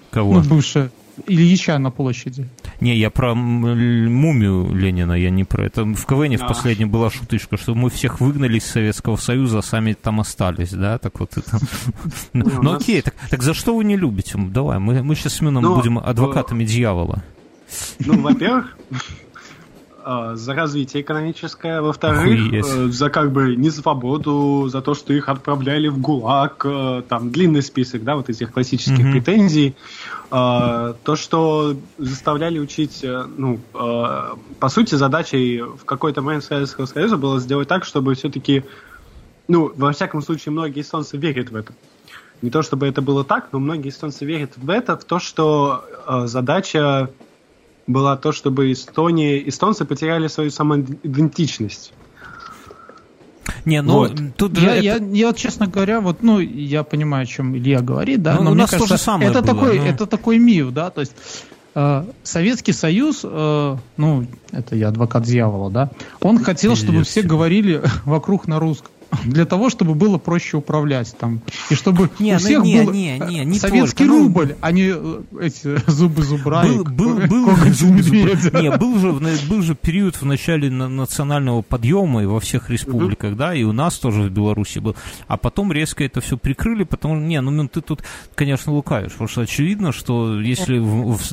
[0.10, 0.34] Кого?
[0.34, 0.92] Ну, бывшая.
[1.28, 2.48] Ильича на площади.
[2.80, 5.84] Не, я про мумию Ленина, я не про это.
[5.84, 9.94] В КВН в последнем была шуточка, что мы всех выгнали из Советского Союза, а сами
[9.94, 10.98] там остались, да?
[10.98, 11.60] Так вот это...
[12.34, 14.38] Ну окей, так за что вы не любите?
[14.38, 17.24] Давай, мы сейчас с Мином будем адвокатами дьявола.
[18.00, 18.96] Ну, во-первых, а,
[20.36, 25.88] за развитие экономическое, во-вторых, э, за как бы не свободу, за то, что их отправляли
[25.88, 29.12] в ГУЛАГ, э, там длинный список, да, вот этих классических mm-hmm.
[29.12, 29.76] претензий,
[30.30, 37.18] а, то, что заставляли учить, э, ну, по сути, задачей в какой-то момент Советского Союза
[37.18, 38.64] было сделать так, чтобы все-таки,
[39.48, 41.74] ну, во всяком случае, многие эстонцы верят в это.
[42.42, 45.86] Не то чтобы это было так, но многие эстонцы верят в это, в то, что
[46.26, 47.12] задача
[47.88, 51.94] была то, чтобы Эстония, эстонцы потеряли свою самоидентичность.
[53.66, 54.14] Не, ну вот.
[54.38, 54.84] тут я, это...
[54.84, 58.52] я, я, честно говоря, вот, ну, я понимаю, о чем Илья говорит, да, ну, но
[58.52, 59.86] у мне нас кажется, то самое это было, такой, но...
[59.86, 61.14] это такой миф, да, то есть
[61.76, 65.92] э, Советский Союз, э, ну, это я адвокат дьявола, да,
[66.22, 68.92] он хотел, чтобы все говорили вокруг на русском
[69.26, 71.42] для того, чтобы было проще управлять там.
[71.70, 74.48] И чтобы не, у ну всех не, был не, не, не советский только, ну, рубль,
[74.50, 78.62] ну, а не э, эти зубы зубра был, был, был, зубы зубра.
[78.62, 79.12] Не, был же,
[79.50, 84.00] был же период в начале национального подъема и во всех республиках, да, и у нас
[84.00, 84.96] тоже в Беларуси был.
[85.28, 88.04] А потом резко это все прикрыли, потому что, не, ну ты тут,
[88.36, 90.82] конечно, лукавишь, потому что очевидно, что если,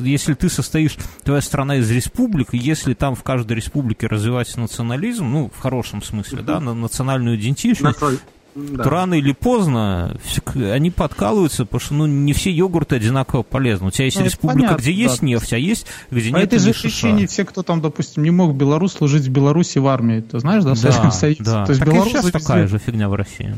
[0.05, 5.31] если ты состоишь, твоя страна из республик, и если там в каждой республике развивается национализм,
[5.31, 8.23] ну, в хорошем смысле, да, национальную идентичность, идентичность,
[8.55, 8.85] да.
[8.85, 10.17] то рано или поздно
[10.55, 13.89] они подкалываются, потому что ну, не все йогурты одинаково полезны.
[13.89, 15.27] У тебя есть ну, республика, понятно, где есть да.
[15.27, 18.55] нефть, а есть, где По нет этой же причине все, кто там, допустим, не мог
[18.55, 20.21] Беларусь служить в Беларуси в армии.
[20.21, 21.43] Ты знаешь, да, да, Союзе?
[21.43, 21.65] Да.
[21.65, 23.55] То есть так Беларусь сейчас такая же фигня в России.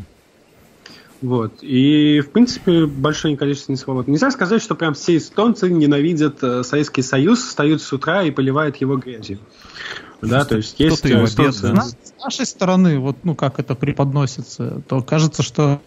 [1.22, 1.58] Вот.
[1.60, 4.08] И, в принципе, большое количество несвобод.
[4.08, 8.76] Нельзя сказать, что прям все эстонцы ненавидят э, Советский Союз, встают с утра и поливают
[8.76, 9.38] его грязью.
[10.22, 11.74] Да, то есть есть его эстонцы.
[11.74, 15.80] С нашей стороны, вот, ну, как это преподносится, то кажется, что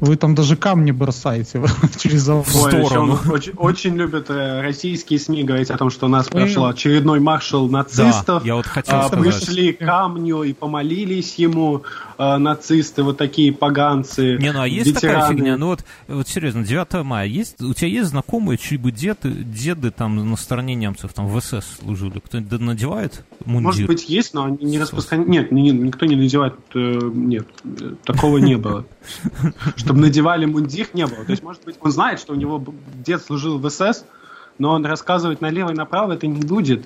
[0.00, 1.62] вы там даже камни бросаете
[1.98, 3.18] через в сторону.
[3.30, 7.68] Очень, очень любят э, российские СМИ говорить о том, что у нас прошел очередной маршал
[7.68, 8.42] нацистов.
[8.42, 9.46] Да, я вот хотел а, сказать.
[9.46, 11.82] Пришли к камню и помолились ему
[12.16, 14.36] а, нацисты, вот такие поганцы.
[14.38, 15.20] Не, ну а есть ветераны.
[15.20, 15.56] такая фигня?
[15.56, 20.30] Ну вот, вот серьезно, 9 мая, есть, у тебя есть знакомые, чьи-бы деды, деды там
[20.30, 22.20] на стороне немцев, там в СС служили?
[22.20, 23.64] Кто-нибудь надевает мундир?
[23.64, 25.28] Может быть, есть, но они не распространяют.
[25.28, 26.54] Нет, не, никто не надевает.
[26.74, 27.46] Э, нет,
[28.04, 28.86] такого не было.
[29.76, 31.24] Чтобы надевали мундир, не было.
[31.24, 32.64] То есть, может быть, он знает, что у него
[33.04, 34.04] дед служил в СС,
[34.58, 36.84] но он рассказывать налево и направо это не будет.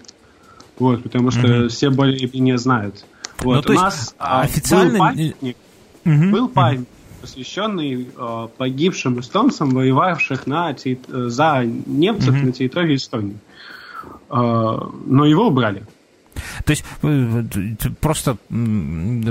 [0.78, 3.04] Вот, потому что все более-менее знают.
[3.40, 4.90] Вот, ну, у нас а, официально...
[4.90, 5.56] был памятник,
[6.04, 6.30] угу.
[6.30, 6.88] был памятник
[7.20, 10.74] посвященный э, погибшим эстонцам, воевавших на,
[11.08, 12.46] за немцев угу.
[12.46, 13.36] на территории Эстонии.
[14.30, 15.84] Э, но его убрали.
[16.64, 17.44] То есть, э,
[18.00, 18.36] просто,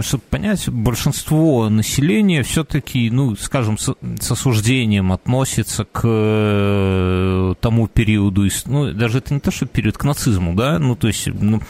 [0.01, 8.47] чтобы понять, большинство населения все-таки, ну, скажем, с, с осуждением относится к э, тому периоду,
[8.65, 11.61] ну, даже это не то, что период к нацизму, да, ну, то есть, ну,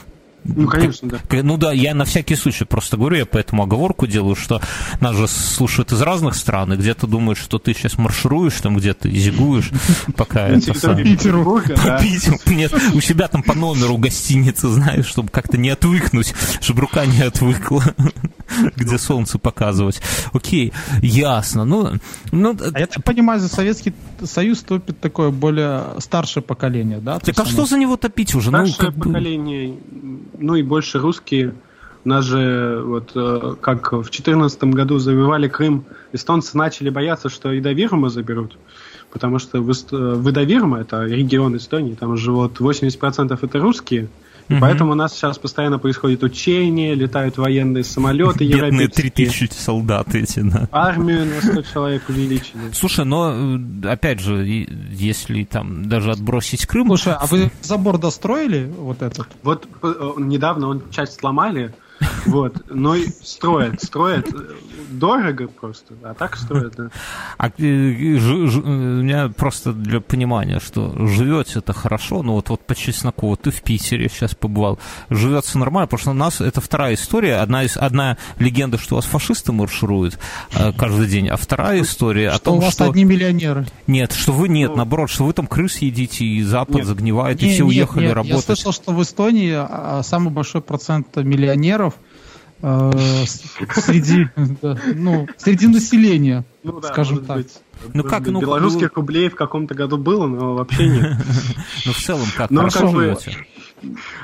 [0.47, 1.19] ну, конечно, да.
[1.43, 4.61] Ну да, я на всякий случай просто говорю, я поэтому оговорку делаю, что
[4.99, 9.09] нас же слушают из разных стран, и где-то думают, что ты сейчас маршируешь, там где-то
[9.09, 9.71] зигуешь,
[10.15, 10.73] пока это.
[11.75, 12.37] По Питеру.
[12.47, 17.21] Нет, у себя там по номеру гостиницы, знаешь, чтобы как-то не отвыкнуть, чтобы рука не
[17.21, 17.83] отвыкла,
[18.75, 20.01] где солнце показывать.
[20.33, 21.65] Окей, ясно.
[21.65, 21.93] Ну,
[22.31, 23.93] ну, а я так понимаю, за Советский
[24.23, 27.19] Союз топит такое более старшее поколение, да?
[27.19, 28.51] Так а что за него топить уже?
[28.51, 29.77] Ну, старшее поколение
[30.37, 31.55] ну и больше русские.
[32.05, 37.51] У нас же, вот э, как в 2014 году завоевали Крым, эстонцы начали бояться, что
[37.51, 38.57] и Давирума заберут.
[39.11, 44.09] Потому что в, в Идавирма, это регион Эстонии, там живут 80% это русские,
[44.49, 44.61] и угу.
[44.61, 50.67] поэтому у нас сейчас постоянно происходит учение, летают военные самолеты Бедные 3000 солдат эти, да.
[50.71, 52.71] Армию на 100 человек увеличили.
[52.73, 56.87] Слушай, но, э, опять же, если там даже отбросить Крым...
[56.87, 59.27] Слушай, а вы забор достроили вот этот?
[59.43, 61.73] Вот э, недавно он часть сломали,
[62.25, 62.53] Вот.
[62.69, 64.27] Но строят, строят
[64.89, 66.89] дорого просто, а так строят, да.
[67.37, 72.49] А, э, ж, ж, у меня просто для понимания, что живете это хорошо, ну вот,
[72.49, 74.79] вот по чесноку, вот ты в Питере сейчас побывал,
[75.09, 78.97] живется нормально, потому что у нас это вторая история, одна, из, одна легенда, что у
[78.97, 80.17] вас фашисты маршируют
[80.53, 82.89] э, каждый день, а вторая история что о том, у вас что...
[82.89, 83.65] одни миллионеры.
[83.87, 84.77] Нет, что вы нет, ну...
[84.77, 86.85] наоборот, что вы там крыс едите, и Запад нет.
[86.85, 88.49] загнивает, не, и все нет, уехали нет, работать.
[88.49, 91.86] Я слышал, что в Эстонии а, самый большой процент миллионеров э,
[93.27, 94.29] среди,
[94.95, 97.37] ну, среди населения, ну, да, скажем так.
[97.37, 97.59] Быть.
[97.93, 99.01] Ну как, ну белорусских ну...
[99.01, 101.17] рублей в каком-то году было, но вообще нет.
[101.85, 102.49] Ну в целом как?
[102.49, 103.37] Хорошо живете?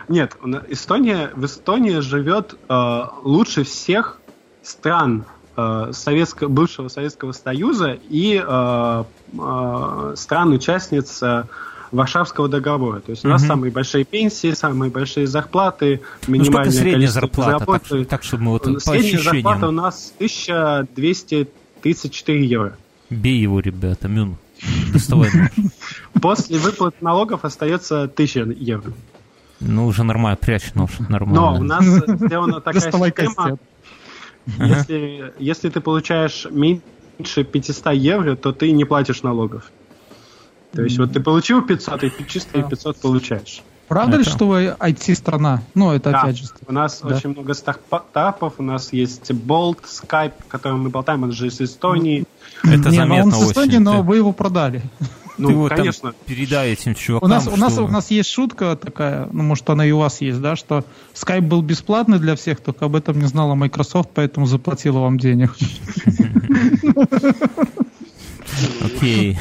[0.07, 0.35] Нет,
[0.69, 4.19] Эстония в Эстонии живет э, лучше всех
[4.63, 9.03] стран э, Советского, бывшего Советского Союза и э,
[9.33, 11.43] э, стран-участниц э,
[11.93, 12.99] Варшавского договора.
[12.99, 17.99] То есть у нас самые большие пенсии, самые большие зарплаты, минимальная ну, средняя зарплата, зарплаты.
[17.99, 22.75] Так, так, чтобы мы вот Средняя зарплата у нас 1234 евро.
[23.09, 24.37] Бей его, ребята, Мюн.
[24.91, 25.29] Доставай
[26.21, 28.93] После выплат налогов остается 1000 евро.
[29.59, 31.41] Ну, уже нормально, прячь нож, нормально.
[31.41, 33.59] Но у нас сделана такая система,
[34.57, 39.71] если, если ты получаешь меньше 500 евро, то ты не платишь налогов.
[40.73, 43.61] То есть вот ты получил 500, и чистые 500 получаешь.
[43.87, 44.29] Правда это...
[44.29, 45.61] ли, что вы IT-страна?
[45.75, 46.21] Ну, это да.
[46.21, 46.45] опять же...
[46.67, 47.15] У нас да.
[47.15, 52.25] очень много стартапов, у нас есть Bolt, Skype, которым мы болтаем, он же из Эстонии.
[52.63, 54.81] Это Не, заметно он из Эстонии, но вы его продали.
[55.37, 56.11] Ну, Ты вот конечно.
[56.11, 57.29] Там передай этим чувакам.
[57.29, 60.21] У нас, у, нас, у нас есть шутка такая, ну, может, она и у вас
[60.21, 64.45] есть, да, что Skype был бесплатный для всех, только об этом не знала Microsoft, поэтому
[64.45, 65.55] заплатила вам денег.
[68.83, 69.37] Окей.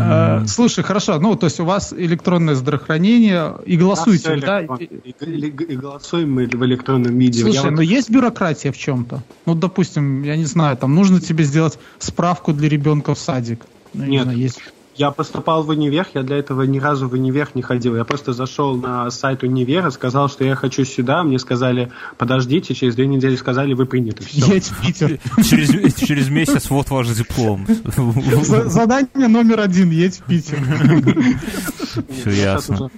[0.00, 4.60] А, слушай, хорошо, ну, то есть у вас электронное здравоохранение, и голосуете, да?
[4.60, 7.42] И голосуем мы в электронном виде.
[7.42, 9.22] Слушай, но есть бюрократия в чем-то?
[9.46, 13.66] Ну, допустим, я не знаю, там нужно тебе сделать справку для ребенка в садик.
[13.92, 14.60] Ну, Нет, есть
[14.96, 17.96] я поступал в универ, я для этого ни разу в универ не ходил.
[17.96, 21.22] Я просто зашел на сайт универа, сказал, что я хочу сюда.
[21.22, 24.24] Мне сказали, подождите, через две недели сказали, вы приняты.
[24.24, 24.54] Все.
[24.54, 25.18] Едь в Питер.
[25.42, 27.66] Через, через месяц вот ваш диплом.
[27.66, 30.58] Задание номер один, едь в Питер.
[32.20, 32.90] Все ясно.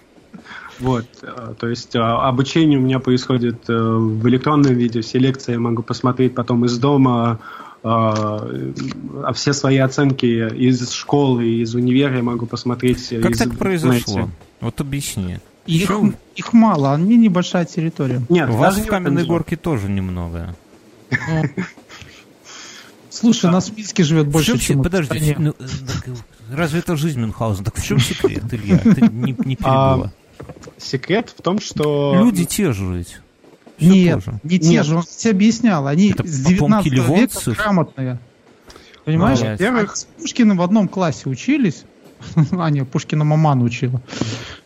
[0.79, 5.53] Вот, э, то есть а, обучение у меня происходит э, в электронном виде, все лекции
[5.53, 7.39] я могу посмотреть потом из дома,
[7.89, 8.49] а,
[9.23, 13.09] а все свои оценки из школы, из универа я могу посмотреть.
[13.23, 14.13] Как из, так произошло?
[14.13, 14.31] Знаете.
[14.61, 15.39] Вот объясни.
[15.67, 15.89] Их,
[16.35, 18.23] их мало, они небольшая территория.
[18.29, 20.57] Нет, у вас в каменной не горке тоже немного.
[21.11, 21.45] Ну,
[23.11, 25.55] слушай, у нас в Минске живет больше, чем Подожди, ну,
[26.53, 27.67] разве это жизнь Мюнхгаузена?
[27.67, 28.79] Так в чем секрет, Илья?
[28.79, 30.13] Ты не, не перебила.
[30.77, 32.17] Секрет в том, что...
[32.17, 33.21] Люди те же ведь.
[33.79, 34.41] Все Нет, тоже.
[34.43, 34.87] не те Нет.
[34.87, 35.87] же, он тебе объяснял.
[35.87, 38.19] Они Это с 19 века грамотные.
[39.05, 39.41] Понимаешь?
[39.43, 41.85] А, Во-первых, с Пушкиным в одном классе учились.
[42.53, 44.01] а, нет, Пушкина маман учила.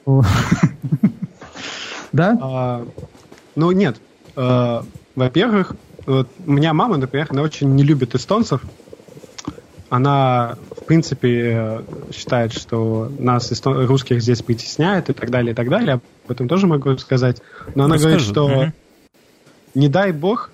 [2.12, 2.38] да?
[2.40, 2.86] А,
[3.56, 4.00] ну, нет.
[4.36, 4.84] А,
[5.16, 5.74] во-первых,
[6.06, 8.62] вот, у меня мама, например, она очень не любит эстонцев.
[9.90, 11.82] Она, в принципе,
[12.14, 15.94] считает, что нас, русских, здесь притесняют и так далее, и так далее.
[15.94, 17.42] Об этом тоже могу сказать.
[17.74, 18.72] Но она говорит, что угу
[19.74, 20.51] не дай бог,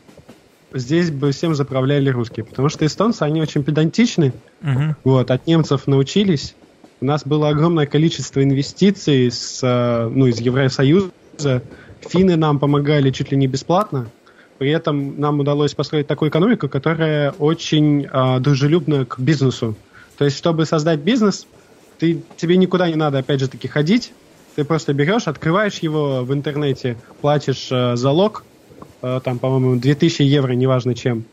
[0.72, 2.44] здесь бы всем заправляли русские.
[2.44, 4.32] Потому что эстонцы, они очень педантичны.
[4.62, 4.94] Uh-huh.
[5.05, 6.55] Вот, от немцев научились.
[7.01, 11.62] У нас было огромное количество инвестиций с, э, ну, из Евросоюза.
[12.01, 14.09] Финны нам помогали чуть ли не бесплатно.
[14.59, 19.76] При этом нам удалось построить такую экономику, которая очень э, дружелюбна к бизнесу.
[20.16, 21.47] То есть, чтобы создать бизнес,
[21.98, 24.12] ты, тебе никуда не надо, опять же таки, ходить.
[24.55, 28.44] Ты просто берешь, открываешь его в интернете, платишь э, залог,
[29.22, 31.24] там, по-моему, 2000 евро, неважно чем.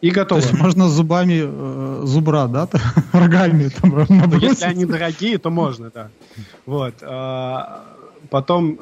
[0.00, 0.40] И готово.
[0.40, 2.68] То есть можно зубами э, зубра, да,
[3.12, 6.08] рогами там ну, Если они дорогие, то можно, да.
[6.66, 6.94] Вот.
[7.02, 7.58] Э,
[8.30, 8.78] потом,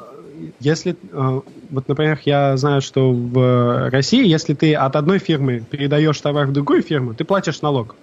[0.61, 1.41] если, э,
[1.71, 6.53] вот, например, я знаю, что в России, если ты от одной фирмы передаешь товар в
[6.53, 7.97] другую фирму, ты платишь налог.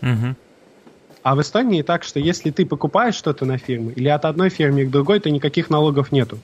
[0.00, 0.34] Угу.
[1.22, 4.86] А в Эстонии так, что если ты покупаешь что-то на фирму или от одной фирмы
[4.86, 6.38] к другой, то никаких налогов нету.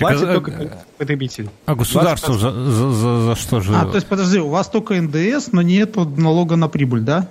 [0.00, 1.48] Платит а, только потребитель.
[1.66, 3.74] А государство за, за, за, за что же?
[3.74, 7.28] А, то есть, подожди, у вас только НДС, но нет налога на прибыль, да?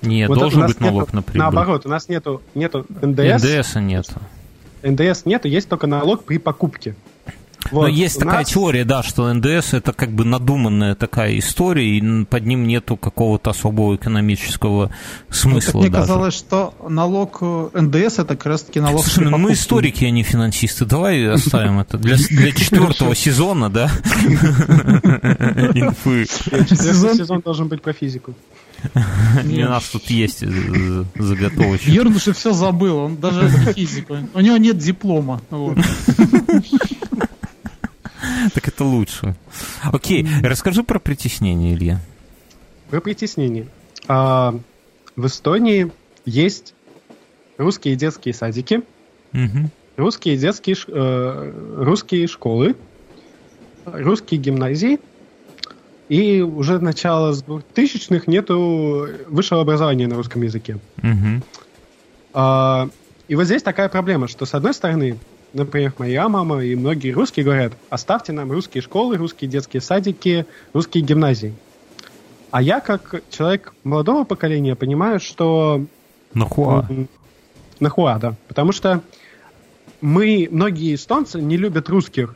[0.00, 1.40] Нет, вот должен быть налог нету, на прибыль.
[1.40, 3.42] Наоборот, у нас нету, нету НДС.
[3.42, 4.20] НДС нету.
[4.82, 6.94] НДС нету, есть только налог при покупке.
[7.70, 8.48] Вот, Но есть такая нас...
[8.48, 13.50] теория, да, что НДС это как бы надуманная такая история, и под ним нету какого-то
[13.50, 14.90] особого экономического
[15.28, 15.72] смысла.
[15.74, 16.06] Ну, мне даже.
[16.06, 19.04] казалось, что налог э, НДС это как раз таки налог.
[19.04, 20.86] Слушай, ну мы историки, а не финансисты.
[20.86, 23.90] Давай оставим это для, для четвертого сезона, да?
[25.74, 26.26] Инфы.
[26.26, 28.34] Сезон должен быть про физику.
[29.44, 30.44] У нас тут есть
[31.16, 31.90] заготовочки.
[31.90, 34.06] Ернуш все забыл, он даже не физик.
[34.34, 35.40] У него нет диплома.
[38.54, 39.36] Так это лучше.
[39.84, 42.00] Окей, расскажи про притеснение, Илья.
[42.90, 43.66] Про притеснение.
[44.06, 44.58] А,
[45.16, 45.90] в Эстонии
[46.24, 46.74] есть
[47.56, 48.82] русские детские садики,
[49.32, 49.70] угу.
[49.96, 52.76] русские детские э, русские школы,
[53.84, 54.98] русские гимназии,
[56.08, 60.78] и уже начало 2000-х нету высшего образования на русском языке.
[60.98, 61.42] Угу.
[62.32, 62.88] А,
[63.28, 65.18] и вот здесь такая проблема, что с одной стороны
[65.52, 71.04] например, моя мама и многие русские говорят, оставьте нам русские школы, русские детские садики, русские
[71.04, 71.54] гимназии.
[72.50, 75.84] А я, как человек молодого поколения, понимаю, что...
[76.32, 76.86] Нахуа.
[77.80, 78.34] Нахуа, да.
[78.48, 79.02] Потому что
[80.00, 82.34] мы, многие эстонцы, не любят русских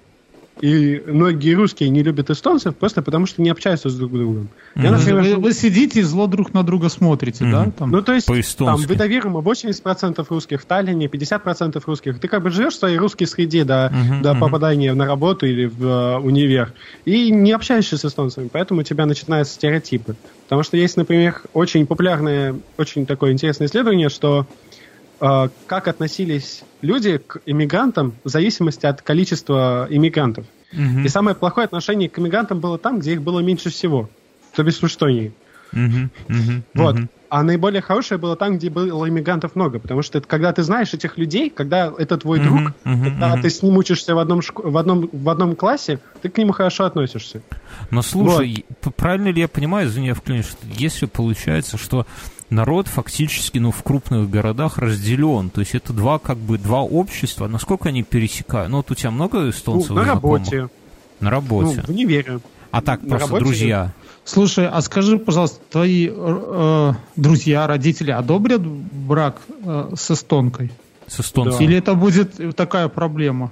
[0.62, 4.48] и многие русские не любят эстонцев просто потому, что не общаются с друг другом.
[4.76, 4.82] Mm-hmm.
[4.84, 7.51] Я, например, вы, вы сидите и зло друг на друга смотрите, mm-hmm.
[7.51, 7.70] да?
[7.76, 7.90] Там?
[7.90, 8.28] Ну, то есть,
[8.59, 12.20] там, Итавирма 80% русских, в Таллине 50% русских.
[12.20, 14.22] Ты как бы живешь в своей русской среде до, mm-hmm.
[14.22, 16.72] до попадания на работу или в uh, универ,
[17.05, 20.14] и не общаешься с эстонцами, поэтому у тебя начинаются стереотипы.
[20.44, 24.61] Потому что есть, например, очень популярное, очень такое интересное исследование, что Э,
[25.66, 30.47] как относились люди к иммигрантам в зависимости от количества иммигрантов.
[30.73, 31.01] Угу.
[31.05, 34.11] И самое плохое отношение к иммигрантам было там, где их было меньше всего,
[34.55, 35.32] то бишь в Эстонии.
[35.73, 36.99] Угу, угу, вот.
[36.99, 37.09] Угу.
[37.28, 40.93] А наиболее хорошее было там, где было иммигрантов много, потому что это, когда ты знаешь
[40.93, 43.40] этих людей, когда это твой друг, uh-huh, uh-huh, когда uh-huh.
[43.40, 46.53] ты с ним учишься в одном, шко- в, одном, в одном классе, ты к нему
[46.53, 47.40] хорошо относишься.
[47.90, 48.94] Но слушай, вот.
[48.97, 52.07] правильно ли я понимаю, извини, я вклинюсь, что если получается, что
[52.52, 55.50] народ фактически, ну, в крупных городах разделен.
[55.50, 57.48] То есть это два, как бы, два общества.
[57.48, 58.70] Насколько они пересекают?
[58.70, 60.68] Ну, вот у тебя много эстонцев ну, На работе.
[61.20, 61.76] На работе.
[61.78, 62.40] Ну, в универе.
[62.70, 63.92] А так, на просто работе, друзья.
[64.24, 70.70] Слушай, а скажи, пожалуйста, твои э, друзья, родители одобрят брак э, с эстонкой?
[71.08, 71.58] С эстонцем?
[71.58, 71.64] Да.
[71.64, 73.50] Или это будет такая проблема?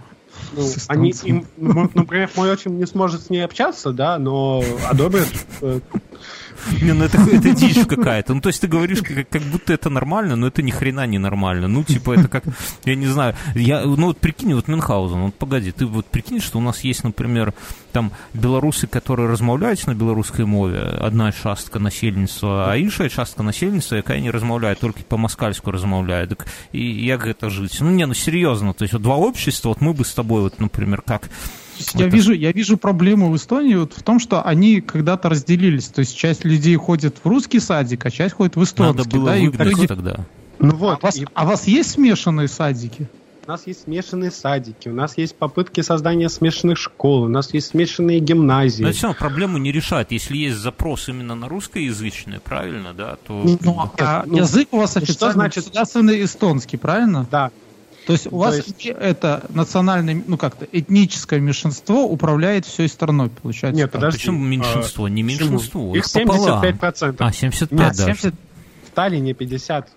[0.53, 5.29] Ну, они, им, ну, например, мой отчим не сможет с ней общаться, да, но одобрят.
[6.68, 8.34] Э, не, ну это, это дичь какая-то.
[8.34, 11.20] Ну, то есть ты говоришь, как, как будто это нормально, но это ни хрена не
[11.20, 11.68] нормально.
[11.68, 12.44] Ну, типа, это как,
[12.86, 16.58] я не знаю, я, ну вот прикинь, вот Мюнхгаузен, вот погоди, ты вот прикинь, что
[16.60, 17.54] у нас есть, например,
[17.92, 24.20] там белорусы, которые размаўляюць на беларускай мове одна частка насельніцтва а іншая частка насельніцтва якая
[24.20, 26.44] не размаўляе только по-маскальску размаўляе дык
[26.74, 29.94] і як гэта жыць ну не ну серьезно то есть вот два общества вот мы
[29.94, 31.30] бы с тобой вот например как
[31.95, 35.89] я вижу, я вижу проблему в Эстонии вот в том, что они когда-то разделились.
[35.89, 38.99] То есть часть людей ходит в русский садик, а часть ходит в эстонский.
[38.99, 39.87] Надо было да, и итоге...
[39.87, 40.27] тогда.
[40.59, 40.99] Ну вот.
[41.01, 41.27] А, вас, и...
[41.35, 43.09] а у вас есть смешанные садики?
[43.47, 47.69] У нас есть смешанные садики, у нас есть попытки создания смешанных школ, у нас есть
[47.69, 48.85] смешанные гимназии.
[48.85, 50.13] Но все проблему не решает.
[50.13, 53.43] Если есть запрос именно на русскоязычный, правильно, да, то...
[53.61, 55.65] Ну, а ну, язык у вас официально что значит...
[55.65, 57.27] государственный эстонский, правильно?
[57.29, 57.51] Да.
[58.11, 58.87] То есть у вас есть...
[58.87, 63.81] это национальное, ну как-то этническое меньшинство управляет всей страной, получается.
[63.81, 64.19] Нет, подожди.
[64.19, 65.05] Почему меньшинство?
[65.05, 67.17] А, не меньшинство, их 75%.
[67.21, 68.05] А, 75, Нет, да.
[68.15, 68.35] 70...
[68.91, 69.89] В Таллине 50.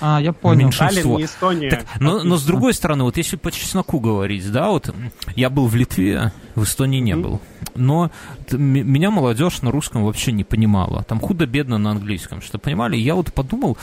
[0.00, 0.70] А, я понял.
[0.70, 1.70] Таллин не Эстония.
[1.70, 4.94] Так, но, но с другой стороны, вот если по чесноку говорить, да, вот
[5.34, 7.22] я был в Литве, в Эстонии не mm-hmm.
[7.22, 7.40] был.
[7.74, 8.10] Но
[8.52, 11.02] меня молодежь на русском вообще не понимала.
[11.04, 12.96] Там худо-бедно на английском, что понимали.
[12.96, 13.76] Я вот подумал,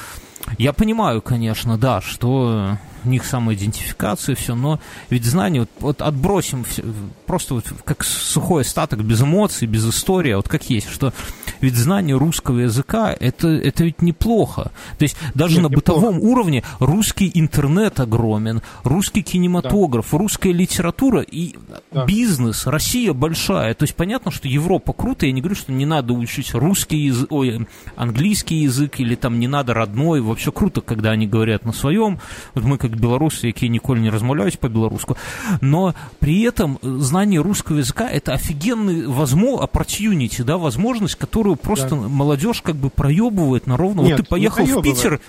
[0.57, 4.79] я понимаю, конечно, да, что у них самоидентификация, все, но
[5.09, 6.83] ведь знание, вот, вот отбросим все,
[7.25, 11.13] просто вот как сухой остаток, без эмоций, без истории, а вот как есть, что
[11.62, 14.72] ведь знание русского языка, это, это ведь неплохо.
[14.98, 16.32] То есть даже Нет, на бытовом неплохо.
[16.32, 20.18] уровне русский интернет огромен, русский кинематограф, да.
[20.18, 21.54] русская литература и
[21.92, 22.04] да.
[22.04, 23.74] бизнес, Россия большая.
[23.74, 27.30] То есть понятно, что Европа круто, я не говорю, что не надо учить русский язык,
[27.30, 27.66] ой,
[27.96, 32.18] английский язык или там не надо родной, вообще круто, когда они говорят на своем.
[32.54, 35.16] Вот мы как як беларусы якія ніколі не размаўляюць по-беларуску
[35.60, 41.95] но при этом знание русского языка это офигенный возможно opportunity да возможность которую просто да.
[41.95, 45.19] молодежь как бы проебывает на ровно Нет, вот ты поехал в Питер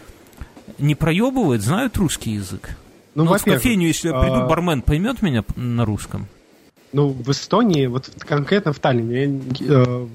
[0.78, 2.76] не проебывает знают русский язык
[3.14, 4.46] ну, ну в кофейню если я приду а...
[4.46, 6.26] бармен поймет меня на русском
[6.92, 10.06] ну в Эстонии вот конкретно в Таллине э,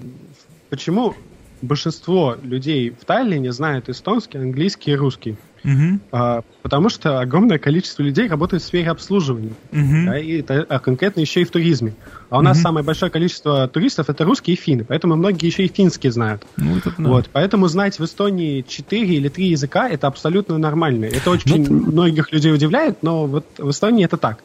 [0.69, 1.15] почему
[1.61, 5.37] большинство людей в Таллине знают эстонский, английский и русский.
[5.63, 5.99] Угу.
[6.11, 9.53] А, потому что огромное количество людей работает в сфере обслуживания.
[9.71, 10.05] Угу.
[10.05, 11.93] Да, и а конкретно еще и в туризме.
[12.29, 12.45] А у угу.
[12.45, 14.83] нас самое большое количество туристов это русские и финны.
[14.83, 16.45] Поэтому многие еще и финские знают.
[16.57, 17.09] Ну, это, да.
[17.09, 21.05] вот, поэтому знать в Эстонии 4 или 3 языка это абсолютно нормально.
[21.05, 24.39] Это очень ну, многих людей удивляет, но вот в Эстонии это так.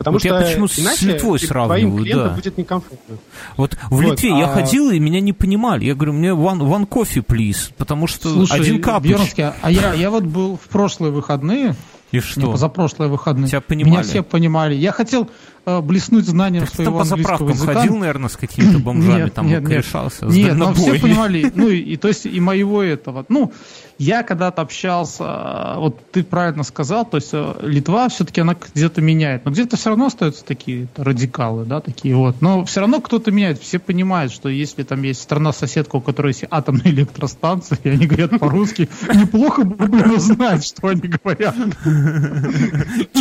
[0.00, 2.28] Потому вот что я почему иначе с Литвой сравниваю, да.
[2.30, 3.18] будет некомфортно.
[3.58, 4.38] Вот в вот, Литве а...
[4.38, 5.84] я ходил, и меня не понимали.
[5.84, 9.10] Я говорю, мне one, one coffee, please, потому что Слушай, один капыч.
[9.10, 11.76] Бьернский, а я, я вот был в прошлые выходные,
[12.12, 12.56] и что?
[12.56, 13.48] За прошлые выходные.
[13.48, 13.92] Тебя понимали?
[13.92, 14.74] Меня все понимали.
[14.74, 15.28] Я хотел
[15.66, 17.74] э, блеснуть знанием так своего там по заправкам языка.
[17.74, 20.24] ходил, наверное, с какими-то бомжами, нет, там нет, решался.
[20.24, 23.26] Нет, но все понимали, ну, и, и то есть и моего этого.
[23.28, 23.52] Ну,
[24.00, 29.44] я когда-то общался, вот ты правильно сказал, то есть э, Литва все-таки она где-то меняет,
[29.44, 32.40] но где-то все равно остаются такие радикалы, да, такие вот.
[32.40, 36.44] Но все равно кто-то меняет, все понимают, что если там есть страна-соседка, у которой есть
[36.50, 41.54] атомная электростанция, и они говорят по-русски, неплохо бы было знать, что они говорят.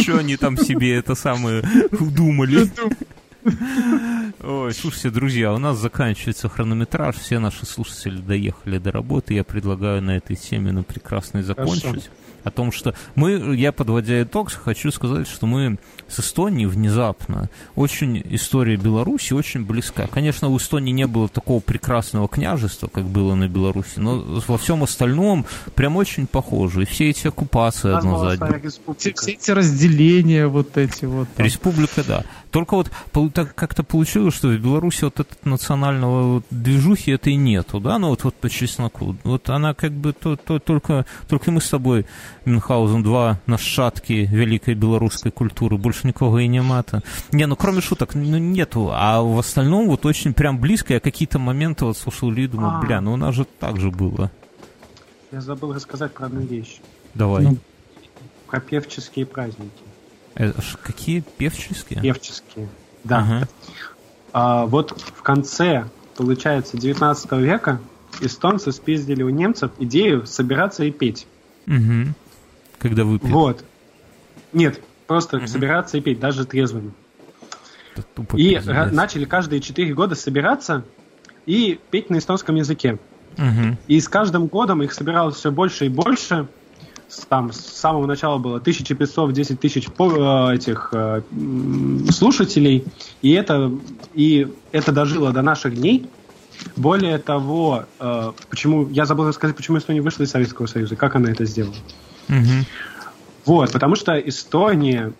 [0.02, 1.62] Что они там себе это самое
[1.92, 2.70] удумали?
[4.42, 10.02] Ой, слушайте, друзья, у нас заканчивается хронометраж, все наши слушатели доехали до работы, я предлагаю
[10.02, 11.84] на этой теме ну, прекрасно закончить.
[11.84, 12.10] Хорошо
[12.44, 18.22] о том, что мы, я подводя итог, хочу сказать, что мы с Эстонией внезапно, очень
[18.30, 20.08] история Беларуси очень близка.
[20.08, 24.84] Конечно, у Эстонии не было такого прекрасного княжества, как было на Беларуси, но во всем
[24.84, 25.46] остальном
[25.76, 26.84] прям очень похоже.
[26.84, 28.72] И все эти оккупации одно за одним.
[28.98, 31.28] Все, все эти разделения вот эти вот.
[31.36, 31.46] Там.
[31.46, 32.24] Республика, да.
[32.52, 32.90] Только вот
[33.34, 38.00] так как-то получилось, что в Беларуси вот этот национального вот движухи это и нету, да,
[38.00, 39.16] ну вот, вот по чесноку.
[39.24, 42.06] Вот она как бы то, то, только, только мы с тобой
[42.46, 47.02] Мюнхгаузен 2 нащадки великой белорусской культуры, больше никого и нема-то.
[47.32, 51.40] Не, ну кроме шуток, ну нету, а в остальном вот очень прям близко, я какие-то
[51.40, 52.80] моменты вот слушал и думал, а.
[52.80, 54.32] бля, ну у нас же так же было.
[55.32, 56.80] Я забыл рассказать про одну вещь.
[57.14, 57.44] Давай.
[57.44, 57.58] Ну,
[58.48, 59.84] про певческие праздники.
[60.36, 62.02] Это, какие певческие?
[62.02, 62.68] Певческие,
[63.04, 63.20] да.
[63.20, 63.48] Ага.
[64.32, 65.86] А, вот в конце,
[66.16, 67.80] получается, 19 века
[68.22, 71.28] эстонцы спиздили у немцев идею собираться и петь.
[71.68, 72.14] Угу.
[72.80, 73.32] Когда выпьют.
[73.32, 73.66] Вот.
[74.54, 75.48] Нет, просто угу.
[75.48, 76.94] собираться и петь, даже трезвыми.
[78.34, 78.92] И пиздец.
[78.92, 80.86] начали каждые четыре года собираться
[81.46, 82.98] и петь на эстонском языке.
[83.38, 83.78] Угу.
[83.88, 86.48] И с каждым годом их собиралось все больше и больше.
[87.28, 91.22] Там с самого начала было 1510 тысяч э, этих э,
[92.12, 92.86] слушателей.
[93.22, 93.72] И это,
[94.14, 96.08] и это дожило до наших дней.
[96.76, 101.32] Более того, э, почему я забыл рассказать, почему Эстония вышла из Советского Союза, как она
[101.32, 101.76] это сделала.
[102.30, 102.66] Угу.
[103.46, 105.14] Вот, потому что Эстония...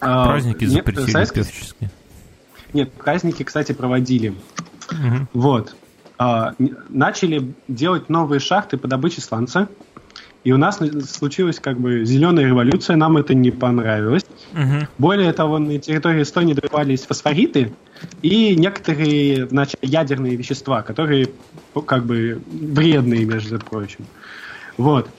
[0.00, 1.44] Э, праздники запретили Советский...
[2.72, 4.34] Нет, праздники, кстати, проводили.
[4.90, 5.28] Угу.
[5.34, 5.74] Вот.
[6.18, 6.52] Э,
[6.88, 9.68] начали делать новые шахты по добыче сланца.
[10.42, 10.80] И у нас
[11.10, 14.24] случилась как бы зеленая революция, нам это не понравилось.
[14.54, 14.88] Угу.
[14.96, 17.72] Более того, на территории Эстонии добывались фосфориты
[18.22, 21.28] и некоторые значит, ядерные вещества, которые
[21.86, 24.06] как бы вредные, между прочим.
[24.78, 25.10] Вот.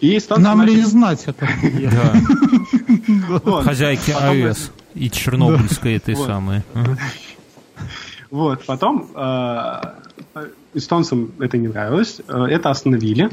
[0.00, 0.74] И Нам начали...
[0.74, 1.46] ли не знать это?
[3.64, 6.62] Хозяйки АЭС и Чернобыльской этой самой.
[8.30, 9.80] Вот, потом э,
[10.74, 13.30] эстонцам это не нравилось, э, это остановили.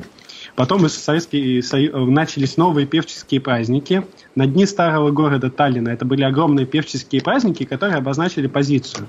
[0.55, 4.05] Потом из Советский Союз, начались новые певческие праздники.
[4.35, 9.07] На дни старого города Таллина это были огромные певческие праздники, которые обозначили позицию.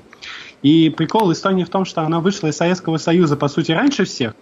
[0.63, 4.35] И прикол Эстонии в том, что она вышла из Советского Союза, по сути, раньше всех.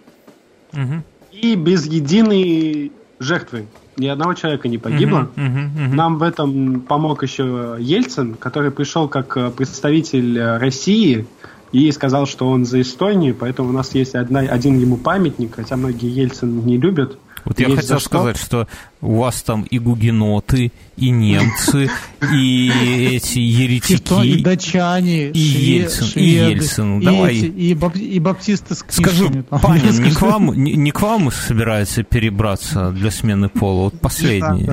[0.71, 1.03] Угу.
[1.33, 3.67] И без единой жертвы.
[3.97, 5.29] Ни одного человека не погибло.
[5.35, 5.93] Uh-huh, uh-huh, uh-huh.
[5.93, 11.27] Нам в этом помог еще Ельцин, который пришел как представитель России
[11.71, 15.75] и сказал, что он за Эстонию, поэтому у нас есть одна, один ему памятник, хотя
[15.75, 17.17] многие Ельцин не любят.
[17.45, 18.67] Вот я хотел сказать, что
[19.01, 21.89] у вас там и гугеноты, и немцы,
[22.33, 22.71] и
[23.11, 24.25] эти еретики.
[24.25, 27.01] И датчане, и Ельцин, и Ельцин.
[27.01, 27.35] Давай.
[27.35, 33.49] И баптисты с Скажи, Панин, не к, вам, не, к вам собирается перебраться для смены
[33.49, 33.85] пола?
[33.85, 34.69] Вот последний.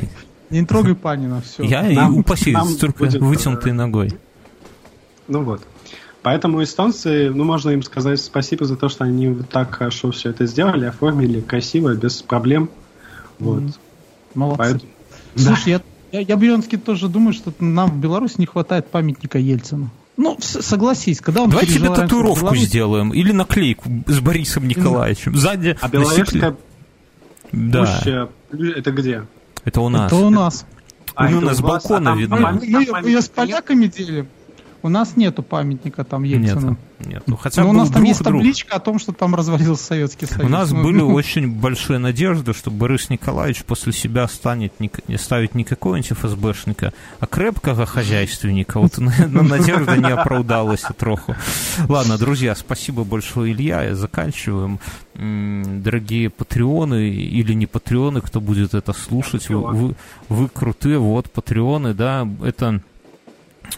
[0.50, 1.64] Не трогай Панина, все.
[1.64, 4.12] Я упаси, только вытянутой ногой.
[5.28, 5.62] Ну вот.
[6.22, 10.30] Поэтому эстонцы, ну, можно им сказать спасибо за то, что они вот так хорошо все
[10.30, 12.68] это сделали, оформили красиво, без проблем.
[13.38, 13.62] Вот.
[14.34, 14.58] Молодцы.
[14.58, 14.92] Поэтому...
[15.34, 15.82] Слушай, да.
[16.12, 19.90] я, я, я Брянский тоже думаю, что нам в Беларуси не хватает памятника Ельцину.
[20.18, 25.34] Ну, согласись, когда он Давай тебе татуировку сделаем или наклейку с Борисом Николаевичем.
[25.34, 26.56] Сзади а Беловежская
[27.52, 27.80] да.
[27.80, 28.28] пуща,
[28.76, 29.26] это где?
[29.64, 30.12] Это у нас.
[30.12, 30.66] Это у нас.
[31.14, 32.36] А, у нас с балкона а видно.
[32.36, 34.28] Мы, мы, мы ее с поляками делим.
[34.82, 36.70] У нас нету памятника там Ельцину.
[37.00, 37.22] Нет, нет.
[37.26, 40.44] Ну, хотя Но у нас там есть табличка о том, что там развалился Советский Союз.
[40.44, 41.12] У нас ну, были ну.
[41.12, 46.92] очень большие надежды, что Борис Николаевич после себя станет не, не ставить не какого-нибудь ФСБшника,
[47.18, 48.80] а крепкого хозяйственника.
[48.80, 48.98] Вот
[49.28, 51.36] надежда не оправдалась троху.
[51.88, 53.94] Ладно, друзья, спасибо большое, Илья.
[53.94, 54.78] Заканчиваем.
[55.14, 59.94] Дорогие патреоны или не патреоны, кто будет это слушать, вы, вы,
[60.28, 60.98] вы крутые.
[60.98, 62.80] Вот, патреоны, да, это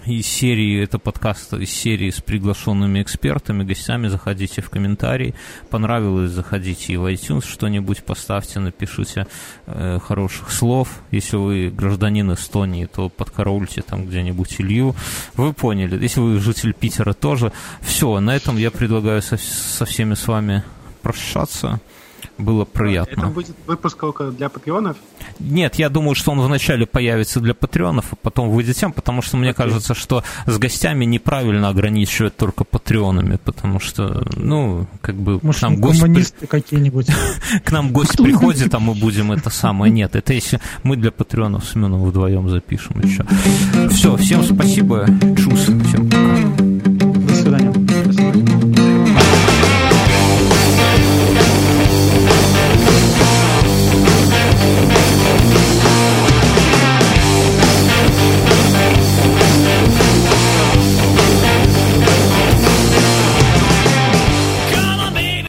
[0.07, 5.35] из серии, это подкаст из серии с приглашенными экспертами, гостями, заходите в комментарии,
[5.71, 9.27] понравилось, заходите и в iTunes что-нибудь поставьте, напишите
[9.67, 14.95] э, хороших слов, если вы гражданин Эстонии, то подкорольте там где-нибудь Илью,
[15.35, 20.15] вы поняли, если вы житель Питера тоже, все, на этом я предлагаю со, со всеми
[20.15, 20.63] с вами
[21.03, 21.81] прощаться
[22.39, 23.21] было приятно.
[23.21, 24.97] Это будет выпуск только для патреонов?
[25.39, 29.37] Нет, я думаю, что он вначале появится для патреонов, а потом выйдет тем, потому что
[29.37, 29.55] мне okay.
[29.55, 35.63] кажется, что с гостями неправильно ограничивать только патреонами, потому что, ну, как бы Может, к
[35.63, 36.01] нам гость...
[36.01, 37.09] коммунисты какие-нибудь.
[37.65, 39.93] К нам гость приходит, а мы будем это самое.
[39.93, 43.25] Нет, это если мы для патреонов с Семеном вдвоем запишем еще.
[43.91, 45.07] Все, всем спасибо.
[45.37, 45.63] Чус.
[45.63, 46.32] Всем пока.